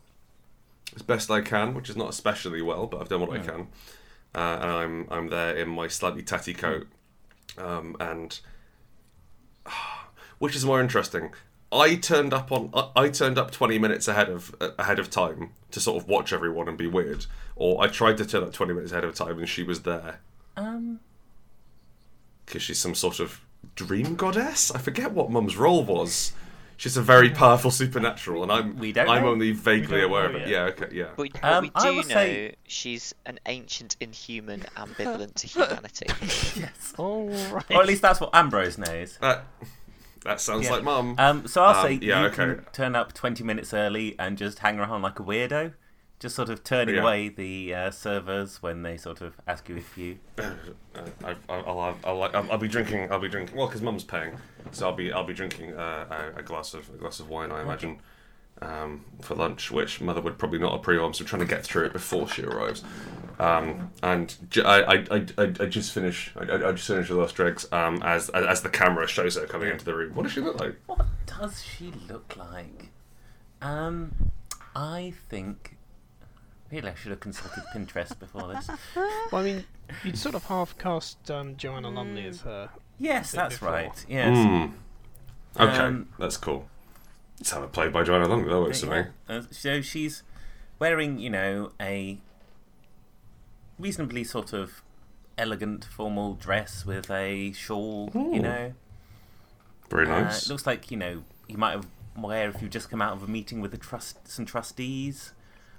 as 0.95 1.03
best 1.03 1.31
I 1.33 1.41
can, 1.41 1.75
which 1.75 1.91
is 1.91 1.97
not 1.97 2.11
especially 2.11 2.63
well, 2.63 2.87
but 2.87 3.01
I've 3.01 3.09
done 3.09 3.21
what 3.21 3.31
I 3.33 3.39
can. 3.39 3.67
Uh, 4.35 4.59
and 4.61 4.71
I'm 4.71 5.07
I'm 5.11 5.29
there 5.31 5.57
in 5.57 5.69
my 5.69 5.89
slightly 5.89 6.23
tatty 6.23 6.55
coat, 6.55 6.87
um, 7.59 7.97
and 8.01 8.41
which 10.39 10.55
is 10.57 10.65
more 10.65 10.81
interesting. 10.81 11.31
I 11.73 11.97
turned 11.97 12.33
up 12.33 12.53
on 12.53 12.71
I- 12.95 13.09
turned 13.09 13.39
up 13.39 13.51
twenty 13.51 13.79
minutes 13.79 14.07
ahead 14.09 14.29
of 14.29 14.55
ahead 14.79 14.99
of 14.99 15.11
time 15.11 15.51
to 15.73 15.81
sort 15.81 16.01
of 16.03 16.09
watch 16.09 16.33
everyone 16.33 16.69
and 16.69 16.79
be 16.79 16.87
weird, 16.87 17.27
or 17.57 17.83
I 17.83 17.89
tried 17.89 18.17
to 18.19 18.25
turn 18.27 18.43
up 18.45 18.53
twenty 18.53 18.73
minutes 18.73 18.93
ahead 18.93 19.05
of 19.05 19.15
time 19.15 19.39
and 19.39 19.49
she 19.49 19.63
was 19.65 19.83
there 19.83 20.21
Um, 20.57 21.01
because 22.45 22.63
she's 22.63 22.79
some 22.79 22.95
sort 22.95 23.19
of 23.21 23.41
dream 23.75 24.15
goddess. 24.15 24.71
I 24.71 24.79
forget 24.79 25.11
what 25.13 25.31
Mum's 25.31 25.57
role 25.57 25.83
was. 25.85 26.33
She's 26.79 26.97
a 26.97 27.03
very 27.03 27.31
powerful 27.31 27.71
supernatural, 27.71 28.43
and 28.43 28.53
I'm 28.53 28.77
We 28.79 28.93
don't 28.93 29.09
I'm 29.09 29.23
know. 29.23 29.31
only 29.31 29.53
vaguely 29.53 30.01
don't 30.03 30.11
aware 30.11 30.27
of 30.27 30.35
it. 30.35 30.41
yet. 30.41 30.49
Yeah, 30.49 30.61
okay, 30.85 30.89
yeah. 30.93 31.07
but, 31.17 31.29
but 31.33 31.45
Um, 31.45 31.63
we 31.65 31.71
I 31.75 31.83
do 31.83 31.89
will 31.97 32.03
know 32.03 32.09
say- 32.09 32.55
she's 32.67 33.15
an 33.25 33.41
ancient 33.47 33.97
inhuman, 34.01 34.65
ambivalent 34.77 35.35
to 35.37 35.47
humanity. 35.55 36.07
yes. 36.61 36.93
All 36.99 37.29
right. 37.51 37.65
Or 37.71 37.81
at 37.81 37.87
least 37.87 38.03
that's 38.03 38.21
what 38.21 38.31
Ambrose 38.35 38.77
knows. 38.79 39.17
That 39.23 39.47
that 40.25 40.41
sounds 40.41 40.65
Yeah. 40.67 40.73
like 40.73 40.83
Mum. 40.85 41.15
Um, 41.19 41.47
so 41.47 41.63
I'll 41.65 41.77
Um, 41.81 41.87
say 41.87 41.93
yeah, 42.07 42.21
you 42.21 42.27
okay. 42.27 42.35
can 42.37 42.67
turn 42.73 42.97
up 42.97 43.13
20 43.15 43.43
minutes 43.45 43.73
early 43.73 44.15
and 44.19 44.37
just 44.37 44.59
hang 44.59 44.79
around 44.79 45.01
like 45.03 45.19
a 45.21 45.23
weirdo. 45.23 45.73
Just 46.19 46.35
sort 46.35 46.49
of 46.49 46.65
turning 46.65 46.95
Yeah. 46.95 47.03
away 47.03 47.29
the 47.29 47.75
uh, 47.75 47.91
servers 47.91 48.63
when 48.63 48.83
they 48.83 48.97
sort 48.97 49.21
of 49.21 49.35
ask 49.47 49.69
you 49.69 49.77
if 49.77 49.99
you. 49.99 50.19
I, 50.39 51.37
I'll, 51.49 51.83
have, 51.85 51.97
I'll, 52.05 52.23
I'll, 52.23 52.53
I'll 52.53 52.59
be 52.59 52.69
drinking. 52.69 53.13
I'll 53.13 53.19
be 53.21 53.29
drinking. 53.29 53.57
Well, 53.57 53.67
because 53.67 53.83
Mum's 53.83 54.05
paying, 54.05 54.33
so 54.73 54.87
I'll 54.89 54.95
be 54.97 55.13
I'll 55.13 55.25
be 55.27 55.35
drinking 55.35 55.75
uh, 55.75 56.33
a, 56.37 56.41
a 56.41 56.43
glass 56.43 56.73
of 56.73 56.89
a 56.89 56.97
glass 56.97 57.21
of 57.21 57.29
wine. 57.29 57.53
I 57.53 57.61
imagine 57.63 57.99
um, 58.63 59.05
for 59.21 59.35
lunch, 59.35 59.71
which 59.71 60.01
Mother 60.01 60.23
would 60.23 60.39
probably 60.39 60.59
not 60.59 60.75
approve 60.75 61.03
of. 61.03 61.17
So 61.17 61.23
I'm 61.23 61.27
trying 61.29 61.43
to 61.43 61.47
get 61.49 61.65
through 61.65 61.85
it 61.87 61.93
before 61.93 62.27
she 62.29 62.43
arrives. 62.45 62.83
Um, 63.39 63.91
and 64.03 64.35
j- 64.49 64.63
I, 64.63 64.79
I, 64.81 65.27
I, 65.39 65.67
just 65.67 65.93
finish. 65.93 66.33
I, 66.37 66.69
I 66.69 66.73
just 66.73 66.87
finished 66.87 67.11
the 67.11 67.17
last 67.17 67.35
dregs. 67.35 67.71
Um, 67.71 68.03
as 68.03 68.31
as 68.31 68.63
the 68.63 68.71
camera 68.71 69.07
shows 69.07 69.37
her 69.37 69.47
coming 69.47 69.71
into 69.71 69.85
the 69.85 69.95
room. 69.95 70.15
What 70.15 70.23
does 70.23 70.33
she 70.33 70.41
look 70.41 70.59
like? 70.59 70.77
What 70.87 71.05
does 71.27 71.63
she 71.63 71.93
look 72.09 72.35
like? 72.39 72.89
Um, 73.61 74.15
I 74.75 75.13
think. 75.29 75.76
Really, 76.71 76.89
I 76.91 76.95
should 76.95 77.11
have 77.11 77.21
consulted 77.21 77.63
Pinterest 77.75 78.19
before 78.19 78.49
this. 78.49 78.69
Well, 79.31 79.43
I 79.43 79.45
mean, 79.45 79.65
you'd 80.05 80.19
sort 80.19 80.35
of 80.35 80.45
half 80.45 80.77
cast 80.79 81.31
um, 81.31 81.57
Joanna 81.57 81.91
Lumley 81.91 82.23
Mm. 82.25 82.29
as 82.29 82.41
her. 82.43 82.71
Yes, 82.99 83.31
that's 83.33 83.55
before. 83.57 83.71
right. 83.73 84.07
Yes. 84.09 84.37
Hmm. 84.37 84.73
Okay, 85.63 85.77
Um, 85.79 86.09
that's 86.19 86.37
cool. 86.37 86.69
Let's 87.39 87.51
have 87.53 87.63
it 87.63 87.73
played 87.73 87.93
by 87.93 88.03
Joanna 88.03 88.27
Lumley. 88.29 88.49
That 88.49 88.61
works 88.61 88.81
for 88.81 88.87
me. 88.87 89.05
Uh, 89.29 89.43
so 89.51 89.81
she's 89.81 90.23
wearing, 90.79 91.19
you 91.19 91.31
know, 91.31 91.73
a 91.81 92.19
reasonably 93.79 94.25
sort 94.25 94.53
of 94.53 94.83
elegant 95.39 95.85
formal 95.85 96.35
dress 96.35 96.87
with 96.87 97.11
a 97.11 97.53
shawl, 97.53 98.11
Ooh. 98.17 98.35
you 98.35 98.41
know. 98.41 98.73
Very 99.91 100.07
Uh, 100.07 100.21
nice. 100.23 100.47
it 100.47 100.49
looks 100.49 100.67
like 100.67 100.91
you 100.91 100.97
know 100.97 101.23
you 101.47 101.59
might 101.59 101.73
have 101.73 101.87
wear 102.17 102.49
if 102.49 102.61
you've 102.63 102.71
just 102.71 102.91
come 102.91 103.03
out 103.03 103.13
of 103.13 103.23
a 103.23 103.27
meeting 103.27 103.61
with 103.61 103.71
the 103.71 103.77
trust 103.77 104.27
some 104.27 104.45
trustees, 104.47 105.33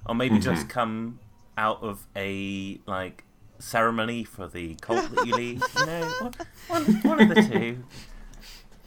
or 0.06 0.16
maybe 0.16 0.39
just 0.39 0.68
Mhm. 0.68 0.70
come 0.70 1.20
out 1.58 1.82
of 1.82 2.06
a 2.16 2.80
like 2.86 3.24
ceremony 3.60 4.24
for 4.24 4.48
the 4.48 4.76
cult 4.76 5.10
that 5.16 5.26
you 5.26 5.36
lead. 5.36 5.62
You 5.80 5.86
know, 5.86 6.10
one, 6.20 6.34
one, 6.68 7.02
one 7.02 7.22
of 7.22 7.30
the 7.36 7.41
two. 7.43 7.84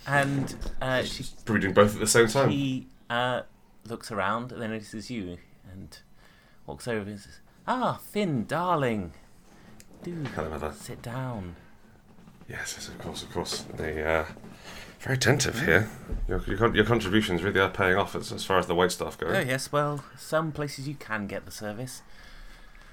And 0.06 0.54
uh, 0.80 1.02
she 1.02 1.24
Probably 1.44 1.60
doing 1.62 1.74
both 1.74 1.94
at 1.94 2.00
the 2.00 2.06
same 2.06 2.26
time. 2.28 2.50
she 2.50 2.88
uh, 3.10 3.42
looks 3.86 4.10
around 4.10 4.52
and 4.52 4.62
then 4.62 4.70
notices 4.70 5.10
you 5.10 5.38
and 5.70 5.98
walks 6.66 6.88
over 6.88 7.10
and 7.10 7.20
says, 7.20 7.40
"Ah, 7.66 7.98
Finn, 8.10 8.46
darling, 8.46 9.12
do 10.02 10.24
Hello, 10.34 10.72
sit 10.72 11.02
down." 11.02 11.56
Yes, 12.50 12.74
yes, 12.76 12.88
of 12.88 12.98
course, 12.98 13.22
of 13.22 13.32
course. 13.32 13.64
They 13.76 14.02
uh, 14.02 14.24
very 14.98 15.14
attentive 15.14 15.60
here. 15.60 15.88
Your, 16.26 16.42
your, 16.46 16.74
your 16.74 16.84
contributions 16.84 17.44
really 17.44 17.60
are 17.60 17.70
paying 17.70 17.96
off 17.96 18.16
as, 18.16 18.32
as 18.32 18.44
far 18.44 18.58
as 18.58 18.66
the 18.66 18.74
wait 18.74 18.90
staff 18.90 19.16
go. 19.16 19.28
Oh 19.28 19.38
yes, 19.38 19.70
well, 19.70 20.02
some 20.18 20.50
places 20.50 20.88
you 20.88 20.94
can 20.94 21.28
get 21.28 21.44
the 21.44 21.52
service. 21.52 22.02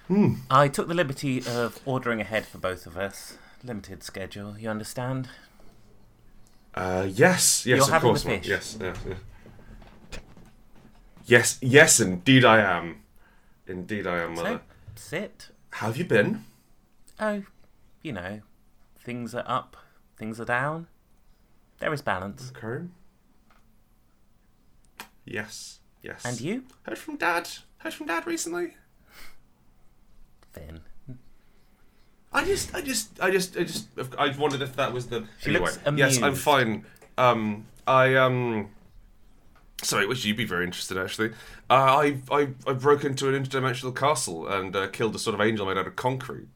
Hmm. 0.08 0.36
I 0.49 0.68
took 0.68 0.88
the 0.88 0.93
liberty 0.93 1.43
of 1.45 1.80
ordering 1.86 2.22
ahead 2.22 2.45
for 2.45 2.60
both 2.60 2.86
of 2.86 2.95
us. 2.97 3.38
Limited 3.64 4.03
schedule, 4.03 4.58
you 4.60 4.70
understand? 4.70 5.28
Uh, 6.76 7.08
yes, 7.10 7.66
yes, 7.66 7.88
You're 7.88 7.95
of 7.95 8.01
course. 8.03 8.24
the 8.24 8.30
fish. 8.30 8.47
Yes, 8.47 8.78
yeah, 8.80 8.93
yeah. 9.08 9.16
Yes, 11.26 11.58
yes, 11.62 11.99
indeed 11.99 12.45
I 12.45 12.60
am. 12.60 13.01
Indeed 13.66 14.05
I 14.05 14.20
am, 14.20 14.36
mother. 14.36 14.62
So, 14.95 15.01
sit. 15.18 15.49
How 15.72 15.88
have 15.88 15.97
you 15.97 16.05
been? 16.05 16.45
Oh, 17.20 17.43
you 18.03 18.14
know, 18.14 18.41
things 19.08 19.34
are 19.34 19.45
up, 19.47 19.78
things 20.18 20.38
are 20.38 20.45
down. 20.45 20.86
There 21.80 21.93
is 21.93 22.01
balance. 22.01 22.51
Okay. 22.58 22.88
Yes, 25.24 25.80
yes. 26.03 26.26
And 26.26 26.41
you, 26.41 26.66
Heard 26.84 26.97
from 26.97 27.16
Dad. 27.16 27.47
Heard 27.78 27.93
from 27.93 28.08
Dad 28.08 28.28
recently. 28.28 28.76
Finn? 30.51 30.82
I 32.34 32.43
just, 32.43 32.76
I 32.76 32.82
just, 32.82 33.18
I 33.22 33.32
just, 33.32 33.55
I 33.55 33.64
just, 33.64 33.88
I 34.20 34.36
wondered 34.38 34.62
if 34.62 34.76
that 34.76 34.91
was 34.91 35.08
the. 35.08 35.24
She 35.39 35.51
anyway, 35.51 35.72
looks 35.72 35.80
yes, 35.95 36.22
I'm 36.22 36.36
fine. 36.36 36.84
Um, 37.18 37.66
I 37.88 38.16
um. 38.16 38.70
Sorry, 39.84 40.05
which 40.05 40.26
you'd 40.26 40.36
be 40.36 40.43
very 40.43 40.66
interested 40.66 40.97
actually. 40.97 41.30
Uh, 41.70 41.74
I 41.74 42.18
I 42.30 42.49
I 42.68 42.74
broke 42.74 43.05
into 43.05 43.34
an 43.34 43.41
interdimensional 43.41 43.95
castle 43.95 44.47
and 44.47 44.76
uh, 44.76 44.88
killed 44.88 45.16
a 45.16 45.20
sort 45.20 45.34
of 45.34 45.39
angel 45.39 45.66
made 45.66 45.78
out 45.78 45.88
of 45.88 45.95
concrete. 45.95 46.49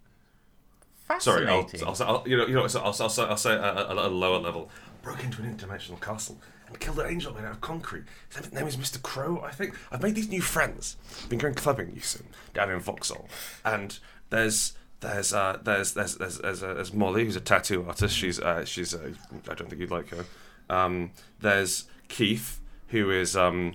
Sorry, 1.19 1.47
I'll, 1.47 1.69
I'll, 1.85 1.95
say- 1.95 2.05
I'll 2.05 2.23
you 2.25 2.37
know 2.37 2.45
you 2.47 2.53
know 2.55 2.61
I'll, 2.61 2.85
I'll, 2.85 2.93
say 3.09 3.23
I'll 3.23 3.37
say 3.37 3.53
at 3.53 3.59
a, 3.77 4.07
a 4.07 4.09
lower 4.09 4.39
level. 4.39 4.69
Broke 5.01 5.23
into 5.23 5.41
an 5.41 5.55
interdimensional 5.55 5.99
castle 5.99 6.39
and 6.67 6.79
killed 6.79 6.99
an 6.99 7.07
angel 7.09 7.33
made 7.33 7.43
out 7.43 7.51
of 7.51 7.61
concrete. 7.61 8.03
His 8.35 8.51
name 8.53 8.67
is 8.67 8.77
Mr. 8.77 9.01
Crow, 9.01 9.41
I 9.43 9.49
think. 9.51 9.75
I've 9.91 10.03
made 10.03 10.13
these 10.15 10.29
new 10.29 10.41
friends. 10.41 10.95
Been 11.27 11.39
going 11.39 11.55
clubbing, 11.55 11.91
you 11.95 12.01
see, 12.01 12.23
down 12.53 12.69
in 12.71 12.79
Vauxhall, 12.79 13.27
and 13.65 13.97
there's. 14.29 14.73
There's 14.99 15.33
uh 15.33 15.57
there's 15.63 15.95
there's 15.95 16.15
there's 16.17 16.37
there's, 16.37 16.61
uh, 16.61 16.75
there's 16.75 16.93
Molly 16.93 17.25
who's 17.25 17.35
a 17.35 17.39
tattoo 17.41 17.83
artist. 17.87 18.15
She's 18.15 18.39
uh 18.39 18.63
she's 18.65 18.93
uh, 18.93 19.11
I 19.49 19.55
don't 19.55 19.67
think 19.67 19.81
you'd 19.81 19.89
like 19.89 20.09
her. 20.09 20.25
Um, 20.69 21.09
there's 21.39 21.85
Keith 22.07 22.59
who 22.89 23.09
is 23.09 23.35
um 23.35 23.73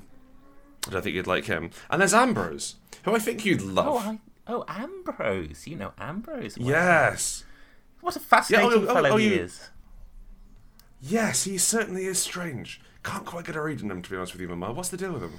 I 0.87 0.93
don't 0.93 1.03
think 1.03 1.17
you'd 1.17 1.27
like 1.27 1.47
him. 1.47 1.71
And 1.91 2.01
there's 2.01 2.15
Ambrose 2.15 2.77
who 3.03 3.13
I 3.13 3.19
think 3.19 3.45
you'd 3.45 3.61
love. 3.61 3.87
oh, 3.89 3.99
I, 3.99 4.19
oh, 4.49 4.65
Ambrose. 4.69 5.67
You 5.67 5.77
know 5.77 5.93
Ambrose. 5.99 6.59
well. 6.59 6.69
Yes. 6.69 7.45
What 8.01 8.17
a 8.17 8.21
fascinating 8.21 8.71
oh, 8.71 8.87
oh, 8.89 8.95
fellow 8.95 9.11
oh, 9.11 9.17
he 9.17 9.35
you- 9.35 9.43
is. 9.43 9.71
Yes, 11.01 11.45
he 11.45 11.59
certainly 11.59 12.07
is 12.07 12.19
strange. 12.19 12.81
Can't 13.03 13.25
quite 13.25 13.45
get 13.45 13.55
a 13.57 13.63
read 13.63 13.83
on 13.83 13.91
him, 13.91 14.03
to 14.03 14.11
be 14.11 14.17
honest 14.17 14.33
with 14.33 14.41
you, 14.41 14.49
Mama. 14.49 14.73
What's 14.73 14.89
the 14.89 14.97
deal 14.97 15.13
with 15.13 15.23
him? 15.23 15.35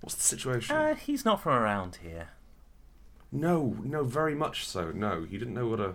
What's 0.00 0.16
the 0.16 0.22
situation? 0.22 0.76
Uh, 0.76 0.94
he's 0.94 1.24
not 1.24 1.40
from 1.42 1.52
around 1.52 1.98
here. 2.02 2.28
no, 3.32 3.76
no, 3.84 4.02
very 4.04 4.34
much 4.34 4.66
so. 4.66 4.90
No, 4.90 5.24
he 5.24 5.38
didn't 5.38 5.54
know 5.54 5.68
what 5.68 5.80
a, 5.80 5.94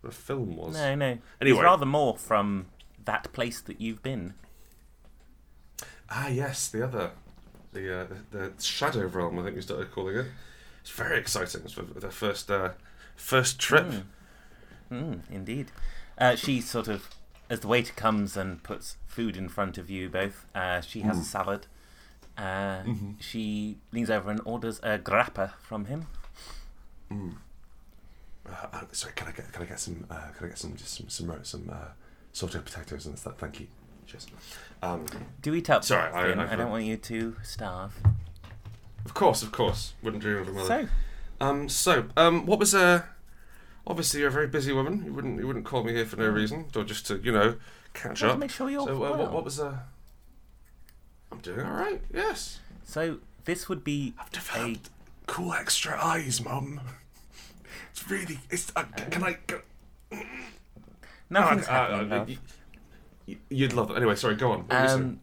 what 0.00 0.12
a 0.12 0.16
film 0.16 0.56
was. 0.56 0.74
No, 0.74 0.94
no. 0.94 1.18
Anyway. 1.40 1.58
He's 1.58 1.62
rather 1.62 1.86
more 1.86 2.16
from 2.16 2.66
that 3.04 3.32
place 3.32 3.60
that 3.60 3.80
you've 3.80 4.02
been. 4.02 4.34
Ah, 6.08 6.28
yes, 6.28 6.68
the 6.68 6.84
other, 6.84 7.10
the 7.72 8.00
uh, 8.00 8.06
the, 8.30 8.52
the 8.56 8.62
Shadow 8.62 9.06
Realm. 9.06 9.38
I 9.38 9.42
think 9.44 9.56
we 9.56 9.62
started 9.62 9.90
calling 9.92 10.16
it. 10.16 10.26
It's 10.82 10.90
very 10.90 11.18
exciting. 11.18 11.62
It's 11.64 11.74
the 11.74 11.82
the 11.82 12.10
first 12.10 12.50
uh, 12.50 12.72
first 13.16 13.58
trip. 13.58 13.86
Mm, 14.90 15.20
indeed. 15.30 15.70
Uh, 16.18 16.36
she 16.36 16.60
sort 16.60 16.86
of, 16.88 17.08
as 17.48 17.60
the 17.60 17.68
waiter 17.68 17.94
comes 17.94 18.36
and 18.36 18.62
puts 18.62 18.96
food 19.06 19.36
in 19.36 19.48
front 19.48 19.78
of 19.78 19.88
you 19.88 20.10
both, 20.10 20.44
uh, 20.54 20.80
she 20.82 21.00
has 21.00 21.18
a 21.18 21.24
salad. 21.24 21.66
Uh, 22.36 22.82
She 23.18 23.78
leans 23.92 24.10
over 24.10 24.30
and 24.30 24.40
orders 24.44 24.78
a 24.82 24.98
grappa 24.98 25.52
from 25.62 25.86
him. 25.86 26.06
Uh, 27.10 28.50
uh, 28.72 28.80
sorry, 28.92 29.12
can 29.14 29.28
I 29.28 29.32
get 29.32 29.52
can 29.52 29.62
I 29.62 29.66
get 29.66 29.78
some 29.80 30.04
uh, 30.10 30.28
can 30.36 30.46
I 30.46 30.48
get 30.48 30.58
some 30.58 30.74
just 30.76 30.94
some 30.94 31.08
some, 31.08 31.32
some 31.44 31.70
uh, 31.72 31.88
sauteed 32.34 32.64
potatoes 32.64 33.06
and 33.06 33.18
stuff? 33.18 33.34
Thank 33.38 33.60
you. 33.60 33.66
Cheers. 34.06 34.26
Um, 34.82 35.06
Do 35.40 35.54
eat 35.54 35.70
up, 35.70 35.84
Sorry, 35.84 36.10
I-. 36.10 36.32
I- 36.32 36.52
I, 36.52 36.56
don't 36.56 36.70
want 36.70 36.84
you 36.84 36.96
to 36.96 37.36
starve. 37.42 37.94
Of 39.04 39.14
course, 39.14 39.42
of 39.42 39.52
course. 39.52 39.94
Wouldn't 40.02 40.22
dream 40.22 40.38
of 40.38 40.48
a 40.48 40.52
mother. 40.52 40.66
So, 40.66 40.88
Um, 41.46 41.68
so, 41.68 42.06
um, 42.16 42.46
what 42.46 42.58
was 42.58 42.74
uh, 42.74 43.02
obviously 43.86 44.20
you're 44.20 44.28
a 44.28 44.32
very 44.32 44.46
busy 44.46 44.72
woman. 44.72 45.02
You 45.04 45.12
wouldn't 45.12 45.38
you 45.40 45.46
wouldn't 45.46 45.64
call 45.64 45.82
me 45.84 45.92
here 45.92 46.06
for 46.06 46.16
no 46.16 46.28
reason, 46.28 46.66
or 46.76 46.84
just 46.84 47.06
to 47.08 47.18
you 47.18 47.32
know 47.32 47.56
catch 47.94 48.22
up. 48.22 48.38
make 48.38 48.50
sure 48.50 48.70
you're 48.70 48.86
so, 48.86 48.94
uh, 48.96 48.98
well. 48.98 49.16
what, 49.16 49.32
what 49.32 49.44
was 49.44 49.58
uh? 49.60 49.78
I'm 51.30 51.38
doing 51.38 51.60
all 51.60 51.72
right. 51.72 52.00
Yes, 52.12 52.60
So 52.84 53.18
this 53.44 53.68
would 53.68 53.82
be 53.84 54.14
I've 54.18 54.28
a 54.28 54.30
developed 54.32 54.90
cool 55.26 55.52
extra 55.54 55.98
eyes, 56.02 56.44
Mum. 56.44 56.80
It's 57.90 58.08
really 58.10 58.38
it's. 58.50 58.70
Uh, 58.76 58.84
can 59.10 59.22
I? 59.24 59.32
Can, 59.46 59.60
nothing's 61.30 61.66
uh, 61.68 61.70
uh, 61.70 61.74
happening. 61.74 62.12
uh, 62.12 62.16
love. 62.18 62.28
y- 62.28 62.38
y- 63.28 63.36
you'd 63.50 63.72
love 63.72 63.90
it. 63.90 63.96
Anyway, 63.96 64.14
sorry. 64.14 64.34
Go 64.36 64.52
on. 64.52 64.58
What 64.60 64.70
were 64.72 64.82
you 64.82 64.88
saying? 64.88 65.00
Um, 65.02 65.20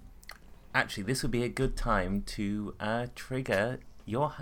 actually, 0.73 1.03
this 1.03 1.21
would 1.23 1.31
be 1.31 1.43
a 1.43 1.49
good 1.49 1.75
time 1.75 2.23
to 2.27 2.75
uh, 2.79 3.07
trigger 3.15 3.79
your 4.05 4.33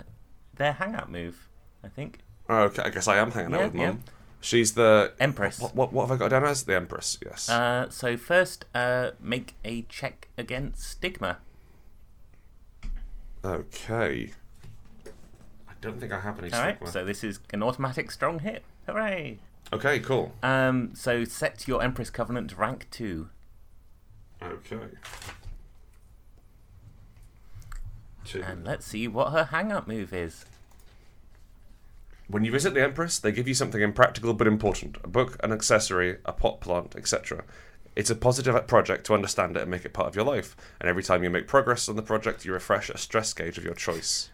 their 0.54 0.72
hangout 0.74 1.10
move. 1.10 1.48
I 1.84 1.88
think 1.88 2.20
Oh, 2.48 2.62
okay, 2.64 2.82
I 2.82 2.88
guess 2.90 3.06
I 3.06 3.18
am 3.18 3.30
hanging 3.32 3.54
out 3.54 3.60
yeah, 3.60 3.66
with 3.66 3.74
yeah. 3.74 3.86
Mum. 3.88 4.02
She's 4.40 4.72
the 4.72 5.12
Empress. 5.20 5.60
What, 5.60 5.74
what, 5.74 5.92
what 5.92 6.08
have 6.08 6.12
I 6.12 6.16
got 6.16 6.30
down 6.30 6.44
as? 6.44 6.62
The 6.62 6.76
Empress. 6.76 7.18
Yes. 7.24 7.48
Uh, 7.48 7.90
so 7.90 8.16
first, 8.16 8.64
uh, 8.74 9.10
make 9.20 9.54
a 9.64 9.82
check 9.82 10.28
against 10.38 10.82
stigma. 10.82 11.38
okay. 13.44 14.30
I 15.68 15.72
don't 15.80 16.00
think 16.00 16.12
I 16.12 16.20
have 16.20 16.38
any 16.38 16.52
All 16.52 16.60
right. 16.60 16.76
stigma. 16.76 16.90
So 16.92 17.04
this 17.04 17.22
is 17.24 17.40
an 17.52 17.62
automatic 17.62 18.10
strong 18.10 18.38
hit. 18.38 18.62
Hooray! 18.86 19.38
Okay, 19.72 19.98
cool. 20.00 20.32
Um, 20.42 20.92
so 20.94 21.24
set 21.24 21.68
your 21.68 21.82
Empress 21.82 22.08
Covenant 22.08 22.50
to 22.50 22.56
rank 22.56 22.86
two. 22.90 23.28
Okay. 24.42 24.78
Two. 28.28 28.42
And 28.42 28.64
let's 28.66 28.86
see 28.86 29.08
what 29.08 29.32
her 29.32 29.44
hangout 29.44 29.88
move 29.88 30.12
is. 30.12 30.44
When 32.26 32.44
you 32.44 32.52
visit 32.52 32.74
the 32.74 32.82
Empress, 32.82 33.18
they 33.18 33.32
give 33.32 33.48
you 33.48 33.54
something 33.54 33.80
impractical 33.80 34.34
but 34.34 34.46
important 34.46 34.98
a 35.02 35.08
book, 35.08 35.38
an 35.42 35.50
accessory, 35.50 36.18
a 36.26 36.32
pot 36.34 36.60
plant, 36.60 36.94
etc. 36.94 37.42
It's 37.96 38.10
a 38.10 38.14
positive 38.14 38.66
project 38.66 39.06
to 39.06 39.14
understand 39.14 39.56
it 39.56 39.62
and 39.62 39.70
make 39.70 39.86
it 39.86 39.94
part 39.94 40.08
of 40.08 40.14
your 40.14 40.26
life. 40.26 40.54
And 40.78 40.90
every 40.90 41.02
time 41.02 41.24
you 41.24 41.30
make 41.30 41.46
progress 41.48 41.88
on 41.88 41.96
the 41.96 42.02
project, 42.02 42.44
you 42.44 42.52
refresh 42.52 42.90
a 42.90 42.98
stress 42.98 43.32
gauge 43.32 43.56
of 43.56 43.64
your 43.64 43.72
choice. 43.74 44.28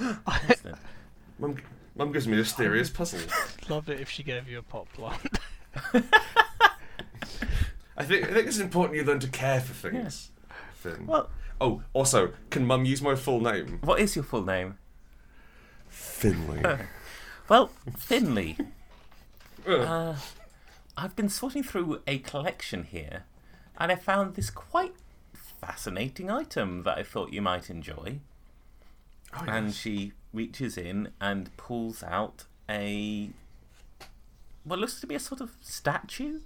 Excellent. 0.00 0.78
Mum, 1.38 1.58
Mum 1.96 2.12
gives 2.12 2.26
me 2.26 2.38
mysterious 2.38 2.88
puzzles. 2.88 3.30
Love 3.68 3.90
it 3.90 4.00
if 4.00 4.08
she 4.08 4.22
gave 4.22 4.48
you 4.48 4.58
a 4.58 4.62
pot 4.62 4.88
plant. 4.94 5.38
I 7.94 8.04
think 8.04 8.24
I 8.24 8.32
think 8.32 8.46
it's 8.46 8.58
important 8.58 8.96
you 8.96 9.04
learn 9.04 9.20
to 9.20 9.28
care 9.28 9.60
for 9.60 9.74
things. 9.74 10.30
Finn. 10.74 11.06
Well, 11.06 11.28
Oh, 11.60 11.82
also, 11.92 12.32
can 12.50 12.64
Mum 12.66 12.84
use 12.84 13.02
my 13.02 13.14
full 13.14 13.40
name? 13.40 13.78
what 13.82 14.00
is 14.00 14.14
your 14.16 14.24
full 14.24 14.44
name? 14.44 14.78
Finley. 15.88 16.62
Well, 17.48 17.70
Finley. 17.96 18.58
Uh, 19.66 20.16
I've 20.96 21.14
been 21.14 21.28
sorting 21.28 21.62
through 21.62 22.00
a 22.06 22.18
collection 22.20 22.84
here, 22.84 23.24
and 23.76 23.92
I 23.92 23.96
found 23.96 24.34
this 24.34 24.48
quite 24.48 24.94
fascinating 25.34 26.30
item 26.30 26.84
that 26.84 26.96
I 26.96 27.02
thought 27.02 27.34
you 27.34 27.42
might 27.42 27.68
enjoy. 27.68 28.20
Oh, 29.34 29.44
And 29.46 29.74
she 29.74 30.12
reaches 30.32 30.78
in 30.78 31.10
and 31.20 31.54
pulls 31.58 32.02
out 32.02 32.44
a 32.68 33.28
what 34.64 34.78
looks 34.78 35.00
to 35.00 35.06
be 35.06 35.14
a 35.14 35.20
sort 35.20 35.40
of 35.42 35.50
statue. 35.60 36.40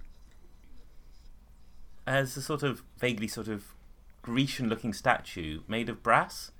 As 2.05 2.35
a 2.35 2.41
sort 2.41 2.63
of 2.63 2.83
vaguely 2.97 3.27
sort 3.29 3.47
of 3.47 3.73
Grecian-looking 4.23 4.93
statue 4.93 5.61
made 5.67 5.89
of 5.89 6.01
brass. 6.01 6.51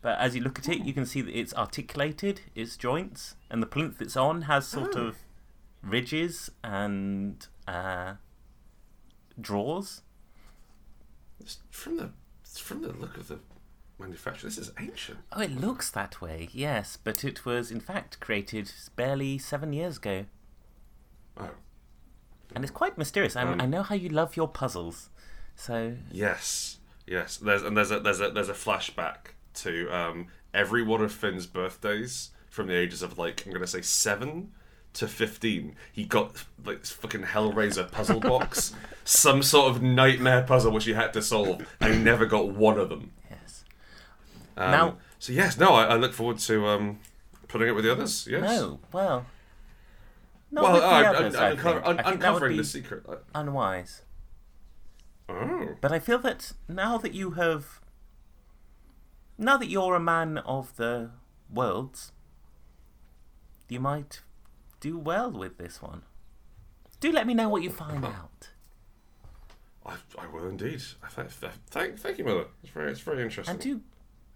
But 0.00 0.18
as 0.18 0.34
you 0.34 0.40
look 0.42 0.58
at 0.58 0.68
it, 0.68 0.78
you 0.84 0.92
can 0.94 1.04
see 1.06 1.20
that 1.20 1.38
it's 1.38 1.54
articulated, 1.54 2.40
its 2.54 2.76
joints, 2.76 3.36
and 3.50 3.62
the 3.62 3.66
plinth 3.66 4.00
it's 4.00 4.16
on 4.16 4.42
has 4.42 4.66
sort 4.66 4.96
Oh. 4.96 5.08
of 5.08 5.16
ridges 5.82 6.50
and 6.64 7.46
uh, 7.68 8.14
drawers. 9.40 10.02
It's 11.40 11.58
from 11.70 11.96
the 11.98 12.10
it's 12.42 12.58
from 12.58 12.82
the 12.82 12.92
look 12.92 13.16
of 13.16 13.28
the 13.28 13.38
manufacturer. 13.98 14.48
This 14.50 14.58
is 14.58 14.72
ancient. 14.78 15.20
Oh, 15.32 15.40
it 15.40 15.52
looks 15.52 15.90
that 15.90 16.20
way, 16.20 16.48
yes, 16.52 16.98
but 17.02 17.24
it 17.24 17.44
was 17.44 17.70
in 17.70 17.80
fact 17.80 18.20
created 18.20 18.70
barely 18.96 19.38
seven 19.38 19.72
years 19.72 19.96
ago. 19.98 20.26
Oh, 21.36 21.50
And 22.54 22.64
it's 22.64 22.70
quite 22.72 22.98
mysterious. 22.98 23.36
Um, 23.36 23.60
I 23.60 23.66
know 23.66 23.82
how 23.82 23.94
you 23.94 24.08
love 24.08 24.36
your 24.36 24.48
puzzles. 24.48 25.08
So, 25.56 25.96
yes, 26.10 26.78
yes. 27.06 27.36
There's 27.36 27.62
and 27.62 27.76
there's 27.76 27.90
a 27.90 28.00
there's 28.00 28.20
a 28.20 28.30
there's 28.30 28.48
a 28.48 28.54
flashback 28.54 29.32
to 29.54 29.88
um, 29.90 30.26
every 30.54 30.82
one 30.82 31.02
of 31.02 31.12
Finn's 31.12 31.46
birthdays 31.46 32.30
from 32.48 32.66
the 32.68 32.74
ages 32.74 33.02
of 33.02 33.18
like 33.18 33.44
I'm 33.46 33.52
gonna 33.52 33.66
say 33.66 33.82
seven 33.82 34.52
to 34.94 35.08
fifteen. 35.08 35.74
He 35.92 36.04
got 36.04 36.44
like 36.64 36.80
this 36.80 36.90
fucking 36.90 37.22
Hellraiser 37.22 37.90
puzzle 37.90 38.20
box, 38.32 38.74
some 39.04 39.42
sort 39.42 39.74
of 39.74 39.82
nightmare 39.82 40.42
puzzle 40.42 40.72
which 40.72 40.84
he 40.84 40.92
had 40.92 41.12
to 41.14 41.22
solve, 41.22 41.66
and 41.80 41.94
he 41.94 41.98
never 42.00 42.26
got 42.26 42.48
one 42.50 42.78
of 42.78 42.88
them. 42.88 43.12
yes. 43.30 43.64
Um, 44.56 44.70
Now- 44.70 44.96
so 45.18 45.32
yes, 45.32 45.56
no, 45.56 45.68
I, 45.74 45.84
I 45.84 45.96
look 45.96 46.12
forward 46.12 46.38
to 46.40 46.66
um, 46.66 46.98
putting 47.46 47.68
it 47.68 47.72
with 47.76 47.84
the 47.84 47.92
others. 47.92 48.26
Yes. 48.28 48.42
No, 48.42 48.80
well. 48.92 49.24
Not 50.50 50.64
Well, 50.64 50.72
with 50.72 50.82
the 50.82 50.88
I, 50.88 51.04
others, 51.06 51.34
I, 51.36 51.46
I 51.46 51.50
uncover, 51.52 51.86
un- 51.86 51.98
I 52.00 52.02
think 52.02 52.20
that 52.20 52.34
would 52.34 52.42
uncovering 52.42 52.52
be 52.54 52.56
the 52.58 52.64
secret. 52.64 53.04
unwise. 53.34 54.02
Oh. 55.32 55.68
But 55.80 55.92
I 55.92 55.98
feel 55.98 56.18
that 56.20 56.52
now 56.68 56.98
that 56.98 57.14
you 57.14 57.32
have 57.32 57.80
now 59.38 59.56
that 59.56 59.68
you're 59.68 59.94
a 59.94 60.00
man 60.00 60.38
of 60.38 60.76
the 60.76 61.10
worlds, 61.52 62.12
you 63.68 63.80
might 63.80 64.20
do 64.80 64.98
well 64.98 65.30
with 65.30 65.58
this 65.58 65.80
one. 65.80 66.02
Do 67.00 67.10
let 67.10 67.26
me 67.26 67.34
know 67.34 67.48
what 67.48 67.62
you 67.62 67.70
find 67.70 68.04
out. 68.04 68.50
I, 69.84 69.96
I 70.18 70.26
will 70.28 70.48
indeed. 70.48 70.82
I 71.02 71.08
th- 71.08 71.40
th- 71.40 71.52
thank, 71.70 71.98
thank 71.98 72.18
you, 72.18 72.24
mother. 72.24 72.44
It's 72.62 72.70
very, 72.72 72.92
it's 72.92 73.00
very 73.00 73.22
interesting. 73.22 73.54
And 73.54 73.60
do 73.62 73.80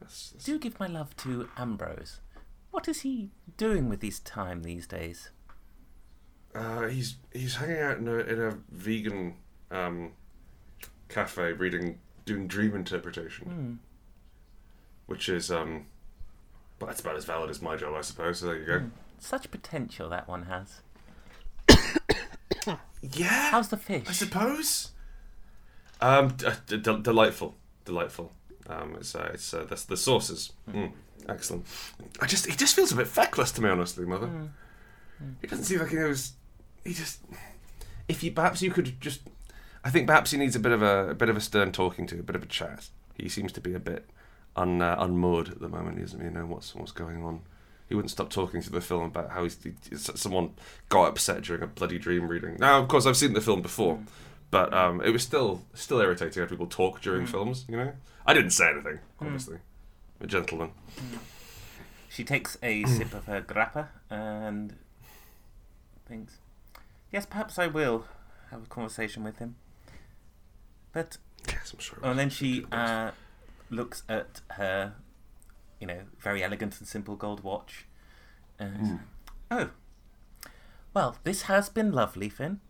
That's- 0.00 0.30
that's- 0.30 0.44
do 0.44 0.58
give 0.58 0.80
my 0.80 0.86
love 0.88 1.14
to 1.18 1.48
Ambrose. 1.56 2.20
What 2.72 2.88
is 2.88 3.02
he 3.02 3.30
doing 3.56 3.88
with 3.88 4.02
his 4.02 4.18
time 4.20 4.62
these 4.62 4.86
days? 4.86 5.30
Uh, 6.54 6.88
he's 6.88 7.16
he's 7.32 7.56
hanging 7.56 7.78
out 7.78 7.98
in 7.98 8.08
a 8.08 8.16
in 8.18 8.40
a 8.40 8.58
vegan 8.70 9.36
um, 9.70 10.12
cafe, 11.08 11.52
reading, 11.52 11.98
doing 12.24 12.46
dream 12.46 12.74
interpretation, 12.74 13.46
Hmm. 13.48 13.74
which 15.06 15.28
is 15.28 15.50
um, 15.50 15.86
well, 16.80 16.88
that's 16.88 17.00
about 17.00 17.16
as 17.16 17.24
valid 17.24 17.50
as 17.50 17.62
my 17.62 17.76
job, 17.76 17.94
I 17.94 18.00
suppose. 18.02 18.40
So 18.40 18.46
there 18.46 18.56
you 18.58 18.66
go. 18.66 18.78
Hmm. 18.80 18.88
Such 19.18 19.50
potential 19.50 20.08
that 20.10 20.28
one 20.28 20.44
has. 20.44 20.80
Yeah, 23.12 23.50
How's 23.50 23.68
the 23.68 23.76
fish? 23.76 24.04
I 24.08 24.12
suppose. 24.12 24.90
Um, 26.00 26.28
d- 26.36 26.48
d- 26.66 26.78
d- 26.78 27.00
delightful, 27.02 27.54
delightful. 27.84 28.32
Um, 28.68 28.96
it's 28.98 29.14
uh, 29.14 29.30
it's 29.32 29.54
uh, 29.54 29.64
the 29.64 29.80
the 29.88 29.96
sauces. 29.96 30.52
Mm, 30.68 30.92
excellent. 31.28 31.66
I 32.20 32.26
just 32.26 32.46
he 32.46 32.56
just 32.56 32.74
feels 32.74 32.90
a 32.92 32.96
bit 32.96 33.06
feckless 33.06 33.52
to 33.52 33.62
me, 33.62 33.68
honestly, 33.68 34.04
mother. 34.06 34.28
He 35.40 35.46
doesn't 35.46 35.64
seem 35.66 35.78
like 35.78 35.90
he 35.90 35.96
knows. 35.96 36.32
He 36.84 36.92
just. 36.94 37.20
If 38.08 38.24
you 38.24 38.32
perhaps 38.32 38.60
you 38.62 38.70
could 38.72 39.00
just, 39.00 39.20
I 39.86 39.90
think 39.90 40.08
perhaps 40.08 40.32
he 40.32 40.36
needs 40.36 40.56
a 40.56 40.58
bit 40.58 40.72
of 40.72 40.82
a, 40.82 41.10
a 41.10 41.14
bit 41.14 41.28
of 41.28 41.36
a 41.36 41.40
stern 41.40 41.70
talking 41.70 42.08
to, 42.08 42.18
a 42.18 42.22
bit 42.24 42.34
of 42.34 42.42
a 42.42 42.46
chat. 42.46 42.88
He 43.14 43.28
seems 43.28 43.52
to 43.52 43.60
be 43.60 43.72
a 43.72 43.78
bit 43.78 44.10
un 44.56 44.82
uh, 44.82 44.96
unmoored 44.98 45.48
at 45.48 45.60
the 45.60 45.68
moment. 45.68 45.98
He 45.98 46.02
doesn't 46.02 46.18
really 46.18 46.34
know 46.34 46.44
what's 46.44 46.74
what's 46.74 46.90
going 46.90 47.22
on. 47.22 47.42
He 47.88 47.94
wouldn't 47.94 48.10
stop 48.10 48.28
talking 48.28 48.60
through 48.60 48.80
the 48.80 48.84
film 48.84 49.04
about 49.04 49.30
how 49.30 49.44
he's, 49.44 49.56
he, 49.62 49.74
someone 49.96 50.54
got 50.88 51.04
upset 51.04 51.42
during 51.42 51.62
a 51.62 51.68
bloody 51.68 52.00
dream 52.00 52.26
reading. 52.26 52.56
Now, 52.58 52.80
of 52.80 52.88
course, 52.88 53.06
I've 53.06 53.16
seen 53.16 53.32
the 53.32 53.40
film 53.40 53.62
before, 53.62 54.00
but 54.50 54.74
um, 54.74 55.00
it 55.02 55.10
was 55.10 55.22
still 55.22 55.62
still 55.72 56.00
irritating 56.00 56.42
how 56.42 56.48
people 56.48 56.66
talk 56.66 57.00
during 57.00 57.24
films. 57.24 57.64
You 57.68 57.76
know, 57.76 57.92
I 58.26 58.34
didn't 58.34 58.50
say 58.50 58.70
anything. 58.70 58.98
Obviously, 59.20 59.58
a 60.20 60.26
gentleman. 60.26 60.72
She 62.08 62.24
takes 62.24 62.58
a 62.60 62.82
sip 62.86 63.14
of 63.14 63.26
her 63.26 63.40
grappa 63.40 63.86
and 64.10 64.74
thinks, 66.08 66.38
"Yes, 67.12 67.24
perhaps 67.24 67.56
I 67.56 67.68
will 67.68 68.06
have 68.50 68.64
a 68.64 68.66
conversation 68.66 69.22
with 69.22 69.38
him." 69.38 69.54
But 70.96 71.18
Yes, 71.46 71.74
I'm 71.74 71.78
sure. 71.78 71.98
Oh, 72.02 72.10
and 72.10 72.18
then 72.18 72.30
she 72.30 72.64
uh, 72.72 73.10
looks 73.68 74.02
at 74.08 74.40
her, 74.52 74.94
you 75.78 75.86
know, 75.86 76.00
very 76.18 76.42
elegant 76.42 76.78
and 76.78 76.88
simple 76.88 77.16
gold 77.16 77.44
watch. 77.44 77.84
And, 78.58 79.00
Oh, 79.50 79.68
well, 80.94 81.18
this 81.22 81.42
has 81.42 81.68
been 81.68 81.92
lovely, 81.92 82.30
Finn. 82.30 82.60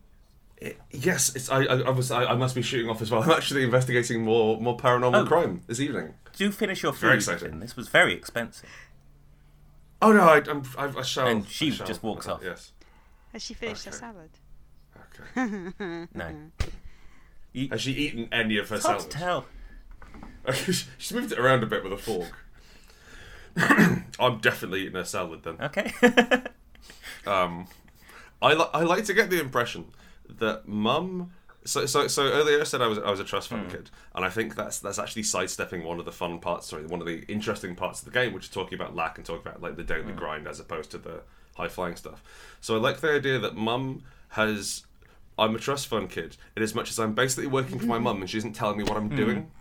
It- 0.57 0.77
yes, 0.91 1.33
it's. 1.37 1.49
I. 1.49 1.61
I, 1.63 1.75
I 1.83 1.89
was. 1.91 2.11
I, 2.11 2.25
I 2.25 2.35
must 2.35 2.53
be 2.53 2.61
shooting 2.61 2.89
off 2.89 3.01
as 3.01 3.09
well. 3.09 3.23
I'm 3.23 3.31
actually 3.31 3.63
investigating 3.63 4.23
more 4.25 4.59
more 4.59 4.75
paranormal 4.75 5.23
Oh. 5.23 5.25
crime 5.25 5.61
this 5.67 5.79
evening. 5.79 6.15
Do 6.35 6.51
finish 6.51 6.83
your 6.83 6.91
food, 6.91 7.01
Very 7.07 7.15
exciting. 7.15 7.49
Finn. 7.51 7.59
This 7.61 7.77
was 7.77 7.87
very 7.87 8.13
expensive. 8.13 8.69
Oh 10.01 10.11
no, 10.11 10.23
I, 10.27 10.41
I'm, 10.49 10.63
I, 10.77 10.99
I 10.99 11.01
shall. 11.01 11.27
And 11.27 11.47
she 11.47 11.67
I 11.67 11.75
shall. 11.75 11.87
just 11.87 12.03
walks 12.03 12.27
off. 12.27 12.41
Yes. 12.43 12.73
Has 13.31 13.41
she 13.41 13.53
finished 13.53 13.85
her 13.85 13.91
salad? 13.93 14.31
Okay. 14.97 16.07
No. 16.13 16.35
You, 17.53 17.69
Has 17.69 17.81
she 17.81 17.91
eaten 17.93 18.29
any 18.31 18.57
of 18.57 18.69
her 18.69 18.75
it's 18.75 18.85
hard 18.85 18.99
to 18.99 19.17
salad? 19.17 19.45
tell. 20.45 20.53
She's 20.53 21.13
moved 21.13 21.31
it 21.31 21.39
around 21.39 21.63
a 21.63 21.65
bit 21.65 21.83
with 21.83 21.93
a 21.93 21.97
fork. 21.97 22.45
I'm 24.19 24.37
definitely 24.39 24.81
eating 24.81 24.95
her 24.95 25.03
salad 25.05 25.43
then. 25.43 25.57
Okay. 25.61 25.91
Um, 27.25 27.67
I 28.41 28.53
li- 28.53 28.69
I 28.73 28.83
like 28.83 29.03
to 29.05 29.13
get 29.13 29.29
the 29.29 29.41
impression 29.41 29.87
that 30.29 30.65
mum. 30.65 31.31
So, 31.65 31.85
so, 31.85 32.07
so 32.07 32.23
earlier 32.23 32.61
I 32.61 32.63
said 32.63 32.81
I 32.81 32.87
was 32.87 32.97
I 32.99 33.11
was 33.11 33.19
a 33.19 33.25
trust 33.25 33.49
fund 33.49 33.69
kid, 33.69 33.89
and 34.15 34.23
I 34.23 34.29
think 34.29 34.55
that's 34.55 34.79
that's 34.79 34.97
actually 34.97 35.23
sidestepping 35.23 35.83
one 35.83 35.99
of 35.99 36.05
the 36.05 36.13
fun 36.13 36.39
parts. 36.39 36.67
Sorry, 36.67 36.85
one 36.85 37.01
of 37.01 37.05
the 37.07 37.25
interesting 37.27 37.75
parts 37.75 37.99
of 37.99 38.05
the 38.05 38.11
game, 38.11 38.31
which 38.31 38.45
is 38.45 38.49
talking 38.49 38.79
about 38.79 38.95
lack 38.95 39.17
and 39.17 39.25
talking 39.25 39.41
about 39.45 39.61
like 39.61 39.75
the 39.75 39.83
daily 39.83 40.13
grind 40.13 40.47
as 40.47 40.61
opposed 40.61 40.89
to 40.91 40.97
the 40.97 41.19
high 41.57 41.67
flying 41.67 41.97
stuff. 41.97 42.23
So 42.61 42.75
I 42.77 42.79
like 42.79 43.01
the 43.01 43.11
idea 43.11 43.39
that 43.39 43.55
mum 43.57 44.03
has. 44.29 44.85
I'm 45.37 45.55
a 45.55 45.59
trust 45.59 45.87
fund 45.87 46.09
kid, 46.09 46.37
in 46.55 46.63
as 46.63 46.73
much 46.73 46.89
as 46.89 46.99
I'm 46.99 47.13
basically 47.13 47.47
working 47.47 47.79
for 47.79 47.85
my 47.85 47.99
mum 47.99 48.21
and 48.21 48.29
she 48.29 48.37
isn't 48.39 48.53
telling 48.53 48.77
me 48.77 48.83
what 48.83 48.97
I'm 48.97 49.09
doing. 49.09 49.51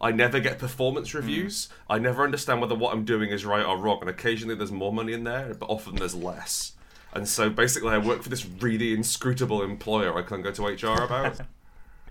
I 0.00 0.10
never 0.10 0.40
get 0.40 0.58
performance 0.58 1.14
reviews. 1.14 1.68
I 1.88 1.98
never 1.98 2.22
understand 2.22 2.60
whether 2.60 2.74
what 2.74 2.92
I'm 2.92 3.04
doing 3.04 3.30
is 3.30 3.46
right 3.46 3.64
or 3.64 3.78
wrong, 3.78 3.98
and 4.00 4.10
occasionally 4.10 4.54
there's 4.54 4.72
more 4.72 4.92
money 4.92 5.12
in 5.12 5.24
there, 5.24 5.54
but 5.54 5.70
often 5.70 5.96
there's 5.96 6.14
less. 6.14 6.72
And 7.14 7.26
so 7.26 7.48
basically, 7.48 7.90
I 7.90 7.98
work 7.98 8.22
for 8.22 8.28
this 8.28 8.44
really 8.44 8.92
inscrutable 8.92 9.62
employer 9.62 10.16
I 10.16 10.22
can't 10.22 10.42
go 10.42 10.52
to 10.52 10.66
HR 10.66 11.02
about. 11.02 11.40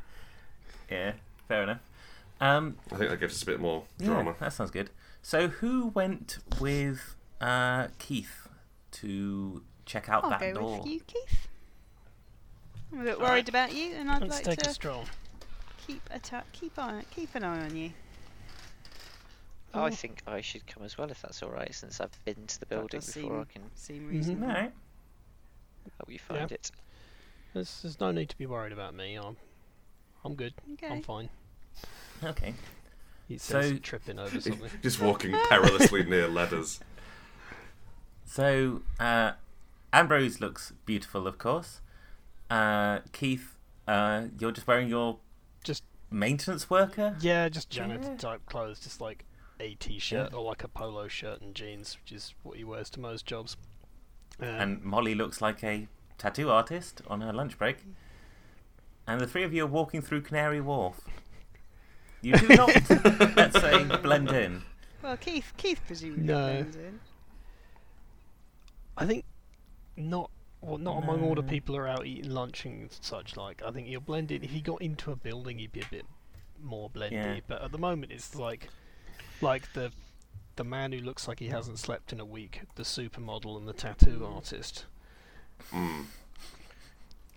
yeah, 0.89 1.13
fair 1.47 1.63
enough. 1.63 1.79
Um, 2.41 2.77
I 2.91 2.95
think 2.97 3.11
that 3.11 3.19
gives 3.19 3.35
us 3.35 3.43
a 3.43 3.45
bit 3.45 3.59
more 3.59 3.83
yeah, 3.99 4.07
drama. 4.07 4.35
that 4.39 4.51
sounds 4.53 4.71
good. 4.71 4.89
So, 5.21 5.49
who 5.49 5.87
went 5.87 6.39
with 6.59 7.15
uh, 7.39 7.87
Keith 7.99 8.47
to 8.93 9.63
check 9.85 10.09
out 10.09 10.23
I'll 10.23 10.31
that 10.31 10.39
go 10.39 10.53
door? 10.53 10.77
with 10.79 10.87
you, 10.87 11.01
Keith. 11.01 11.47
I'm 12.95 13.01
a 13.01 13.03
bit 13.03 13.19
worried 13.19 13.49
about 13.49 13.73
you, 13.75 13.93
and 13.93 14.09
I'd 14.09 14.21
Let's 14.21 14.35
like 14.35 14.45
take 14.45 14.59
to 14.59 14.69
a 14.69 14.73
stroll. 14.73 15.03
keep 15.85 16.01
a 16.11 16.19
ta- 16.19 16.43
keep 16.53 16.79
on 16.79 17.03
keep 17.11 17.35
an 17.35 17.43
eye 17.43 17.65
on 17.65 17.75
you. 17.75 17.91
Oh, 19.73 19.83
I 19.83 19.89
think 19.89 20.21
I 20.25 20.39
should 20.39 20.65
come 20.65 20.83
as 20.83 20.97
well 20.97 21.11
if 21.11 21.21
that's 21.21 21.43
all 21.43 21.49
right, 21.49 21.73
since 21.75 21.99
I've 21.99 22.17
been 22.23 22.47
to 22.47 22.59
the 22.61 22.65
building 22.65 23.01
does 23.01 23.13
before. 23.13 23.39
I 23.41 23.43
seem- 23.43 23.45
can 23.53 23.61
Seem 23.75 24.03
Mhm. 24.07 24.09
reasonable. 24.11 24.47
All 24.47 24.53
right. 24.53 24.73
help 25.99 26.09
you 26.11 26.17
find 26.19 26.51
it. 26.51 26.71
There's, 27.53 27.81
there's 27.81 27.99
no 27.99 28.11
need 28.11 28.29
to 28.29 28.37
be 28.37 28.45
worried 28.47 28.71
about 28.73 28.95
me. 28.95 29.15
I'm, 29.15 29.35
I'm 30.23 30.33
good. 30.35 30.53
Okay. 30.73 30.87
I'm 30.87 31.01
fine. 31.03 31.29
Okay. 32.23 32.55
He 33.27 33.37
So- 33.37 33.77
tripping 33.77 34.17
over 34.17 34.39
something. 34.41 34.69
Just 34.81 34.99
walking 35.01 35.33
perilously 35.49 36.03
near 36.05 36.27
ladders. 36.29 36.79
So, 38.27 38.81
uh, 38.99 39.33
Ambrose 39.93 40.41
looks 40.41 40.73
beautiful, 40.85 41.27
of 41.27 41.37
course. 41.37 41.79
Uh, 42.49 42.99
Keith, 43.11 43.57
uh, 43.87 44.25
you're 44.39 44.51
just 44.51 44.67
wearing 44.67 44.87
your 44.87 45.19
Just 45.63 45.83
maintenance 46.11 46.69
worker? 46.69 47.15
yeah, 47.19 47.49
just 47.49 47.69
janitor 47.69 48.09
Yeah. 48.11 48.17
type 48.17 48.45
clothes, 48.45 48.79
just 48.79 49.01
like 49.01 49.25
a 49.59 49.75
t-shirt 49.75 50.33
or 50.33 50.43
like 50.43 50.63
a 50.63 50.67
polo 50.67 51.07
shirt 51.07 51.41
and 51.41 51.55
jeans, 51.55 51.97
which 52.01 52.11
is 52.11 52.33
what 52.43 52.57
he 52.57 52.63
wears 52.63 52.89
to 52.91 52.99
most 52.99 53.25
jobs. 53.25 53.57
Um, 54.39 54.47
And 54.47 54.83
Molly 54.83 55.15
looks 55.15 55.41
like 55.41 55.63
a 55.63 55.87
tattoo 56.17 56.49
artist 56.49 57.01
on 57.07 57.21
her 57.21 57.33
lunch 57.33 57.57
break. 57.57 57.77
And 59.07 59.21
the 59.21 59.27
three 59.27 59.43
of 59.43 59.53
you 59.53 59.63
are 59.63 59.67
walking 59.67 60.01
through 60.01 60.21
Canary 60.21 60.59
Wharf. 60.61 61.01
You 62.21 62.33
do 62.37 62.47
not, 62.49 62.89
let's 63.37 63.59
say, 63.59 63.83
blend 64.01 64.31
in. 64.31 64.63
Well, 65.03 65.15
Keith 65.17 65.53
Keith 65.57 65.79
presumably 65.85 66.23
No. 66.23 66.43
blends 66.63 66.75
in. 66.75 66.99
I 68.97 69.05
think 69.05 69.25
not. 69.95 70.29
Well, 70.65 70.77
not 70.77 71.03
among 71.03 71.23
all 71.23 71.35
the 71.35 71.43
people 71.43 71.75
who 71.75 71.81
are 71.81 71.87
out 71.87 72.05
eating 72.05 72.31
lunch 72.31 72.65
and 72.65 72.89
such 73.01 73.37
like. 73.37 73.61
I 73.63 73.71
think 73.71 73.87
he'll 73.87 73.99
blend 73.99 74.31
in. 74.31 74.43
If 74.43 74.51
he 74.51 74.61
got 74.61 74.81
into 74.81 75.11
a 75.11 75.15
building, 75.15 75.59
he'd 75.59 75.71
be 75.71 75.81
a 75.81 75.87
bit 75.91 76.05
more 76.61 76.89
blendy. 76.89 77.11
Yeah. 77.11 77.39
But 77.47 77.61
at 77.61 77.71
the 77.71 77.77
moment, 77.77 78.11
it's 78.11 78.35
like, 78.35 78.69
like 79.41 79.71
the, 79.73 79.91
the 80.55 80.63
man 80.63 80.91
who 80.91 80.99
looks 80.99 81.27
like 81.27 81.39
he 81.39 81.47
hasn't 81.47 81.79
slept 81.79 82.11
in 82.11 82.19
a 82.19 82.25
week, 82.25 82.61
the 82.75 82.83
supermodel 82.83 83.57
and 83.57 83.67
the 83.67 83.73
tattoo 83.73 84.25
artist. 84.25 84.85
Mm. 85.71 86.05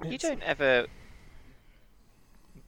You 0.05 0.19
don't 0.19 0.43
ever 0.43 0.87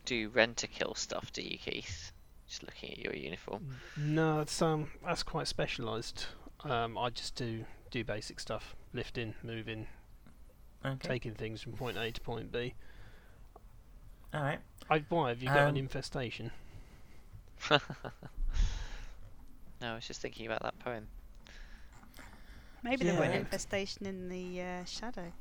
do 0.04 0.28
Rentokil 0.30 0.96
stuff, 0.96 1.32
do 1.32 1.42
you, 1.42 1.56
Keith? 1.58 2.12
Just 2.48 2.64
looking 2.64 2.90
at 2.90 2.98
your 2.98 3.14
uniform. 3.14 3.76
No, 3.96 4.40
it's 4.40 4.60
um, 4.60 4.88
that's 5.04 5.22
quite 5.22 5.46
specialised. 5.46 6.26
Um, 6.64 6.98
I 6.98 7.10
just 7.10 7.36
do 7.36 7.64
do 7.92 8.02
basic 8.04 8.40
stuff, 8.40 8.74
lifting, 8.92 9.34
moving, 9.44 9.86
Okay. 10.84 11.08
taking 11.08 11.34
things 11.34 11.62
from 11.62 11.72
point 11.72 11.96
A 11.98 12.10
to 12.10 12.20
point 12.20 12.50
B. 12.52 12.74
All 14.32 14.42
right. 14.42 14.60
I, 14.88 15.04
why 15.08 15.28
have 15.30 15.42
you 15.42 15.48
got 15.50 15.64
Um, 15.64 15.68
an 15.68 15.76
infestation? 15.76 16.50
no, 17.70 17.78
I 19.82 19.94
was 19.94 20.06
just 20.06 20.20
thinking 20.20 20.46
about 20.46 20.62
that 20.62 20.78
poem. 20.78 21.08
Maybe 22.82 23.04
there 23.04 23.14
were 23.14 23.24
an 23.24 23.32
infestation 23.32 24.06
in 24.06 24.28
the 24.28 24.60
uh, 24.62 24.84
shadow. 24.84 25.32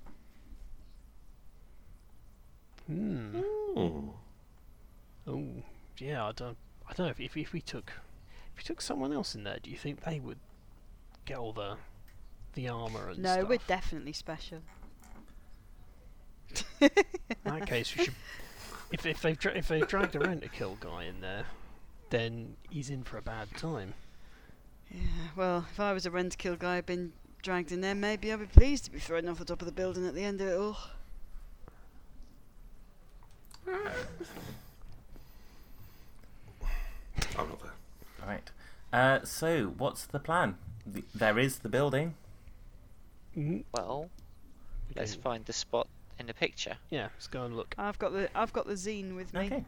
Hmm. 2.87 3.41
Mm. 3.75 4.13
Oh, 5.27 5.63
yeah. 5.97 6.25
I 6.25 6.31
don't. 6.31 6.57
I 6.87 6.93
don't 6.93 7.05
know 7.07 7.11
if, 7.11 7.19
if 7.19 7.37
if 7.37 7.53
we 7.53 7.61
took 7.61 7.93
if 8.53 8.57
we 8.57 8.63
took 8.63 8.81
someone 8.81 9.13
else 9.13 9.35
in 9.35 9.43
there, 9.43 9.59
do 9.61 9.69
you 9.69 9.77
think 9.77 10.01
they 10.01 10.19
would 10.19 10.39
get 11.25 11.37
all 11.37 11.53
the 11.53 11.77
the 12.53 12.67
armor 12.69 13.09
and 13.09 13.19
No, 13.19 13.33
stuff? 13.33 13.43
No, 13.43 13.49
we're 13.49 13.57
definitely 13.67 14.13
special. 14.13 14.61
In 16.82 16.89
that 17.43 17.68
case, 17.68 17.95
we 17.95 18.06
should. 18.06 18.16
If 18.91 19.06
if 19.06 19.22
they've 19.22 19.38
dra- 19.38 19.54
if 19.56 19.68
they've 19.68 19.88
dragged 19.88 20.16
a 20.16 20.20
Rentokil 20.20 20.80
guy 20.80 21.04
in 21.04 21.22
there, 21.22 21.45
then 22.10 22.56
he's 22.70 22.89
in 22.89 23.04
for 23.04 23.18
a 23.18 23.22
bad 23.22 23.47
time. 23.56 23.93
Yeah, 24.91 25.02
well, 25.36 25.66
if 25.72 25.80
I 25.80 25.93
was 25.93 26.06
a 26.06 26.10
Rentokil 26.12 26.58
guy 26.58 26.82
been 26.82 27.14
dragged 27.43 27.72
in 27.72 27.82
there, 27.82 27.93
maybe 27.95 28.34
I'd 28.34 28.39
be 28.39 28.45
pleased 28.47 28.86
to 28.86 28.91
be 28.91 29.00
thrown 29.00 29.28
off 29.28 29.38
the 29.38 29.45
top 29.45 29.62
of 29.62 29.68
the 29.68 29.72
building 29.72 30.08
at 30.08 30.16
the 30.16 30.24
end 30.24 30.41
of 30.41 30.47
it 30.47 30.58
all. 30.58 30.78
I'm 37.38 37.47
not 37.50 37.62
there. 37.62 38.28
Right. 38.28 38.52
Uh, 38.91 39.20
so, 39.24 39.68
what's 39.78 40.06
the 40.06 40.20
plan? 40.20 40.58
The, 40.86 41.04
there 41.14 41.38
is 41.38 41.60
the 41.60 41.70
building. 41.70 42.16
Mm, 43.38 43.64
Well, 43.74 44.10
let's 44.95 45.16
find 45.16 45.45
the 45.45 45.54
spot 45.54 45.88
in 46.20 46.28
the 46.28 46.34
picture. 46.34 46.78
Yeah, 46.89 47.07
let's 47.13 47.28
go 47.28 47.43
and 47.45 47.55
look. 47.55 47.74
I've 47.78 47.97
got 47.97 48.13
the 48.13 48.30
I've 48.38 48.53
got 48.53 48.67
the 48.67 48.74
zine 48.74 49.15
with 49.15 49.34
me. 49.34 49.45
Okay. 49.45 49.65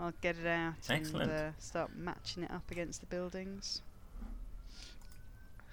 I'll 0.00 0.12
get 0.20 0.36
it 0.36 0.46
out 0.46 0.74
Excellent. 0.90 1.30
and 1.30 1.40
uh, 1.40 1.50
start 1.58 1.90
matching 1.96 2.42
it 2.42 2.50
up 2.50 2.70
against 2.70 3.00
the 3.00 3.06
buildings. 3.06 3.82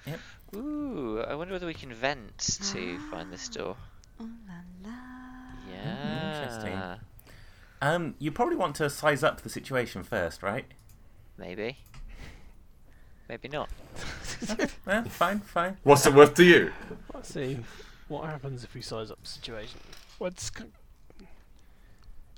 Yep. 0.05 0.19
Ooh, 0.55 1.23
I 1.27 1.33
wonder 1.35 1.53
whether 1.53 1.65
we 1.65 1.73
can 1.73 1.93
vent 1.93 2.37
to 2.71 2.99
find 3.09 3.33
this 3.33 3.49
door. 3.49 3.75
Oh 4.19 4.29
la 4.47 4.89
la. 4.89 4.95
Yeah. 5.71 6.41
interesting. 6.43 6.99
Um, 7.81 8.15
you 8.19 8.31
probably 8.31 8.55
want 8.55 8.75
to 8.75 8.89
size 8.89 9.23
up 9.23 9.41
the 9.41 9.49
situation 9.49 10.03
first, 10.03 10.43
right? 10.43 10.65
Maybe. 11.37 11.77
Maybe 13.27 13.47
not. 13.47 13.69
Well, 14.85 15.03
fine, 15.05 15.39
fine. 15.39 15.77
What's 15.83 16.05
it 16.05 16.13
worth 16.13 16.33
to 16.35 16.43
you? 16.43 16.71
Let's 17.13 17.33
see 17.33 17.59
what 18.09 18.25
happens 18.25 18.63
if 18.63 18.73
we 18.73 18.81
size 18.81 19.09
up 19.11 19.21
the 19.21 19.27
situation. 19.29 19.79
What's 20.17 20.51
c- 20.55 20.65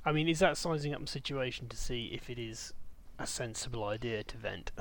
I 0.06 0.12
mean, 0.12 0.28
is 0.28 0.40
that 0.40 0.58
sizing 0.58 0.94
up 0.94 1.02
the 1.02 1.08
situation 1.08 1.68
to 1.70 1.78
see 1.78 2.06
if 2.14 2.30
it 2.30 2.38
is 2.40 2.74
a 3.20 3.26
sensible 3.28 3.84
idea 3.84 4.24
to 4.24 4.38
vent? 4.38 4.72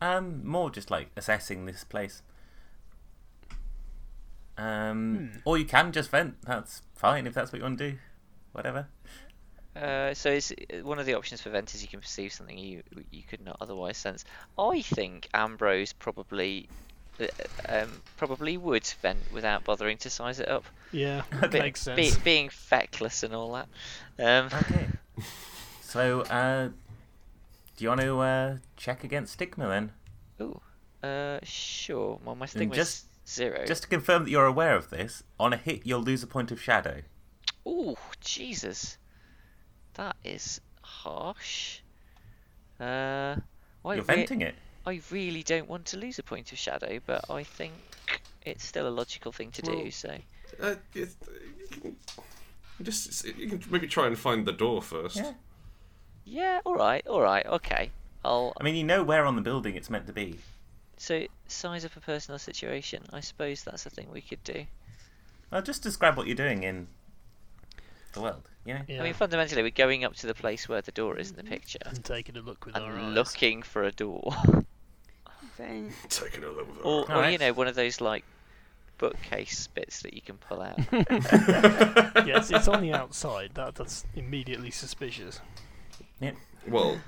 Um, 0.00 0.46
more 0.46 0.70
just 0.70 0.90
like 0.90 1.08
assessing 1.16 1.66
this 1.66 1.84
place. 1.84 2.22
Um, 4.56 5.30
Hmm. 5.32 5.38
or 5.44 5.58
you 5.58 5.64
can 5.64 5.92
just 5.92 6.10
vent. 6.10 6.40
That's 6.42 6.82
fine 6.94 7.26
if 7.26 7.34
that's 7.34 7.52
what 7.52 7.58
you 7.58 7.64
want 7.64 7.78
to 7.78 7.90
do. 7.92 7.98
Whatever. 8.52 8.86
Uh, 9.74 10.14
so 10.14 10.30
is 10.30 10.54
one 10.82 11.00
of 11.00 11.06
the 11.06 11.14
options 11.14 11.40
for 11.40 11.50
vent 11.50 11.74
is 11.74 11.82
you 11.82 11.88
can 11.88 12.00
perceive 12.00 12.32
something 12.32 12.56
you 12.56 12.84
you 13.10 13.24
could 13.24 13.44
not 13.44 13.56
otherwise 13.60 13.98
sense. 13.98 14.24
I 14.56 14.82
think 14.82 15.28
Ambrose 15.34 15.92
probably 15.92 16.68
uh, 16.68 16.83
um, 17.68 17.90
probably 18.16 18.56
would 18.56 18.86
vent 19.02 19.18
without 19.32 19.64
bothering 19.64 19.96
to 19.98 20.10
size 20.10 20.40
it 20.40 20.48
up. 20.48 20.64
Yeah, 20.92 21.22
Okay. 21.42 21.58
makes 21.60 21.82
sense. 21.82 21.96
Be, 22.16 22.22
being 22.22 22.48
feckless 22.48 23.22
and 23.22 23.34
all 23.34 23.52
that. 23.52 23.68
Um, 24.18 24.46
Okay. 24.60 24.86
so, 25.82 26.22
uh, 26.22 26.68
do 27.76 27.84
you 27.84 27.88
want 27.88 28.00
to 28.00 28.18
uh, 28.20 28.56
check 28.76 29.04
against 29.04 29.34
stigma 29.34 29.66
then? 29.68 29.92
ooh, 30.40 30.60
uh, 31.06 31.38
sure. 31.42 32.18
Well, 32.24 32.34
my 32.34 32.46
thing 32.46 32.68
was 32.70 32.76
just- 32.76 33.06
zero. 33.28 33.64
Just 33.66 33.82
to 33.84 33.88
confirm 33.88 34.24
that 34.24 34.30
you're 34.30 34.46
aware 34.46 34.76
of 34.76 34.90
this, 34.90 35.22
on 35.40 35.52
a 35.52 35.56
hit 35.56 35.86
you'll 35.86 36.02
lose 36.02 36.22
a 36.22 36.26
point 36.26 36.50
of 36.50 36.60
shadow. 36.60 37.02
Ooh, 37.66 37.96
Jesus, 38.20 38.98
that 39.94 40.16
is 40.24 40.60
harsh. 40.82 41.78
Uh, 42.78 43.36
I 43.84 43.94
you're 43.94 44.02
venting 44.02 44.42
it. 44.42 44.54
I 44.86 45.00
really 45.10 45.42
don't 45.42 45.68
want 45.68 45.86
to 45.86 45.96
lose 45.96 46.18
a 46.18 46.22
point 46.22 46.52
of 46.52 46.58
shadow, 46.58 47.00
but 47.06 47.24
I 47.30 47.42
think 47.42 47.72
it's 48.44 48.64
still 48.64 48.86
a 48.86 48.90
logical 48.90 49.32
thing 49.32 49.50
to 49.52 49.62
do. 49.62 49.90
So 49.90 50.16
Uh, 50.62 50.74
you 50.94 51.08
just 52.82 53.24
you 53.24 53.48
can 53.48 53.62
maybe 53.70 53.86
try 53.86 54.06
and 54.06 54.18
find 54.18 54.46
the 54.46 54.52
door 54.52 54.82
first. 54.82 55.16
Yeah. 55.16 55.32
yeah, 56.24 56.60
all 56.64 56.74
right, 56.76 57.06
all 57.06 57.20
right, 57.22 57.46
okay. 57.46 57.90
I'll 58.24 58.52
I 58.60 58.64
mean, 58.64 58.74
you 58.74 58.84
know 58.84 59.02
where 59.02 59.26
on 59.26 59.36
the 59.36 59.42
building 59.42 59.74
it's 59.76 59.90
meant 59.90 60.06
to 60.06 60.12
be. 60.12 60.38
so 60.96 61.26
size 61.46 61.84
up 61.84 61.96
a 61.96 62.00
personal 62.00 62.38
situation. 62.38 63.02
I 63.12 63.20
suppose 63.20 63.62
that's 63.64 63.86
a 63.86 63.90
thing 63.90 64.08
we 64.12 64.20
could 64.22 64.42
do. 64.44 64.64
Well, 65.50 65.62
just 65.62 65.82
describe 65.82 66.16
what 66.16 66.26
you're 66.26 66.36
doing 66.36 66.62
in 66.62 66.88
the 68.12 68.20
world. 68.20 68.48
You 68.64 68.74
know. 68.74 68.80
yeah, 68.88 69.00
I 69.00 69.04
mean, 69.04 69.12
fundamentally, 69.14 69.62
we're 69.62 69.70
going 69.70 70.04
up 70.04 70.16
to 70.16 70.26
the 70.26 70.34
place 70.34 70.68
where 70.68 70.80
the 70.80 70.92
door 70.92 71.18
is 71.18 71.30
in 71.30 71.36
the 71.36 71.44
picture 71.44 71.78
and 71.84 72.02
taking 72.02 72.36
a 72.36 72.40
look 72.40 72.64
with 72.64 72.76
our 72.76 72.90
and 72.90 73.06
eyes. 73.08 73.14
looking 73.14 73.62
for 73.62 73.82
a 73.84 73.92
door, 73.92 74.34
Very 75.56 75.90
Taking 76.08 76.44
a 76.44 76.48
look. 76.48 76.68
with 76.68 76.84
or, 76.84 77.10
our 77.10 77.24
or 77.24 77.30
you 77.30 77.38
know, 77.38 77.52
one 77.52 77.66
of 77.68 77.74
those 77.74 78.00
like 78.00 78.24
bookcase 78.98 79.66
bits 79.68 80.02
that 80.02 80.14
you 80.14 80.20
can 80.20 80.36
pull 80.38 80.62
out. 80.62 80.78
yes, 82.26 82.50
it's 82.50 82.68
on 82.68 82.80
the 82.82 82.92
outside. 82.92 83.50
That 83.54 83.74
that's 83.74 84.04
immediately 84.14 84.70
suspicious. 84.70 85.40
Yeah. 86.20 86.32
Well, 86.68 86.98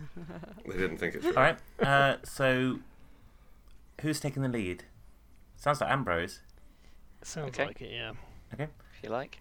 they 0.66 0.76
didn't 0.76 0.98
think 0.98 1.14
it 1.14 1.22
through. 1.22 1.34
All 1.34 1.42
right. 1.42 1.58
Uh, 1.80 2.16
so, 2.24 2.80
who's 4.02 4.20
taking 4.20 4.42
the 4.42 4.48
lead? 4.48 4.84
Sounds 5.56 5.80
like 5.80 5.90
Ambrose. 5.90 6.40
Sounds 7.22 7.48
Okay. 7.48 7.66
like 7.66 7.80
it. 7.80 7.90
Yeah. 7.92 8.12
Okay. 8.52 8.64
If 8.64 9.02
you 9.02 9.08
like. 9.08 9.38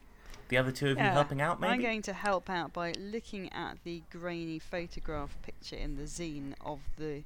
The 0.48 0.58
other 0.58 0.72
two 0.72 0.86
of 0.92 0.98
you 0.98 1.04
Yeah, 1.04 1.12
helping 1.14 1.42
out, 1.42 1.60
maybe. 1.60 1.74
I'm 1.74 1.82
going 1.82 2.02
to 2.04 2.14
help 2.14 2.50
out 2.50 2.72
by 2.72 2.94
looking 3.00 3.52
at 3.52 3.78
the 3.84 4.04
grainy 4.12 4.60
photograph 4.60 5.36
picture 5.42 5.76
in 5.76 5.96
the 5.96 6.04
zine 6.04 6.54
of 6.62 6.80
the 6.98 7.24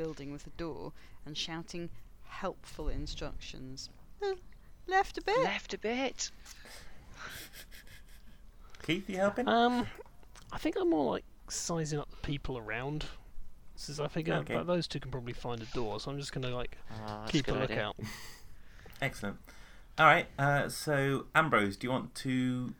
building 0.00 0.32
with 0.32 0.46
a 0.46 0.50
door 0.50 0.92
and 1.26 1.36
shouting 1.36 1.90
helpful 2.24 2.88
instructions. 2.88 3.90
Uh, 4.22 4.32
left 4.86 5.18
a 5.18 5.22
bit. 5.22 5.38
Left 5.42 5.74
a 5.74 5.78
bit. 5.78 6.30
Keith, 8.82 9.10
you 9.10 9.16
helping? 9.18 9.46
Um, 9.46 9.86
I 10.52 10.56
think 10.58 10.76
I'm 10.80 10.88
more 10.88 11.12
like 11.12 11.24
sizing 11.48 11.98
up 11.98 12.10
the 12.10 12.16
people 12.18 12.56
around. 12.56 13.04
Since 13.76 13.98
I 14.00 14.08
figure 14.08 14.34
Okay. 14.36 14.54
that 14.54 14.66
those 14.66 14.86
two 14.86 15.00
can 15.00 15.10
probably 15.10 15.32
find 15.34 15.60
a 15.62 15.66
door, 15.66 16.00
so 16.00 16.10
I'm 16.10 16.18
just 16.18 16.32
gonna 16.32 16.50
like 16.50 16.76
Ah, 16.90 17.26
keep 17.28 17.46
a 17.48 17.52
good 17.52 17.62
idea. 17.62 17.76
lookout. 17.76 17.96
Excellent. 19.02 19.36
All 19.98 20.06
right. 20.06 20.26
Uh, 20.38 20.68
so, 20.68 21.26
Ambrose, 21.34 21.76
do 21.76 21.86
you 21.86 21.90
want 21.90 22.14
to 22.16 22.74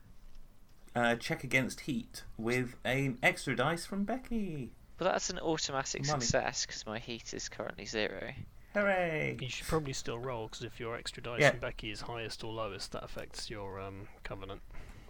uh, 0.95 1.16
check 1.16 1.43
against 1.45 1.81
heat 1.81 2.25
with 2.39 2.77
an 2.85 3.18
extra 3.23 3.55
dice 3.57 3.85
from 3.87 4.05
Becky? 4.05 4.73
But 5.01 5.13
that's 5.13 5.31
an 5.31 5.39
automatic 5.39 6.07
Money. 6.07 6.21
success 6.21 6.67
because 6.67 6.85
my 6.85 6.99
heat 6.99 7.33
is 7.33 7.49
currently 7.49 7.87
zero. 7.87 8.33
Hooray! 8.75 9.39
You 9.41 9.49
should 9.49 9.67
probably 9.67 9.95
still 9.95 10.19
roll 10.19 10.47
because 10.49 10.63
if 10.63 10.79
your 10.79 10.95
extra 10.95 11.23
dice 11.23 11.41
Yeah. 11.41 11.53
from 11.53 11.61
Becky 11.61 11.91
is 11.91 12.03
highest 12.03 12.45
or 12.45 12.53
lowest, 12.53 12.93
that 12.93 13.03
affects 13.03 13.49
your 13.49 13.81
um 13.81 14.09
covenant. 14.25 14.61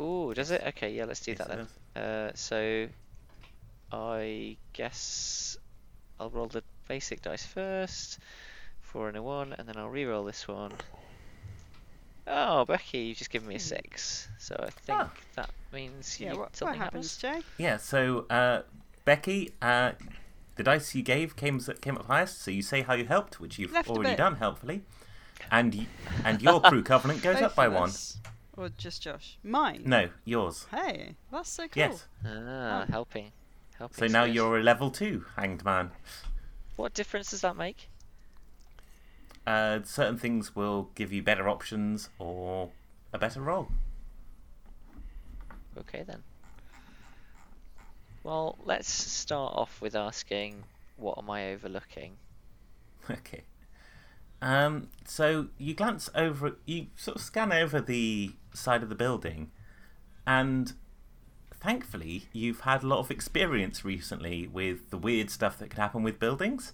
Ooh, 0.01 0.33
does 0.33 0.53
it? 0.53 0.63
Okay, 0.65 0.93
yeah, 0.95 1.07
let's 1.07 1.19
do 1.19 1.33
Yes, 1.33 1.39
that 1.39 1.49
then. 1.95 2.01
Uh, 2.01 2.31
so 2.37 2.87
I 3.91 4.57
guess 4.75 5.59
I'll 6.21 6.31
roll 6.31 6.47
the 6.47 6.63
basic 6.87 7.21
dice 7.23 7.45
first. 7.45 8.21
Four 8.81 9.09
and 9.09 9.17
a 9.17 9.23
one, 9.25 9.55
and 9.59 9.67
then 9.69 9.77
I'll 9.77 9.89
re-roll 9.89 10.23
this 10.25 10.47
one. 10.47 10.71
Oh, 12.29 12.65
Becky, 12.65 12.99
you've 12.99 13.19
just 13.19 13.31
given 13.31 13.49
me 13.49 13.57
a 13.57 13.59
Hmm. 13.59 13.63
six, 13.63 14.29
so 14.39 14.55
I 14.57 14.71
think 14.71 15.01
Ah. 15.01 15.13
that 15.35 15.51
means 15.73 16.21
Yeah, 16.21 16.35
you, 16.35 16.39
what, 16.39 16.51
what 16.51 16.57
something 16.57 16.79
happens, 16.79 17.17
Jay? 17.17 17.43
Yeah. 17.59 17.77
So, 17.79 18.27
uh, 18.31 18.63
Becky, 19.05 19.53
uh, 19.63 19.93
the 20.57 20.63
dice 20.63 20.95
you 20.95 21.03
gave 21.03 21.37
came 21.37 21.61
came 21.81 21.97
up 21.97 22.07
highest. 22.07 22.43
So 22.43 22.51
you 22.51 22.63
say 22.63 22.83
how 22.83 22.95
you 22.95 23.05
helped, 23.05 23.41
which 23.41 23.59
you've 23.59 23.73
Left 23.73 23.89
already 23.89 24.17
done 24.17 24.37
helpfully, 24.37 24.83
and 25.51 25.75
y- 25.75 25.87
and 26.25 26.41
your 26.43 26.61
crew 26.61 26.83
covenant 26.83 27.23
goes 27.23 27.41
up 27.41 27.55
by 27.55 27.69
one. 27.69 27.91
Or 28.57 28.69
just 28.69 29.03
Josh? 29.03 29.39
Mine? 29.43 29.83
No, 29.87 30.11
yours. 30.25 30.67
Hey, 30.71 31.15
that's 31.33 31.49
so 31.51 31.63
cool. 31.69 31.71
Yes. 31.83 32.07
Ah, 32.27 32.85
Oh. 32.89 32.93
helping. 32.93 33.33
helping. 33.79 33.97
So 33.97 34.07
now 34.13 34.25
skills. 34.25 34.35
you're 34.35 34.59
a 34.59 34.63
level 34.63 34.91
two 34.91 35.25
hanged 35.37 35.65
man. 35.65 35.93
What 36.77 36.93
difference 36.93 37.31
does 37.31 37.41
that 37.41 37.57
make? 37.57 37.89
Uh, 39.47 39.81
certain 39.85 40.19
things 40.19 40.55
will 40.55 40.91
give 40.95 41.11
you 41.13 41.23
better 41.23 41.49
options 41.49 42.11
or 42.19 42.71
a 43.15 43.19
better 43.19 43.41
roll. 43.41 43.69
Okay 45.79 46.03
then. 46.03 46.23
Well, 48.23 48.59
let's 48.65 48.91
start 48.91 49.55
off 49.57 49.81
with 49.81 49.95
asking, 49.95 50.65
what 50.97 51.19
am 51.19 51.31
I 51.31 51.53
overlooking? 51.53 52.17
Okay. 53.11 53.43
Um, 54.43 54.89
so 55.05 55.49
you 55.59 55.75
glance 55.75 56.09
over, 56.15 56.57
you 56.65 56.87
sort 56.97 57.17
of 57.17 57.23
scan 57.23 57.53
over 57.53 57.81
the 57.81 58.33
side 58.55 58.83
of 58.83 58.89
the 58.89 58.95
building, 58.95 59.51
and 60.27 60.75
thankfully 61.53 62.29
you've 62.33 62.61
had 62.61 62.83
a 62.83 62.87
lot 62.87 63.01
of 63.01 63.11
experience 63.11 63.85
recently 63.85 64.47
with 64.47 64.91
the 64.91 64.97
weird 64.97 65.29
stuff 65.29 65.59
that 65.59 65.71
could 65.71 65.79
happen 65.79 66.03
with 66.03 66.21
buildings. 66.21 66.73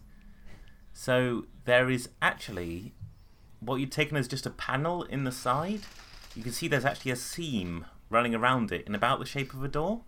So 0.92 1.46
there 1.64 1.90
is 1.90 2.08
actually 2.22 2.92
what 3.60 3.76
you'd 3.76 3.92
taken 3.92 4.16
as 4.16 4.28
just 4.28 4.46
a 4.46 4.50
panel 4.50 5.02
in 5.04 5.24
the 5.24 5.32
side. 5.32 5.80
You 6.34 6.42
can 6.42 6.52
see 6.52 6.68
there's 6.68 6.84
actually 6.84 7.12
a 7.12 7.16
seam 7.16 7.86
running 8.10 8.34
around 8.34 8.70
it 8.72 8.86
in 8.86 8.94
about 8.94 9.18
the 9.18 9.26
shape 9.26 9.54
of 9.54 9.64
a 9.64 9.68
door. 9.68 10.02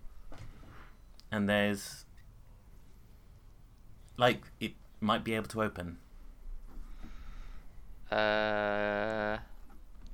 And 1.31 1.47
there's 1.47 2.05
like 4.17 4.43
it 4.59 4.73
might 4.99 5.23
be 5.23 5.33
able 5.33 5.47
to 5.49 5.63
open. 5.63 5.97
Uh, 8.11 9.37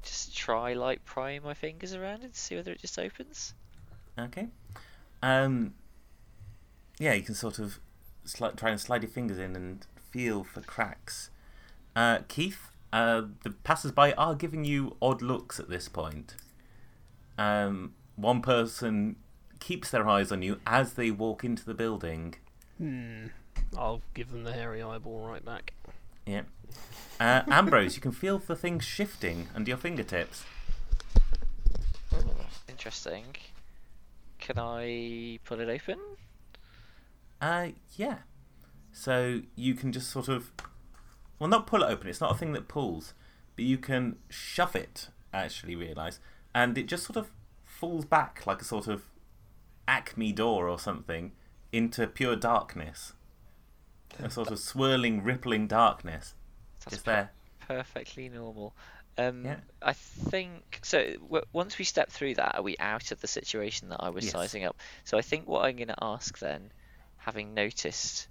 just 0.04 0.36
try 0.36 0.74
like 0.74 1.04
prying 1.06 1.42
my 1.44 1.54
fingers 1.54 1.94
around 1.94 2.24
it 2.24 2.34
to 2.34 2.40
see 2.40 2.56
whether 2.56 2.72
it 2.72 2.80
just 2.80 3.00
opens. 3.00 3.54
Okay. 4.20 4.48
Um. 5.24 5.74
Yeah, 7.00 7.14
you 7.14 7.24
can 7.24 7.36
sort 7.36 7.60
of 7.60 7.80
sli- 8.26 8.56
try 8.56 8.70
and 8.70 8.80
slide 8.80 9.04
your 9.04 9.12
fingers 9.12 9.38
in 9.38 9.56
and 9.56 9.86
feel 10.12 10.44
for 10.44 10.62
cracks. 10.62 11.30
Uh, 11.96 12.20
Keith, 12.28 12.70
uh, 12.94 13.24
the 13.44 13.52
passers-by 13.52 14.14
are 14.14 14.36
giving 14.36 14.64
you 14.64 14.96
odd 15.02 15.22
looks 15.22 15.60
at 15.60 15.70
this 15.70 15.90
point. 15.90 16.36
Um, 17.38 17.94
one 18.16 18.42
person 18.42 19.18
keeps 19.60 19.90
their 19.92 20.08
eyes 20.08 20.32
on 20.32 20.42
you 20.42 20.60
as 20.66 20.94
they 20.94 21.12
walk 21.12 21.44
into 21.44 21.66
the 21.66 21.74
building. 21.74 22.36
Hmm. 22.78 23.28
I'll 23.78 24.02
give 24.14 24.32
them 24.32 24.44
the 24.44 24.54
hairy 24.54 24.82
eyeball 24.82 25.28
right 25.28 25.44
back. 25.44 25.74
Yeah. 26.26 26.42
Uh, 27.20 27.42
Ambrose, 27.48 27.96
you 27.96 28.02
can 28.02 28.12
feel 28.12 28.38
the 28.40 28.56
things 28.56 28.84
shifting 28.84 29.48
under 29.56 29.70
your 29.70 29.78
fingertips. 29.78 30.44
Oh, 32.14 32.24
interesting. 32.68 33.36
Can 34.40 34.60
I 34.60 35.40
pull 35.46 35.60
it 35.60 35.70
open? 35.70 36.00
Uh, 37.42 37.70
yeah. 37.96 38.20
So 38.92 39.42
you 39.56 39.74
can 39.74 39.92
just 39.92 40.10
sort 40.10 40.28
of, 40.28 40.52
well, 41.40 41.50
not 41.50 41.68
pull 41.68 41.84
it 41.84 41.88
open. 41.88 42.10
It's 42.10 42.22
not 42.22 42.32
a 42.32 42.38
thing 42.38 42.54
that 42.54 42.68
pulls, 42.68 43.14
but 43.56 43.66
you 43.66 43.78
can 43.78 44.18
shove 44.30 44.76
it. 44.76 45.10
Actually, 45.34 45.76
realize, 45.76 46.20
and 46.54 46.78
it 46.78 46.88
just 46.88 47.04
sort 47.04 47.18
of 47.18 47.30
falls 47.66 48.06
back 48.06 48.48
like 48.48 48.62
a 48.62 48.64
sort 48.64 48.88
of 48.88 49.04
Acme 49.88 50.32
door 50.32 50.68
or 50.68 50.80
something 50.80 51.32
into 51.72 52.08
pure 52.08 52.36
darkness. 52.36 53.14
A 54.20 54.30
sort 54.30 54.50
of 54.52 54.60
swirling, 54.60 55.24
rippling 55.24 55.68
darkness. 55.68 56.34
That's 56.80 56.96
Just 56.96 57.06
there. 57.06 57.32
perfectly 57.60 58.30
normal. 58.30 58.74
Um, 59.18 59.44
Yeah. 59.46 59.58
I 59.82 59.94
think 59.94 60.80
so. 60.84 61.14
W- 61.16 61.44
once 61.54 61.78
we 61.78 61.84
step 61.86 62.10
through 62.10 62.36
that, 62.36 62.56
are 62.56 62.62
we 62.62 62.78
out 62.80 63.12
of 63.12 63.20
the 63.22 63.28
situation 63.28 63.90
that 63.90 64.02
I 64.02 64.10
was 64.10 64.24
Yes. 64.26 64.34
sizing 64.34 64.64
up? 64.64 64.78
So 65.04 65.18
I 65.18 65.22
think 65.22 65.48
what 65.48 65.66
I'm 65.66 65.76
going 65.76 65.88
to 65.90 66.02
ask 66.02 66.38
then, 66.40 66.72
having 67.18 67.54
noticed 67.54 68.28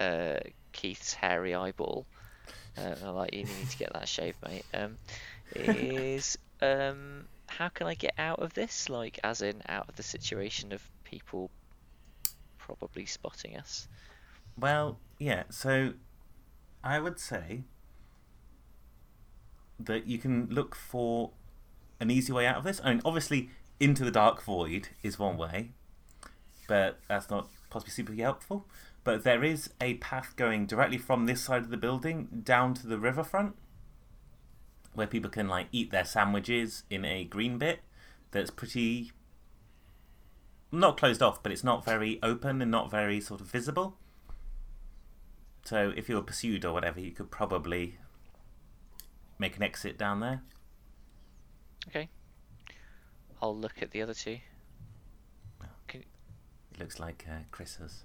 uh, 0.00 0.40
Keith's 0.72 1.12
hairy 1.14 1.54
eyeball, 1.54 2.06
uh, 2.78 2.94
I'm 3.04 3.14
like, 3.14 3.34
you 3.34 3.44
need 3.44 3.70
to 3.70 3.76
get 3.78 3.92
that 3.92 4.08
shaved, 4.08 4.38
mate. 4.46 4.64
Um, 4.72 4.96
is 5.54 6.38
um, 6.62 7.26
how 7.58 7.68
can 7.68 7.86
I 7.86 7.94
get 7.94 8.14
out 8.18 8.40
of 8.40 8.54
this? 8.54 8.88
Like, 8.88 9.18
as 9.22 9.42
in, 9.42 9.62
out 9.68 9.88
of 9.88 9.96
the 9.96 10.02
situation 10.02 10.72
of 10.72 10.88
people 11.04 11.50
probably 12.58 13.06
spotting 13.06 13.56
us. 13.56 13.88
Well, 14.58 14.98
yeah, 15.18 15.44
so 15.50 15.94
I 16.82 16.98
would 16.98 17.18
say 17.18 17.64
that 19.78 20.06
you 20.06 20.18
can 20.18 20.48
look 20.50 20.74
for 20.74 21.30
an 22.00 22.10
easy 22.10 22.32
way 22.32 22.46
out 22.46 22.56
of 22.56 22.64
this. 22.64 22.80
I 22.82 22.90
mean, 22.90 23.02
obviously, 23.04 23.50
into 23.80 24.04
the 24.04 24.10
dark 24.10 24.42
void 24.42 24.88
is 25.02 25.18
one 25.18 25.36
way, 25.36 25.70
but 26.68 27.00
that's 27.08 27.30
not 27.30 27.48
possibly 27.70 27.92
super 27.92 28.14
helpful. 28.14 28.66
But 29.04 29.24
there 29.24 29.42
is 29.42 29.70
a 29.80 29.94
path 29.94 30.36
going 30.36 30.66
directly 30.66 30.98
from 30.98 31.26
this 31.26 31.42
side 31.42 31.62
of 31.62 31.70
the 31.70 31.76
building 31.76 32.28
down 32.44 32.74
to 32.74 32.86
the 32.86 32.98
riverfront 32.98 33.56
where 34.94 35.06
people 35.06 35.30
can 35.30 35.48
like 35.48 35.68
eat 35.72 35.90
their 35.90 36.04
sandwiches 36.04 36.84
in 36.90 37.04
a 37.04 37.24
green 37.24 37.58
bit 37.58 37.80
that's 38.30 38.50
pretty 38.50 39.12
not 40.70 40.96
closed 40.96 41.22
off, 41.22 41.42
but 41.42 41.52
it's 41.52 41.64
not 41.64 41.84
very 41.84 42.18
open 42.22 42.62
and 42.62 42.70
not 42.70 42.90
very 42.90 43.20
sort 43.20 43.40
of 43.40 43.46
visible. 43.46 43.96
So 45.64 45.92
if 45.96 46.08
you 46.08 46.16
were 46.16 46.22
pursued 46.22 46.64
or 46.64 46.72
whatever, 46.72 46.98
you 46.98 47.12
could 47.12 47.30
probably 47.30 47.98
make 49.38 49.56
an 49.56 49.62
exit 49.62 49.98
down 49.98 50.20
there. 50.20 50.42
Okay. 51.88 52.08
I'll 53.40 53.56
look 53.56 53.82
at 53.82 53.90
the 53.90 54.02
other 54.02 54.14
two. 54.14 54.38
Can, 55.88 56.04
It 56.72 56.80
looks 56.80 56.98
like 56.98 57.26
uh, 57.28 57.42
Chris 57.50 57.76
has 57.76 58.04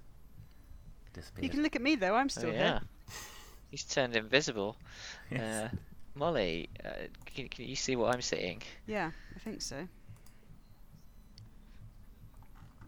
disappeared. 1.12 1.44
You 1.44 1.50
can 1.50 1.62
look 1.62 1.76
at 1.76 1.82
me 1.82 1.96
though. 1.96 2.14
I'm 2.14 2.26
oh 2.26 2.28
still 2.28 2.52
yeah. 2.52 2.58
here. 2.58 2.80
He's 3.70 3.84
turned 3.84 4.14
invisible. 4.14 4.76
Yes. 5.30 5.72
Uh, 5.72 5.76
Molly, 6.18 6.68
uh, 6.84 6.88
can, 7.26 7.46
can 7.46 7.66
you 7.66 7.76
see 7.76 7.94
what 7.94 8.12
I'm 8.12 8.22
seeing? 8.22 8.60
Yeah, 8.88 9.12
I 9.36 9.38
think 9.38 9.62
so. 9.62 9.86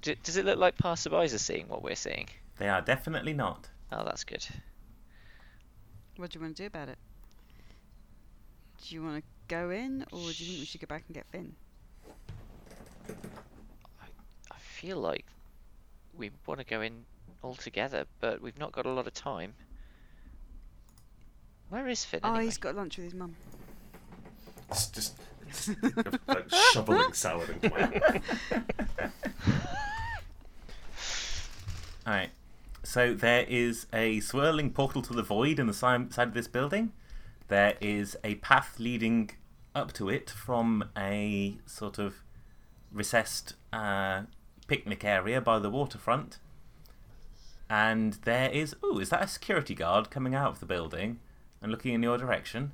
D- 0.02 0.16
does 0.24 0.36
it 0.36 0.44
look 0.44 0.58
like 0.58 0.76
passerbys 0.76 1.32
are 1.32 1.38
seeing 1.38 1.68
what 1.68 1.82
we're 1.82 1.94
seeing? 1.94 2.28
They 2.58 2.68
are 2.68 2.80
definitely 2.80 3.32
not. 3.32 3.68
Oh, 3.92 4.02
that's 4.04 4.24
good. 4.24 4.44
What 6.16 6.30
do 6.30 6.38
you 6.38 6.42
want 6.42 6.56
to 6.56 6.62
do 6.64 6.66
about 6.66 6.88
it? 6.88 6.98
Do 8.82 8.94
you 8.94 9.02
want 9.04 9.18
to 9.18 9.22
go 9.46 9.70
in, 9.70 10.04
or 10.10 10.18
do 10.18 10.26
you 10.26 10.32
think 10.32 10.58
we 10.58 10.64
should 10.64 10.80
go 10.80 10.88
back 10.88 11.04
and 11.06 11.14
get 11.14 11.26
Finn? 11.30 11.54
I 14.50 14.56
feel 14.58 14.98
like 14.98 15.26
we 16.16 16.30
want 16.46 16.58
to 16.58 16.66
go 16.66 16.80
in 16.80 17.04
all 17.42 17.54
together, 17.54 18.06
but 18.20 18.42
we've 18.42 18.58
not 18.58 18.72
got 18.72 18.86
a 18.86 18.90
lot 18.90 19.06
of 19.06 19.14
time. 19.14 19.54
Where 21.70 21.88
is 21.88 22.04
Finn? 22.04 22.20
Oh, 22.22 22.30
anyway? 22.30 22.44
he's 22.44 22.58
got 22.58 22.74
lunch 22.74 22.98
with 22.98 23.04
his 23.04 23.14
mum. 23.14 23.34
It's 24.70 24.88
just 24.88 25.18
it's 25.48 25.70
like 26.26 26.50
shoveling 26.72 27.12
salad 27.12 27.50
into 27.50 27.70
my 27.70 27.80
mouth. 27.80 29.12
Alright. 32.06 32.30
So 32.82 33.14
there 33.14 33.44
is 33.48 33.86
a 33.92 34.20
swirling 34.20 34.70
portal 34.70 35.02
to 35.02 35.12
the 35.12 35.22
void 35.22 35.58
in 35.58 35.66
the 35.66 35.74
si- 35.74 36.10
side 36.10 36.28
of 36.28 36.34
this 36.34 36.48
building. 36.48 36.92
There 37.48 37.74
is 37.80 38.16
a 38.24 38.36
path 38.36 38.76
leading 38.78 39.30
up 39.74 39.92
to 39.94 40.08
it 40.08 40.30
from 40.30 40.84
a 40.96 41.56
sort 41.66 41.98
of 41.98 42.14
recessed 42.92 43.54
uh, 43.72 44.22
picnic 44.66 45.04
area 45.04 45.40
by 45.40 45.58
the 45.58 45.70
waterfront. 45.70 46.38
And 47.68 48.14
there 48.24 48.50
is. 48.50 48.74
Ooh, 48.84 48.98
is 48.98 49.10
that 49.10 49.22
a 49.22 49.28
security 49.28 49.74
guard 49.74 50.10
coming 50.10 50.34
out 50.34 50.50
of 50.50 50.60
the 50.60 50.66
building 50.66 51.20
and 51.62 51.70
looking 51.70 51.94
in 51.94 52.02
your 52.02 52.18
direction? 52.18 52.72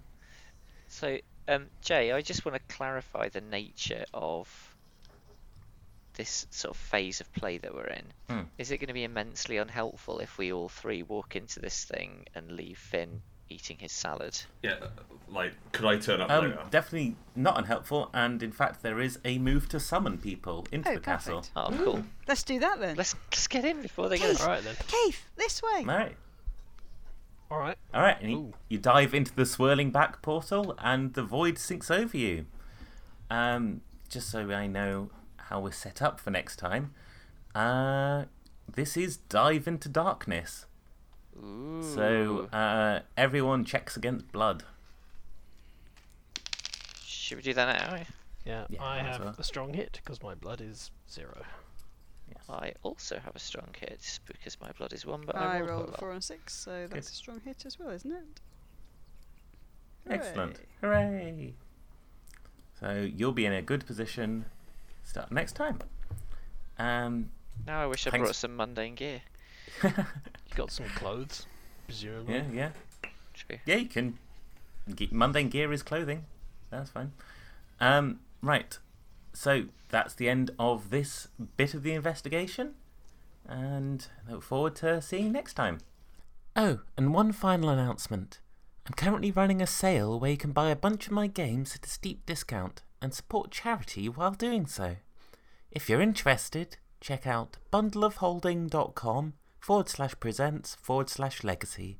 So, 0.88 1.18
um, 1.48 1.66
Jay, 1.82 2.12
I 2.12 2.20
just 2.22 2.44
want 2.44 2.54
to 2.56 2.74
clarify 2.74 3.28
the 3.28 3.40
nature 3.40 4.04
of 4.14 4.48
this 6.14 6.46
sort 6.50 6.74
of 6.74 6.80
phase 6.80 7.20
of 7.20 7.30
play 7.34 7.58
that 7.58 7.74
we're 7.74 7.86
in. 7.88 8.04
Hmm. 8.30 8.40
Is 8.58 8.70
it 8.70 8.78
going 8.78 8.88
to 8.88 8.94
be 8.94 9.04
immensely 9.04 9.58
unhelpful 9.58 10.20
if 10.20 10.38
we 10.38 10.52
all 10.52 10.68
three 10.68 11.02
walk 11.02 11.36
into 11.36 11.60
this 11.60 11.84
thing 11.84 12.24
and 12.34 12.52
leave 12.52 12.78
Finn 12.78 13.20
eating 13.50 13.76
his 13.78 13.92
salad? 13.92 14.38
Yeah, 14.62 14.76
like 15.28 15.52
could 15.72 15.84
I 15.84 15.98
turn 15.98 16.22
up 16.22 16.30
Um, 16.30 16.44
later? 16.46 16.62
definitely 16.70 17.16
not 17.34 17.58
unhelpful, 17.58 18.08
and 18.14 18.42
in 18.42 18.50
fact, 18.52 18.82
there 18.82 18.98
is 18.98 19.18
a 19.26 19.36
move 19.38 19.68
to 19.68 19.78
summon 19.80 20.16
people 20.16 20.66
into 20.72 20.88
Oh, 20.90 20.94
the 20.94 21.00
castle. 21.00 21.40
perfect. 21.40 21.52
Oh, 21.54 21.84
cool. 21.84 22.02
Let's 22.26 22.42
do 22.44 22.60
that 22.60 22.80
then. 22.80 22.96
Let's, 22.96 23.14
let's 23.30 23.46
get 23.46 23.64
in 23.66 23.82
before 23.82 24.08
they 24.08 24.16
get 24.16 24.30
Keith. 24.30 24.40
us. 24.40 24.42
Alright 24.46 24.64
then. 24.64 24.74
Keith, 24.86 25.22
this 25.36 25.60
way. 25.62 25.84
Alright. 27.50 27.78
Alright. 27.94 28.16
Alright, 28.16 28.22
and 28.22 28.30
you, 28.30 28.54
you 28.68 28.78
dive 28.78 29.14
into 29.14 29.34
the 29.34 29.46
swirling 29.46 29.90
back 29.90 30.20
portal, 30.22 30.74
and 30.78 31.14
the 31.14 31.22
void 31.22 31.58
sinks 31.58 31.90
over 31.90 32.16
you. 32.16 32.46
Um, 33.30 33.82
just 34.08 34.30
so 34.30 34.50
I 34.50 34.66
know 34.66 35.10
how 35.36 35.60
we're 35.60 35.72
set 35.72 36.02
up 36.02 36.18
for 36.20 36.30
next 36.30 36.56
time, 36.56 36.92
uh, 37.54 38.24
this 38.72 38.96
is 38.96 39.16
Dive 39.16 39.66
into 39.68 39.88
Darkness. 39.88 40.66
Ooh. 41.38 41.82
So 41.82 42.48
uh, 42.52 43.00
everyone 43.16 43.64
checks 43.64 43.96
against 43.96 44.30
blood. 44.32 44.64
Should 47.04 47.36
we 47.38 47.42
do 47.42 47.54
that 47.54 47.80
now? 47.90 48.02
Yeah, 48.44 48.64
Yeah, 48.70 48.82
I 48.82 48.98
have 48.98 49.20
well. 49.20 49.34
a 49.38 49.42
strong 49.44 49.74
hit 49.74 50.00
because 50.04 50.22
my 50.22 50.34
blood 50.34 50.60
is 50.60 50.90
zero. 51.10 51.42
I 52.48 52.72
also 52.82 53.18
have 53.18 53.34
a 53.34 53.38
strong 53.40 53.68
hit 53.78 54.20
because 54.26 54.60
my 54.60 54.70
blood 54.78 54.92
is 54.92 55.04
one, 55.04 55.22
but 55.26 55.36
I, 55.36 55.58
I 55.58 55.60
rolled 55.60 55.70
rolled 55.70 55.94
a 55.94 55.98
four 55.98 56.12
and 56.12 56.22
six, 56.22 56.54
so 56.54 56.86
that's 56.88 57.10
a 57.10 57.14
strong 57.14 57.40
hit 57.44 57.64
as 57.66 57.78
well, 57.78 57.90
isn't 57.90 58.12
it? 58.12 58.40
Excellent. 60.08 60.60
Hooray. 60.80 61.02
Hooray! 61.02 61.54
So 62.80 63.10
you'll 63.12 63.32
be 63.32 63.46
in 63.46 63.52
a 63.52 63.62
good 63.62 63.86
position 63.86 64.44
start 65.04 65.32
next 65.32 65.52
time. 65.52 65.80
Um, 66.78 67.30
Now 67.66 67.82
I 67.82 67.86
wish 67.86 68.06
I 68.06 68.10
brought 68.10 68.36
some 68.36 68.56
mundane 68.56 68.94
gear. 68.94 69.22
You 69.82 69.90
got 70.54 70.70
some 70.70 70.86
clothes, 70.94 71.46
presumably. 71.86 72.34
yeah, 72.34 72.44
yeah. 72.52 72.70
True. 73.34 73.58
Yeah, 73.66 73.76
you 73.76 73.88
can. 73.88 74.18
Ge- 74.94 75.10
mundane 75.10 75.48
gear 75.48 75.72
is 75.72 75.82
clothing. 75.82 76.24
That's 76.70 76.90
fine. 76.90 77.12
Um, 77.80 78.20
right. 78.42 78.78
So 79.36 79.66
that's 79.90 80.14
the 80.14 80.30
end 80.30 80.50
of 80.58 80.88
this 80.88 81.28
bit 81.58 81.74
of 81.74 81.82
the 81.82 81.92
investigation, 81.92 82.72
and 83.46 84.06
I 84.26 84.32
look 84.32 84.42
forward 84.42 84.74
to 84.76 85.02
seeing 85.02 85.24
you 85.26 85.30
next 85.30 85.52
time. 85.52 85.80
Oh, 86.56 86.80
and 86.96 87.12
one 87.12 87.32
final 87.32 87.68
announcement. 87.68 88.40
I'm 88.86 88.94
currently 88.94 89.30
running 89.30 89.60
a 89.60 89.66
sale 89.66 90.18
where 90.18 90.30
you 90.30 90.38
can 90.38 90.52
buy 90.52 90.70
a 90.70 90.74
bunch 90.76 91.06
of 91.06 91.12
my 91.12 91.26
games 91.26 91.74
at 91.76 91.84
a 91.84 91.88
steep 91.88 92.24
discount 92.24 92.80
and 93.02 93.12
support 93.12 93.50
charity 93.50 94.08
while 94.08 94.30
doing 94.30 94.66
so. 94.66 94.96
If 95.70 95.90
you're 95.90 96.00
interested, 96.00 96.78
check 97.02 97.26
out 97.26 97.58
bundleofholding.com 97.70 99.34
forward 99.60 99.88
slash 99.90 100.18
presents 100.18 100.76
forward 100.76 101.10
slash 101.10 101.44
legacy. 101.44 101.98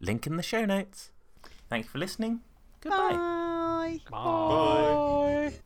Link 0.00 0.26
in 0.26 0.38
the 0.38 0.42
show 0.42 0.64
notes. 0.64 1.12
Thanks 1.68 1.88
for 1.88 1.98
listening. 1.98 2.40
Goodbye. 2.80 3.12
Bye. 3.12 4.00
Bye. 4.10 5.50
Bye. 5.50 5.60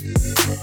Thank 0.00 0.58